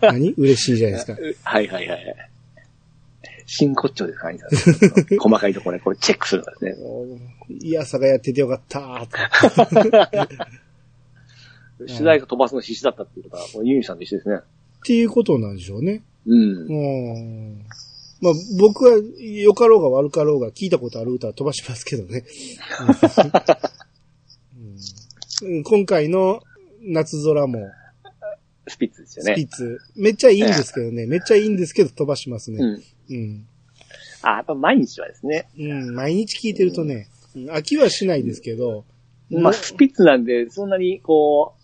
[0.00, 0.32] 何？
[0.38, 1.18] 嬉しいじゃないですか。
[1.50, 2.30] はいはいはい。
[3.50, 4.50] 真骨頂ですか、兄さん。
[5.18, 6.76] 細かいところでこれチェックするんですね。
[7.62, 10.36] いやさがやっててよかったーって。
[11.78, 14.36] 取材が飛ばすの必死だったっていうことは、もうユニさんと一緒ですね。
[14.36, 14.40] っ
[14.84, 16.02] ていうことなんでしょうね。
[16.26, 16.66] うん。
[16.66, 16.72] う
[17.54, 17.64] ん。
[18.20, 22.24] まあ、僕は良かろうが悪かろうが聞いたことある歌は飛ばしますけどね。
[25.42, 26.42] うんうん今回の
[26.82, 27.70] 夏空も、
[28.66, 29.48] スピッツですよスピね。
[29.50, 31.06] ッツ、めっちゃいいんですけどね。
[31.06, 32.58] めっちゃいいんですけど飛ばしますね。
[32.58, 32.82] うん。
[33.10, 33.46] うん。
[34.22, 35.48] あ、やっぱ毎日はですね。
[35.58, 35.94] うん。
[35.94, 38.84] 毎日聞いてるとね、うん飽きはしないですけど、
[39.30, 41.54] まあ、スピッツなんで、そんなに、こ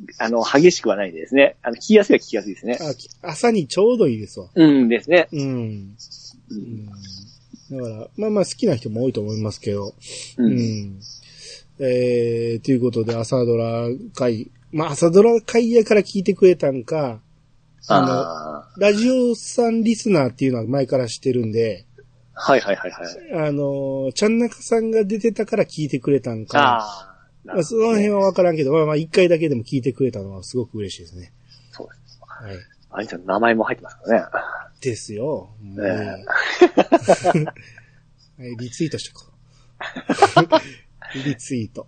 [0.00, 1.56] う、あの、激しくはないですね。
[1.62, 2.78] あの、聞きやすいは聞きやすいですね。
[2.80, 4.48] あき朝にちょうどいいですわ。
[4.54, 5.28] うんですね。
[5.32, 5.40] うん。
[5.40, 6.54] う。
[6.54, 9.88] うんんだから、まあまあ好きな人も多いと思いますけど、
[10.38, 10.42] う。
[10.42, 11.00] うんん。
[11.80, 17.20] えー、ということで朝ドラ会、まあ朝ドラ会やから聞いてくれたんか、
[17.86, 21.86] あの、あラジオさんリスナーっていうのは前から知ってるんで、
[22.34, 22.40] あ。
[22.40, 23.48] はいはいはいはい。
[23.48, 27.08] あの、ちゃんなかさんが出てたから聞いてくれたんか、あ
[27.44, 31.32] まあ、その辺はわからんけど、まあまあ一回だけでも聞いてくれたのはすごく嬉しいですね。
[31.70, 32.20] そうです。
[32.20, 32.56] はい。
[32.90, 34.26] 兄さんの名前も入ってますからね。
[34.80, 35.50] ですよ。
[35.60, 35.90] もうえ
[38.38, 41.18] はい、リツイートしとこう。
[41.26, 41.86] リツイート。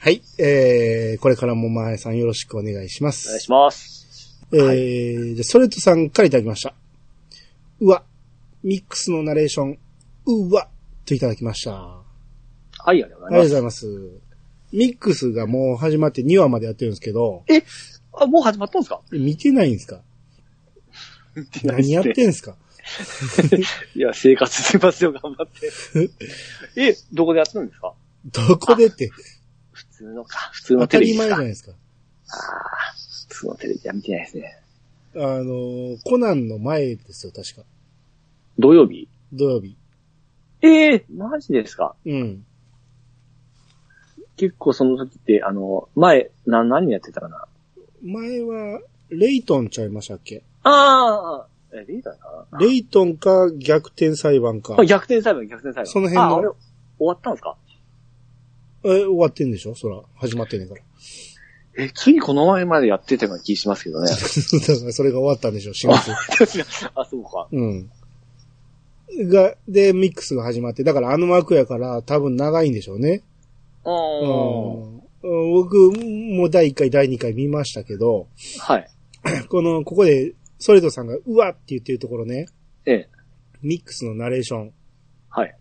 [0.00, 3.28] はい、えー、これからもまえさんよろしくお願いします。
[3.28, 3.93] お願いします。
[4.52, 6.74] えー、じゃあソレットさんからいただきました。
[7.80, 8.04] うわ、
[8.62, 9.78] ミックスのナレーション、
[10.26, 10.68] うわ、
[11.04, 11.72] といただきました。
[11.72, 12.02] あ
[12.86, 14.20] はい、ありがとうごりがとうざいまございます。
[14.72, 18.02] ミックスがもう始まって2話までやってるんですけど、す。
[18.12, 19.00] あ、もう始まったんですか？
[19.12, 20.02] 見てないんですか
[21.64, 22.56] 何やってんすか？
[23.96, 25.70] いや、生活してますよ、頑張って。
[26.90, 27.94] え、どこでやってるんですか？
[28.26, 29.10] どこでって、
[29.72, 31.28] 普通のか、普通の当たりテレビですか。
[31.28, 31.72] 前じゃないですか。
[31.72, 31.74] あ
[32.36, 32.94] あ、
[33.34, 34.58] 普通のテレビは見てないですね。
[35.16, 37.62] あの、コナンの前ですよ、確か。
[38.58, 39.08] 土曜日？
[39.32, 39.76] 土曜日。
[40.62, 41.96] ええマジですか？
[42.06, 42.44] うん。
[44.36, 47.46] 結構その時って、あの、前、な、何やってたかな？
[48.02, 48.80] 前は、
[49.10, 50.42] レイトンちゃいましたっけ？
[50.62, 52.58] ああ、え、リーダーかな？
[52.60, 54.84] レイトンか逆転裁判かあ。
[54.84, 55.86] 逆転裁判、逆転裁判。
[55.86, 56.56] その辺のあ、あれ、終
[57.06, 57.56] わったんですか？
[58.84, 59.74] え、終わってんでしょ？
[59.74, 60.80] そら、始まってんねんから。
[61.76, 64.08] え、ついこの前までやってたような気しますけどね。
[64.08, 65.88] だからそれが終わったんでしょ ?4
[66.46, 66.90] 月。
[66.94, 67.48] あ、そうか。
[67.50, 67.90] うん。
[69.28, 73.22] が、で、ミックスが始まって、だからあの幕やから多分長いんでしょうね。
[73.84, 75.00] あうん。
[75.52, 75.90] 僕
[76.36, 78.28] も第1回、第2回見ましたけど、
[78.60, 78.88] はい。
[79.48, 82.46] この、ここで、ソレドさんが、うわって言ってるところね、
[82.86, 83.08] ええ。
[83.62, 84.72] ミックスのナレーション、
[85.30, 85.56] はい。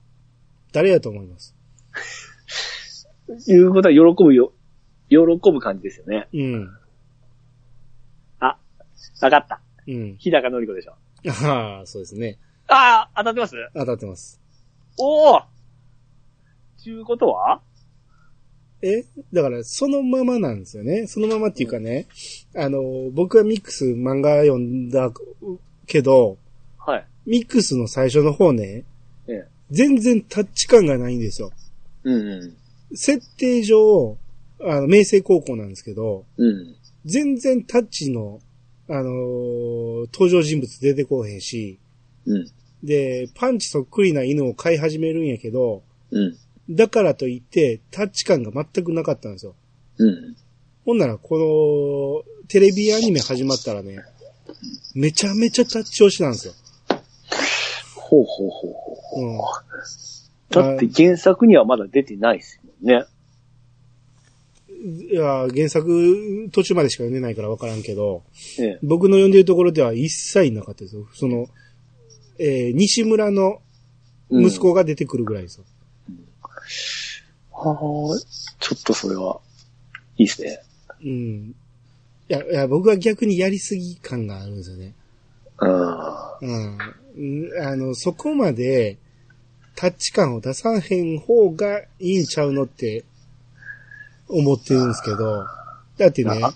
[0.74, 1.56] 誰やと思います？
[3.48, 4.54] いうことは喜ぶよ。
[5.14, 6.28] 喜ぶ感じですよね。
[6.34, 6.70] うん。
[9.22, 9.62] わかった。
[9.88, 10.18] うん。
[10.18, 10.96] 日高のり子でしょ。
[11.48, 12.38] ああ、そうですね。
[12.68, 13.56] ああ、当たってます？
[13.74, 14.42] 当たってます。
[14.98, 15.42] おお
[16.78, 17.62] ちゅうことは？
[18.82, 19.06] え？
[19.32, 21.08] だから、そのままなんですよね。
[21.08, 22.08] そのままっていうかね、
[22.56, 22.82] あの、
[23.14, 25.12] 僕はミックス漫画読んだ
[25.88, 26.38] けど、
[26.78, 27.08] はい。
[27.26, 28.84] ミックスの最初の方ね、
[29.28, 29.48] ええ。
[29.72, 31.52] 全然タッチ感がないんですよ。
[32.04, 32.54] うんう
[32.92, 32.98] ん。
[32.98, 34.18] 設定上、
[34.66, 36.76] あの、明星高校なんですけど、うん。
[37.06, 38.40] 全然タッチの、
[38.90, 41.80] あのー登場人物出てこうへんし、
[42.26, 42.48] うん。
[42.84, 46.38] で、パンチそっくりな犬を飼い始めるんやけど、うん。
[46.70, 49.56] だからといって、タッチ感が全くなかったんですよ。
[49.98, 50.36] うん。
[50.86, 54.00] ほんなら、この、テレビアニメ始まったらね、
[54.96, 56.54] めちゃめちゃタッチ押しなんですよ。
[57.96, 59.30] ほうほうほうほう。
[59.30, 59.38] うん。
[60.50, 63.06] だって原作にはまだ出てないですもんね。
[64.84, 68.24] いや、原作途中までしか読んでないからわからんけど、
[68.60, 68.80] ええ。
[68.84, 71.08] 僕の読んでるところでは一切なかったですよ。
[71.14, 71.48] その、
[72.38, 73.62] えー西村の
[74.30, 75.66] 息子が出てくるぐらいですよ。
[77.52, 78.20] はあ、
[78.60, 79.40] ちょっとそれは、
[80.18, 80.60] いいですね。
[81.02, 81.56] うん。
[82.28, 84.94] いや、いや、僕は逆にやりすぎ感があるんですよね。
[85.60, 85.72] うん。
[86.42, 86.78] うん。
[87.16, 88.98] うんあの、そこまで、
[89.76, 93.06] タッチ感を出さへん方がいいんちゃうのって、
[94.28, 95.46] 思ってるんですけど、
[95.98, 96.54] だってね、あ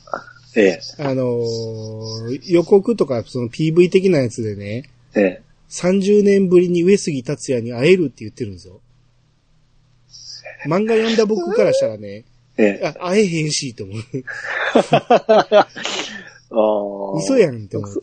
[0.55, 0.79] ええ。
[0.99, 5.41] あのー予告とか、その PV 的なやつでね、ええ。
[5.69, 8.79] 30年ぶりに上杉達也に会えるって言ってるんですよ。
[10.65, 12.23] 漫画読んだ僕からしたらね、
[12.57, 12.93] ええ。
[12.99, 13.97] あ、会えへんし、と思う。
[17.19, 17.99] 嘘やんって思って。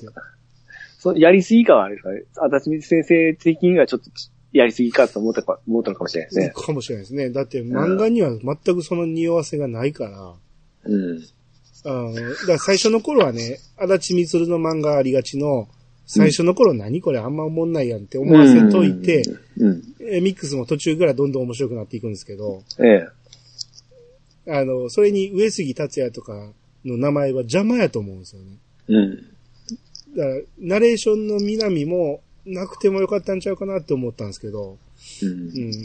[0.98, 2.22] そやりすぎかはあれですかね？
[2.36, 4.10] あたちみつ先生的にはちょっと
[4.54, 6.52] やりすぎかと思ったか、思ったのかもしれないですね。
[6.54, 7.30] かもしれないですね。
[7.30, 10.32] だって漫画には全くその匂わせがないから。
[10.84, 11.22] うん。
[11.86, 15.68] あのだから最初の頃はね、足立みつるの漫画ありがちの、
[16.06, 19.24] 最初の頃何これあんま思んないやんって思わせといて、
[19.58, 19.82] うん。
[20.00, 23.08] えミックスも途中からどんどん面白くなっていくんですけど、え
[24.46, 24.52] え。
[24.52, 26.52] あの、それに上杉達也とか
[26.84, 28.58] の名前は邪魔やと思うんですよね。
[28.88, 29.16] うん。
[30.16, 34.78] だから、ナレーションの南もなくてもよかったんちゃうかなって思ったんですけど、
[35.22, 35.28] うん。
[35.28, 35.72] ういん。
[35.72, 35.78] や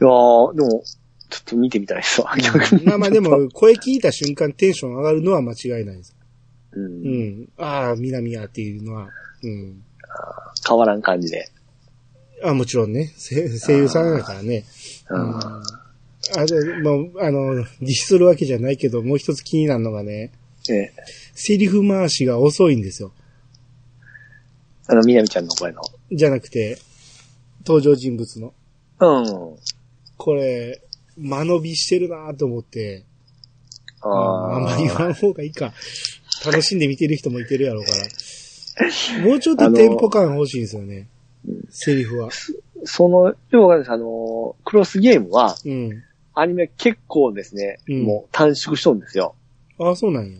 [0.00, 0.82] ー、でも、
[1.28, 2.84] ちょっと見てみたいですわ、逆に。
[2.84, 6.16] まあまあでも、声聞いた瞬間テンション上がるのは間違いないです。
[6.72, 6.80] う。
[6.80, 7.48] うんん。
[7.58, 9.10] ああ、南やっていうのは、
[9.42, 9.82] うん。
[10.66, 11.50] 変わらん感じで。
[12.42, 14.64] あもちろんね、声声優さんだからね。
[15.10, 15.38] うん。
[15.38, 15.62] あ
[16.46, 20.32] で、もう、あの、ディスするわけじゃないけど、もう一つ気になるのがね、
[20.68, 20.92] ええ。
[21.34, 23.12] セリフ回しが遅いんですよ。
[24.88, 25.82] あの、みなみちゃんの声の。
[26.12, 26.78] じゃなくて、
[27.66, 28.54] 登場人物の。
[29.00, 29.56] うん。
[30.16, 30.82] これ、
[31.16, 33.04] 間延びしてるなと思って、
[34.00, 35.72] ああんまり言わん方がいいか。
[36.44, 39.26] 楽しんで見てる人もいてるやろうから。
[39.26, 41.08] もうちょっとテンポ感欲しいんですよね。
[41.70, 42.30] セリフは。
[42.84, 46.02] その、要はですあの、クロスゲームは、うん。
[46.34, 49.34] アニメ結構ですね、うんもう短縮しとるんですよ。
[49.78, 50.38] ああ、そうなんや。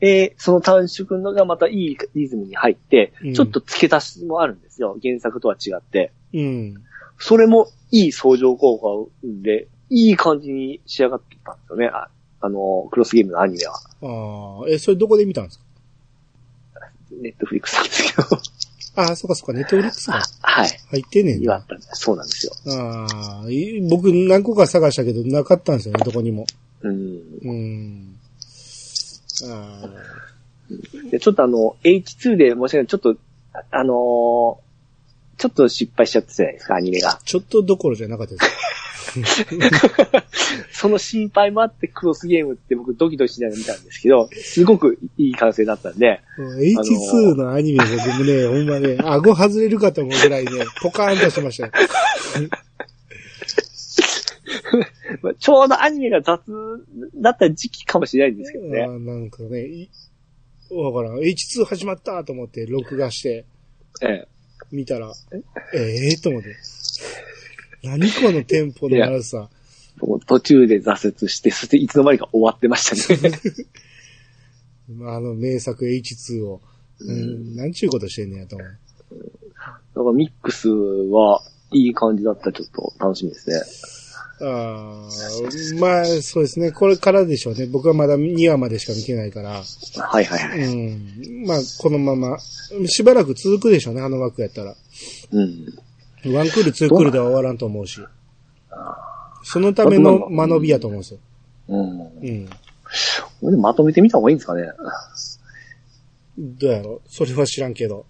[0.00, 4.96] えーその短縮のがまたいいリズムに入って、うんちょっと付け足しもあるんですよ。
[5.02, 6.12] 原作とは違って。
[6.34, 6.74] うん。
[7.18, 11.86] それもいい相乗効果を生んで、いい感じに仕上がってたんですよね。
[11.92, 12.08] あ
[12.40, 13.74] あの、クロスゲームのアニメは。
[14.62, 15.64] ああ、え、それどこで見たんですか？
[17.20, 18.28] ネットフリックスなんですけど。
[18.96, 20.68] ああ、そっかそっか、ネットフリックスがはい。
[20.90, 21.62] 入ってんねんな。
[21.92, 22.52] そうなんですよ。
[22.78, 26.46] ああ、い僕何個か探したけどなかったんですよね、どこにも。
[26.82, 27.20] うん。
[27.42, 28.09] うん。
[29.48, 29.88] あ
[31.10, 32.86] で、ちょっとあの、H2 で申し訳ない。
[32.86, 33.16] ちょっと、
[33.52, 34.70] ああのー
[35.40, 37.18] ちょっと失敗しちゃったじゃないですか、アニメが。
[37.24, 38.40] ちょっとどころじゃなかったで
[39.24, 39.46] す。
[40.78, 50.50] その心配もあってクロスゲームって僕ドキドキしながら見たんですけど、すごくいい完成だったんで、うん H2 のアニメがでもね、ほんまね、顎外れるかと思うぐらいね、
[50.82, 51.72] ポカーンとしましたよ。
[55.22, 56.40] まあちょうどアニメが雑
[57.16, 58.82] だった時期かもしれないんですけどね。
[58.82, 59.90] あーなんかね、い
[60.70, 61.18] わからん。
[61.18, 63.44] H2 始まったと思って、録画して、
[64.02, 64.28] ええ
[64.70, 65.12] 見たら、
[65.74, 66.56] ええと思って。
[67.82, 69.48] 何このテンポの悪さ。
[70.26, 73.32] 途中で挫折して、そしていつの間にか終わってましたね。
[75.06, 76.60] あの名作 H2 を。
[77.00, 78.78] うん、なんちゅうことしてんねやと思う。
[79.94, 83.99] だからミックスはいい感じだったらちょっと楽しみですね。
[84.42, 86.72] あーまあ、そうですね。
[86.72, 87.66] これからでしょうね。
[87.66, 89.62] 僕はまだ2話までしか見てないから。
[89.96, 90.60] はいはいはい。
[90.60, 91.46] うん。
[91.46, 92.38] まあ、このまま、
[92.86, 94.74] しばらく続くでしょうね、あの枠やったら。
[95.32, 96.34] うん。
[96.34, 98.00] ワンクール、ツークールでは終わらんと思うし。
[99.42, 101.20] そのための間延びやと思うんですよ。
[101.68, 102.00] うん。
[103.42, 103.60] うん。
[103.60, 104.72] まとめてみた方がいいんですかね。
[106.38, 108.06] どうやろうそれは知らんけど。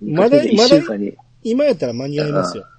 [0.00, 0.82] まだ一まだ。
[1.42, 2.64] 今やったら間に合いますよ。
[2.66, 2.77] あ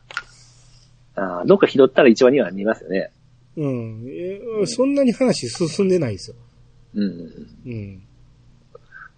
[1.19, 3.11] あ、どっか拾ったら一話には見えますよね。
[3.57, 4.05] うん。
[4.07, 6.35] えそんなに話進んでないですよ。
[6.95, 7.03] うん。
[7.65, 8.01] うん。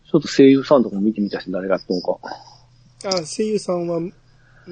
[0.05, 2.17] ちょっと声優さんとかも見てみたし、誰がやったのか。
[3.05, 3.99] あ、声優さんは、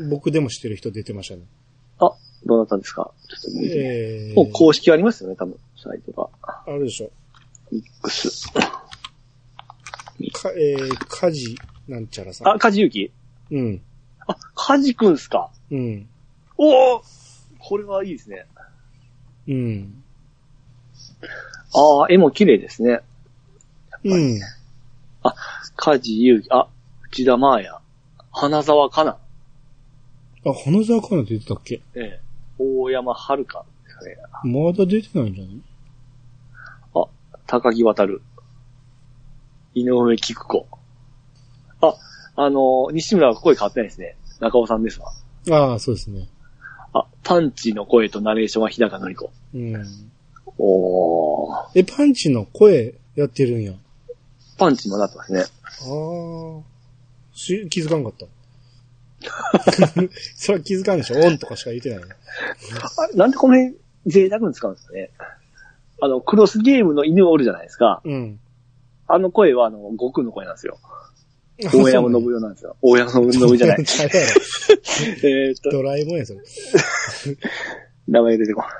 [0.10, 1.42] 僕でも知ってる人出てましたね。
[2.00, 2.12] あ、
[2.46, 3.12] どうなったんですか？
[3.30, 4.30] ちょっと見てみて。
[4.32, 6.30] えもう公式ありますよね、多分、サイトが。
[6.68, 7.12] あるでしょ。
[7.72, 8.52] ミックス。
[8.52, 11.58] か、えー、カジ
[11.88, 12.48] なんちゃらさん。
[12.50, 13.12] あ、カジユキ
[13.52, 13.82] うん。
[14.28, 15.50] あ、カジくんすか？
[15.72, 16.08] うん。
[16.58, 17.02] おお
[17.70, 18.48] これはいいですね。
[19.48, 20.04] うん。
[21.76, 23.02] ああ、絵も綺麗ですね。
[24.04, 24.40] うん。
[25.76, 26.68] カジユキ、あ、
[27.12, 27.70] 内田真也、
[28.32, 29.18] 花沢香菜、あ、
[30.66, 31.82] 花沢香菜出てたっけ？
[31.94, 32.22] ええ、
[32.58, 33.66] 大山遥か
[34.44, 34.52] ね。
[34.52, 35.62] まだ出てないんじゃない？
[36.96, 37.06] あ、
[37.46, 38.24] 高木渡る、
[39.76, 40.66] 井上菊子。
[41.82, 41.94] あ、
[42.36, 44.18] あのー西村は声変わってないですね。
[44.40, 45.12] 中尾さんですわ。
[45.52, 46.28] ああ、そうですね。
[46.94, 49.32] あ、パンチの声とナレーションは日高のり子。
[49.54, 49.76] うん。
[50.58, 53.74] おー、え、パンチの声やってるんや。
[54.58, 55.42] パンチもなってますね。
[55.42, 55.48] ああ。
[57.34, 58.26] し、気づかんかった。
[60.36, 61.20] それは気づかんでしょ？
[61.20, 62.06] オンとかしか言ってないね。
[62.98, 63.76] あれなんでこの辺
[64.08, 65.10] 贅沢に使うんですかね？
[66.02, 68.02] あの、クロスゲームの犬おるじゃないですか。
[68.06, 68.40] うん。
[69.08, 70.80] あの声は、あの、悟空の声なんですよ。
[71.68, 72.76] 大山信代なんですよ。
[72.82, 73.78] 大山信代じゃない。
[73.84, 76.40] えーっと、ドラえもんや、それ。
[78.08, 78.72] 名前出てこない。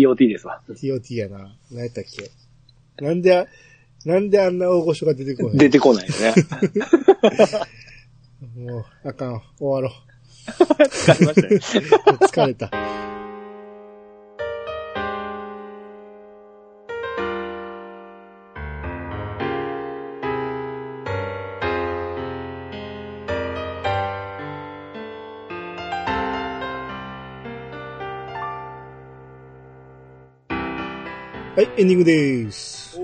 [0.00, 0.60] TOT ですわ。
[0.68, 1.56] TOT やな。
[1.70, 2.30] 何やったっけ？
[3.04, 3.46] なんであ、
[4.04, 6.34] なんであんな大御所が出てこない出てこないよね。
[8.70, 9.42] もう、あかん。
[9.58, 9.92] 終わろ
[10.46, 11.56] 疲れましたね。
[11.56, 11.58] う。
[12.24, 12.70] 疲れた。
[31.64, 33.00] い、エンディングです。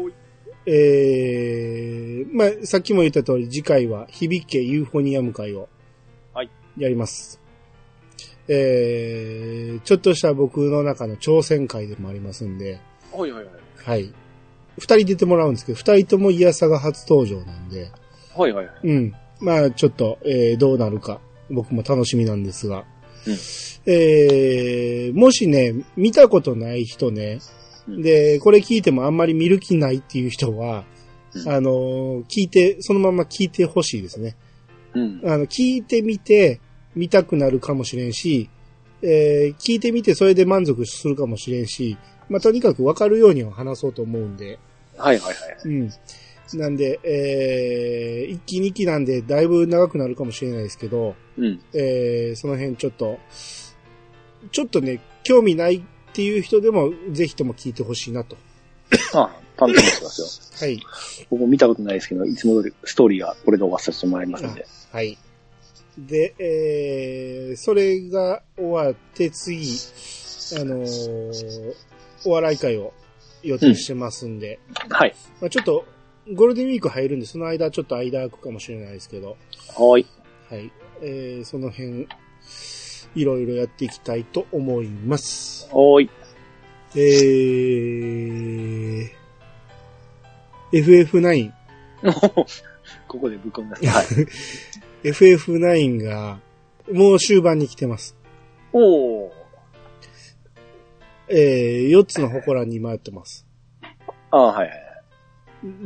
[0.67, 5.69] えー、まあ、さっきも言った通り、次回は、響けユーフォニアム会を、
[6.35, 6.51] はい。
[6.77, 7.41] やります。
[8.49, 12.81] えー、ちょっとした僕の中の挑戦会でもありますんで、
[13.13, 13.55] はいはいはい。
[13.77, 14.15] はい。
[14.79, 17.91] 二人出てもらうんですけど、二人ともイヤサが初登場なんで、
[18.37, 18.77] はいはいはい。
[18.83, 19.15] うん。
[19.41, 21.21] まあ、ちょっと、えー、どうなるか、
[21.51, 22.85] 僕も楽しみなんですが、
[23.27, 23.33] うん
[23.87, 30.85] えー、もしね、見たことない人ね、うんで、これ聞いてもあんまり見る気ないっていう人は、
[31.35, 34.37] うんあのー聞いて、そのまま聞いてほしいですね。
[34.95, 35.23] うん。
[35.25, 36.61] あの、聞いてみて、
[36.95, 38.51] 見たくなるかもしれんし、
[39.03, 41.97] えー聞いてみてそれで満足するかもしれんし、
[42.29, 44.59] まあ、とにかくわかるようには話そうと思うんで、
[44.97, 45.37] はいはいはい。
[45.65, 45.91] うん。
[46.55, 51.61] なんで、えー、一期二期なんでだいぶ長くなるかもしれないですけど、うん。
[51.75, 53.19] えー、その辺ちょっと、
[54.53, 58.37] ちょっとね、興味ないっていう人でも、ぜひとも聞いてほしいなと。
[59.15, 60.69] あ、楽しみにしてますよ。
[60.69, 60.81] はい。
[61.31, 64.67] 僕も見たことないですけど、いつも通りストーリーはこれで終わらせてもらいますんで。
[64.93, 65.17] はい。
[65.99, 69.63] で、えー、それが終わって次、
[70.61, 71.75] あのー
[72.27, 72.93] お笑い会を
[73.43, 74.59] 予定してますんで、
[74.91, 75.15] はい。
[75.41, 75.87] まあちょっと、
[76.35, 79.39] ゴールデンウィーク入るんで、その間ちょっと間空くかもしれないですけど、
[79.75, 80.07] はい。
[80.51, 80.71] はい。
[81.01, 82.07] えー、その辺、
[83.15, 85.69] いろいろやっていきたいと思います。
[85.73, 86.09] はい。
[86.97, 89.09] えー、
[90.73, 91.53] FF9。
[93.07, 93.85] ここでぶっ込みます。
[93.87, 94.07] はい。
[95.05, 96.41] FF9 が、
[96.93, 98.17] もう終盤に来てます。
[98.73, 99.31] おー。
[101.29, 103.47] えー、4つの祠に回ってます。
[104.33, 104.81] あはいはい。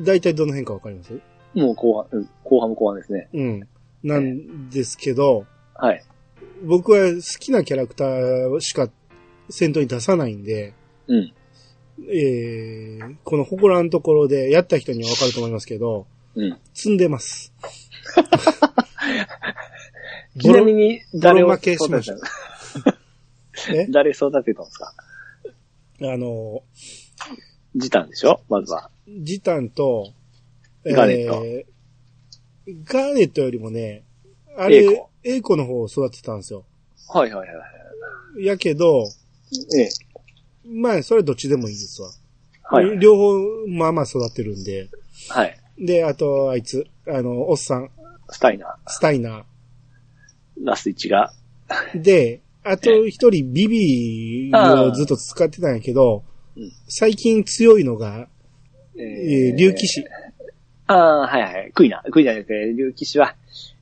[0.05, 1.21] 大体どの辺かわかります？
[1.55, 3.29] もう後半、うん後半も後半ですね。
[3.33, 3.69] うん。
[4.03, 6.03] なんですけど、はい。
[6.65, 8.89] 僕は好きなキャラクターしか
[9.51, 10.75] 戦闘に出さないんで、
[11.07, 11.33] うん。
[12.11, 16.59] えー、この祠のところでやった人にはわかると思いますけど、うん。
[16.73, 17.53] 積んでます。
[20.41, 22.01] ちなみに、誰を育てたの？
[23.73, 23.87] え？
[23.91, 24.95] 誰育てたんですか？
[26.03, 26.63] あの、
[27.77, 28.41] ジタンでしょ？
[28.49, 28.91] まずは。
[29.07, 30.13] ジタンと、
[30.85, 34.05] ガーネットえーガーネットよりもね、
[34.57, 36.65] あれエーコ、の方を育てたんですよ。
[37.09, 37.55] はいはいは
[38.39, 38.45] い。
[38.45, 39.05] やけど、
[39.77, 39.89] ええ。
[40.67, 42.11] まあ、それどっちでもいいですわ。
[42.65, 42.99] はい。
[42.99, 43.39] 両方、
[43.69, 44.89] まあまあ育ってるんで。
[45.29, 45.59] はい。
[45.79, 47.91] で、あと、あいつ、あの、おっさん、
[48.31, 49.45] スタイナスタイナー、
[50.63, 51.33] ラス1が。
[51.95, 52.01] ー。
[52.01, 56.25] で、あと一人、ビビをずっと使ってたんやけど
[56.57, 58.29] うん、最近強いのが、
[58.97, 60.05] ええー竜騎士。
[60.87, 61.73] ああ、はいはい。
[61.73, 62.03] クイナ。
[62.11, 63.35] クイナじゃなくて、竜騎士は、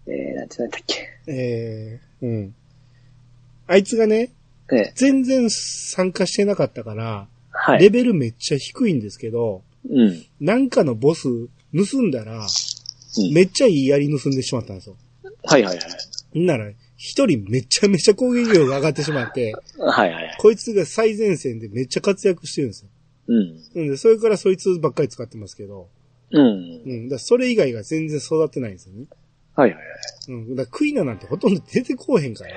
[0.07, 1.09] えー、なんてなんだっけ。
[1.27, 2.55] えー、うん。
[3.67, 4.31] あいつがね、
[4.73, 4.93] ええ。
[4.95, 7.81] 全然参加してなかったから、はい。
[7.81, 10.25] レベルめっちゃ低いんですけど、うん。
[10.41, 11.29] なんかのボス
[11.75, 12.49] 盗んだら、うん
[13.35, 14.97] めっちゃいい槍盗んでしまったんですよ。
[15.45, 15.83] はいはいは
[16.33, 16.41] い。
[16.41, 20.37] んなら、一人めちゃめちゃ攻撃力が上がってしまって、はいはいはい。
[20.39, 22.89] こいつが最前線でめっちゃ活躍してるんですよ。
[23.27, 23.61] うん。
[23.75, 25.89] うんで、それからそいつばっかり使ってますけど、
[26.31, 26.91] うんう。
[26.91, 27.09] ん。
[27.11, 29.05] だそれ以外が全然育ってないんですよね。
[29.55, 29.87] はいはいはい。
[30.29, 30.57] うん。
[30.57, 32.51] だからクイナなんてほとんど出てこうへんから。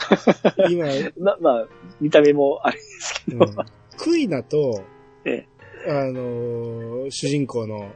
[0.70, 0.86] 今、
[1.18, 1.66] ま、まあ、
[2.00, 3.44] 見た目もあれですけど。
[3.44, 3.56] うん、
[3.96, 4.84] クイナと、
[5.24, 5.46] え
[5.86, 7.90] あのー主人公の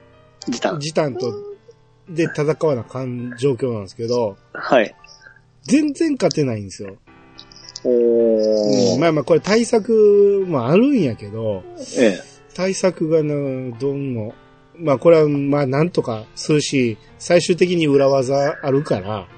[0.49, 0.81] ジタン。
[0.81, 1.33] ジタンと、
[2.09, 4.95] で戦わなあかん状況なんですけど、はい。
[5.63, 6.97] 全然勝てないんですよ。
[7.85, 8.95] おー。
[8.95, 11.63] うんまあまあこれ対策もあるんやけど、
[11.99, 12.21] ええ。
[12.55, 13.35] 対策がな、
[13.79, 14.35] どんも、
[14.77, 19.29] まあこれはまあなんとかするし、最終的に裏技あるから、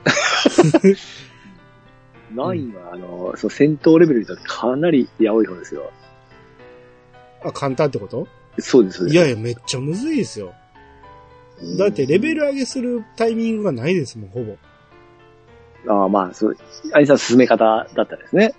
[2.34, 5.92] ナインは、あの、そう、戦闘レベルでかなりやおい方ですよ。
[7.44, 8.26] あ、簡単ってこと？
[8.58, 8.98] そうです。
[8.98, 10.52] そうですいやいや、めっちゃむずいですよ。
[11.78, 14.56] だってレベル上げするタイミングがないですもん、ほぼ。
[15.88, 16.56] ああ、まあ、そう、
[16.92, 17.64] アニさん進め方
[17.94, 18.54] だったんですね。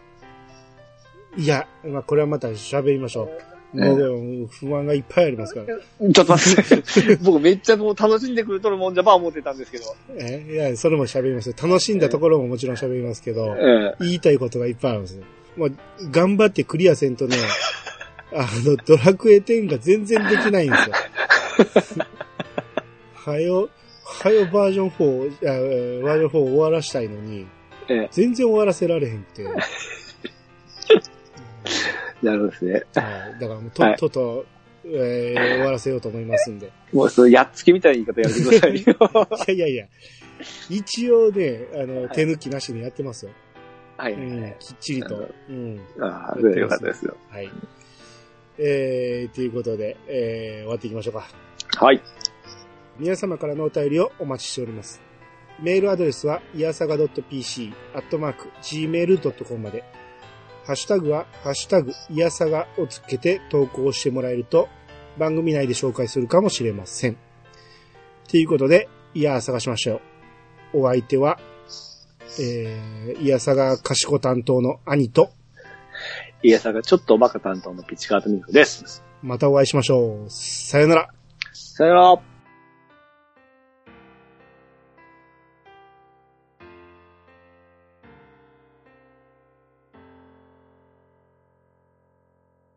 [1.35, 3.56] いや、まあこれはまた喋りましょう。
[3.77, 5.65] ええもう不安がいっぱいありますから。
[5.67, 7.15] ちょっと待って。
[7.21, 9.95] 僕めっちゃもう楽しんでくれとるもんじゃば思ってたんですけど。
[10.17, 11.55] えいや、それも喋りますよ。
[11.61, 15.23] 楽しんだところももちろん喋りますけど、え言いたいことがいっぱいあるんですよ。
[15.57, 15.69] まあ、
[16.11, 17.37] 頑張ってクリアせんとね、
[18.33, 22.05] あの、ドラクエ10が全然できないんですよ。
[23.15, 23.69] はよ、
[24.03, 27.45] はよバージョン4、あえーバージョン4終わらしたいのに、
[27.89, 29.45] ええ全然終わらせられへんって。
[32.21, 32.73] うんなるほどですね。
[32.73, 32.83] はい
[33.39, 34.45] だからもうとはいっとと、
[34.85, 36.71] えー終わらせようと思いますんで。
[36.93, 39.27] もう、その、やっつけみたいな言い方やめてくださいよ。
[39.47, 39.87] いやいやいや、
[40.69, 43.31] 一応ね、あの、はい手抜きなしでやってますよ。
[43.97, 44.13] はい。
[44.13, 45.29] うん、きっちりと。
[45.49, 45.81] うん。
[45.99, 47.17] ああ、よかったですよ。
[47.29, 47.49] はい。
[48.59, 51.27] えー、ということで、えー、終わっていきましょうか。
[51.77, 52.01] はい。
[52.99, 55.01] 皆様からのお便りをお待ちしております。
[55.61, 59.83] メールアドレスは、いやさが .pc、アットマーク、gmail.com まで。
[60.67, 64.67] ハッシュタグは、ハッシュタグ、いやさがをつけて投稿してもらえると、
[65.17, 67.17] 番組内で紹介するかもしれません。
[68.29, 70.01] ということで、いや探しましたよ。
[70.73, 71.39] お相手は、
[72.39, 75.31] えー、いやさが賢担当の兄と、
[76.43, 79.03] イエさんがちょっとおバカ担当のピチカートミルクです。
[79.23, 80.29] またお会いしましょう。
[80.29, 81.09] さよなら。
[81.53, 82.36] さよなら。